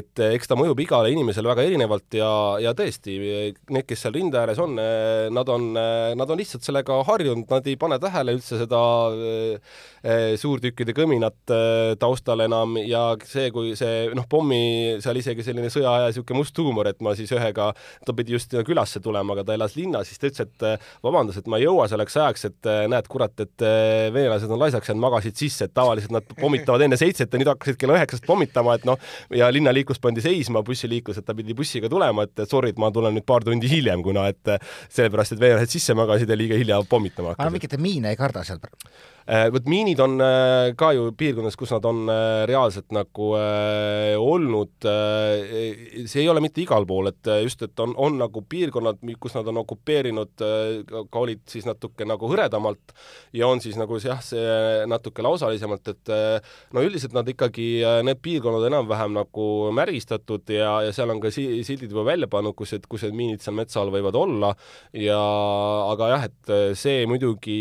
et 0.00 0.20
eks 0.34 0.48
ta 0.50 0.56
mõjub 0.58 0.80
igale 0.82 1.10
inimesele 1.12 1.48
väga 1.48 1.64
erinevalt 1.66 2.18
ja, 2.18 2.30
ja 2.60 2.74
tõesti, 2.76 3.16
need, 3.70 3.86
kes 3.88 4.04
seal 4.04 4.14
rinde 4.14 4.38
ääres 4.40 4.58
on, 4.60 4.76
nad 5.30 5.48
on, 5.48 5.72
nad 6.16 6.30
on 6.30 6.38
lihtsalt 6.38 6.66
sellega 6.66 7.00
harjunud, 7.06 7.46
nad 7.50 7.66
ei 7.66 7.76
pane 7.80 7.98
tähele 8.02 8.34
üldse 8.36 8.58
seda 8.60 8.80
Eh, 10.00 10.09
suurtükkide 10.40 10.94
kõminat 10.96 11.52
eh, 11.54 11.94
taustal 12.00 12.44
enam 12.44 12.76
ja 12.82 13.02
see, 13.26 13.50
kui 13.54 13.74
see 13.78 14.08
noh, 14.16 14.26
pommi 14.30 14.98
seal 15.02 15.20
isegi 15.20 15.44
selline 15.46 15.70
sõjaaja 15.72 16.10
niisugune 16.10 16.40
must 16.40 16.58
huumor, 16.60 16.90
et 16.90 17.00
ma 17.04 17.14
siis 17.18 17.32
ühega, 17.34 17.70
ta 18.06 18.14
pidi 18.16 18.34
just 18.36 18.54
külasse 18.66 19.02
tulema, 19.04 19.36
aga 19.36 19.46
ta 19.48 19.56
elas 19.56 19.76
linnas, 19.78 20.10
siis 20.10 20.20
ta 20.20 20.30
ütles, 20.30 20.48
et 20.48 20.66
eh, 20.68 20.90
vabandust, 21.06 21.42
et 21.42 21.50
ma 21.50 21.60
ei 21.60 21.66
jõua 21.66 21.88
selleks 21.90 22.18
ajaks, 22.20 22.46
et 22.50 22.70
näed, 22.92 23.10
kurat, 23.10 23.34
et 23.44 23.66
venelased 24.14 24.50
on 24.50 24.60
laisaks 24.60 24.90
jäänud, 24.90 25.04
magasid 25.04 25.38
sisse, 25.40 25.68
et 25.68 25.74
tavaliselt 25.76 26.14
nad 26.14 26.26
pommitavad 26.40 26.84
enne 26.86 26.98
seitset 27.00 27.32
ja 27.32 27.40
nüüd 27.40 27.50
hakkasid 27.52 27.78
kella 27.80 27.98
üheksast 27.98 28.26
pommitama, 28.28 28.76
et 28.78 28.86
noh, 28.88 29.00
ja 29.36 29.50
linnaliiklus 29.52 30.00
pandi 30.02 30.24
seisma, 30.24 30.64
bussiliiklus, 30.66 31.20
et 31.20 31.26
ta 31.26 31.36
pidi 31.38 31.56
bussiga 31.56 31.90
tulema, 31.92 32.26
et 32.28 32.44
sorry, 32.50 32.74
et 32.74 32.80
ma 32.80 32.90
tulen 32.94 33.16
nüüd 33.16 33.26
paar 33.28 33.46
tundi 33.46 33.70
hiljem, 33.70 34.04
kuna 34.06 34.28
et 34.32 34.54
sellepärast, 34.92 35.36
et 35.36 35.42
venelased 35.42 35.78
sisse 35.78 35.96
magasid 35.96 36.30
ja 36.30 36.38
liiga 36.38 36.58
hilja 36.60 36.80
pommitama 36.88 37.34
hakkasid. 37.34 37.46
aga 37.46 37.56
mingit 37.56 37.78
miine 37.80 38.14
ei 38.14 38.18
karda 38.20 38.44
seal? 38.46 38.60
Äh, 39.30 39.46
vot 39.54 39.66
miinid 39.70 40.00
on 40.02 40.16
äh, 40.18 40.72
ka 40.74 40.88
ju 40.90 41.04
piirkondades, 41.14 41.54
kus 41.54 41.70
nad 41.70 41.84
on 41.86 42.00
äh, 42.10 42.42
reaalselt 42.50 42.90
nagu 42.90 43.28
olnud, 43.30 44.86
see 46.10 46.22
ei 46.24 46.28
ole 46.32 46.40
mitte 46.42 46.62
igal 46.64 46.82
pool, 46.88 47.12
et 47.12 47.28
just, 47.44 47.62
et 47.62 47.82
on, 47.82 47.92
on 48.00 48.16
nagu 48.18 48.42
piirkonnad, 48.42 48.98
kus 49.22 49.36
nad 49.36 49.46
on 49.52 49.60
okupeerinud, 49.62 50.32
ka 50.40 51.20
olid 51.20 51.44
siis 51.50 51.68
natuke 51.68 52.06
nagu 52.08 52.30
hõredamalt 52.30 52.94
ja 53.36 53.46
on 53.46 53.62
siis 53.62 53.78
nagu 53.78 54.00
jah, 54.02 54.18
see 54.24 54.42
natuke 54.90 55.22
lausalisemalt, 55.22 55.92
et 55.92 56.12
no 56.74 56.82
üldiselt 56.84 57.14
nad 57.14 57.28
ikkagi, 57.30 57.68
need 58.06 58.22
piirkonnad 58.24 58.66
enam-vähem 58.70 59.14
nagu 59.20 59.46
märgistatud 59.76 60.50
ja, 60.56 60.72
ja 60.88 60.96
seal 60.96 61.14
on 61.14 61.22
ka 61.22 61.30
si-, 61.34 61.62
sildid 61.66 61.92
juba 61.94 62.08
välja 62.08 62.30
pannud, 62.30 62.56
kus, 62.58 62.74
et 62.78 62.88
kus 62.90 63.06
need 63.06 63.18
miinid 63.20 63.44
seal 63.44 63.58
metsa 63.58 63.84
all 63.84 63.94
võivad 63.94 64.18
olla 64.18 64.54
ja 64.96 65.20
aga 65.92 66.10
jah, 66.16 66.28
et 66.30 66.54
see 66.80 67.06
muidugi, 67.10 67.60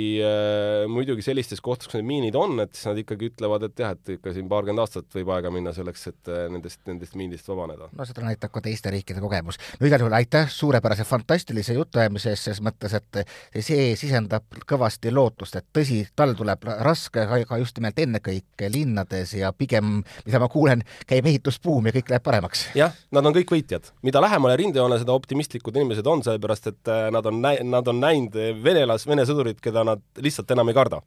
muidugi 0.90 1.26
sellistes 1.26 1.59
sellistes 1.60 1.64
kohtades, 1.64 1.90
kus 1.90 2.00
need 2.00 2.08
miinid 2.08 2.36
on, 2.36 2.60
et 2.64 2.74
siis 2.76 2.88
nad 2.88 3.00
ikkagi 3.00 3.30
ütlevad, 3.30 3.64
et 3.68 3.80
jah, 3.80 3.94
et 3.94 4.14
ikka 4.16 4.34
siin 4.34 4.48
paarkümmend 4.50 4.84
aastat 4.84 5.16
võib 5.16 5.30
aega 5.34 5.52
minna 5.52 5.74
selleks, 5.74 6.08
et 6.08 6.32
äh, 6.32 6.48
nendest, 6.52 6.80
nendest 6.88 7.16
miinidest 7.16 7.48
vabaneda. 7.48 7.90
no 7.96 8.06
seda 8.06 8.24
näitab 8.24 8.52
ka 8.52 8.62
teiste 8.62 8.92
riikide 8.92 9.22
kogemus. 9.22 9.60
no 9.80 9.88
igal 9.88 10.00
juhul 10.04 10.16
aitäh 10.16 10.50
suurepärase 10.50 11.04
fantastilise 11.04 11.76
jutuajamise 11.78 12.34
eest, 12.34 12.48
selles 12.48 12.62
mõttes, 12.64 12.96
et 12.96 13.22
see 13.60 13.96
sisendab 14.00 14.46
kõvasti 14.70 15.12
lootust, 15.14 15.60
et 15.60 15.68
tõsi, 15.74 16.02
talv 16.16 16.38
tuleb 16.40 16.66
raske, 16.86 17.26
aga 17.40 17.60
just 17.62 17.78
nimelt 17.80 18.00
ennekõike 18.00 18.72
linnades 18.72 19.34
ja 19.38 19.52
pigem, 19.54 20.00
mida 20.26 20.42
ma 20.42 20.50
kuulen, 20.52 20.84
käib 21.10 21.28
ehitusbuum 21.30 21.90
ja 21.90 21.96
kõik 21.96 22.14
läheb 22.14 22.26
paremaks. 22.26 22.68
jah, 22.78 22.96
nad 23.12 23.26
on 23.26 23.36
kõik 23.36 23.56
võitjad. 23.58 23.92
mida 24.02 24.22
lähemale 24.22 24.58
rindejoone, 24.60 25.00
seda 25.02 25.16
optimistlikud 25.16 25.76
inimesed 25.76 26.08
on, 26.08 26.24
sellepärast 26.24 26.74
et 26.74 26.92
äh, 26.94 27.08
nad 27.14 27.26
on 27.26 27.40
nad 27.40 27.88
on 27.88 28.00
näinud 28.02 28.36
venelas, 28.64 29.08
Vene 29.10 29.24
sõdurit, 29.26 29.58
keda 29.64 29.82
nad 29.88 30.02
lihtsalt 30.22 30.52
enam 30.54 30.70
ei 30.70 30.76
karda 30.78 31.00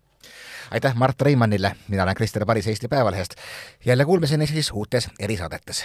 aitäh 0.71 0.95
Mart 0.95 1.21
Reimannile, 1.21 1.77
mina 1.89 2.03
olen 2.03 2.15
Krister 2.15 2.47
Paris 2.47 2.67
Eesti 2.67 2.89
Päevalehest. 2.89 3.35
jälle 3.85 4.05
kuulmiseni 4.05 4.47
siis 4.47 4.71
uutes 4.71 5.09
erisaadetes 5.19 5.85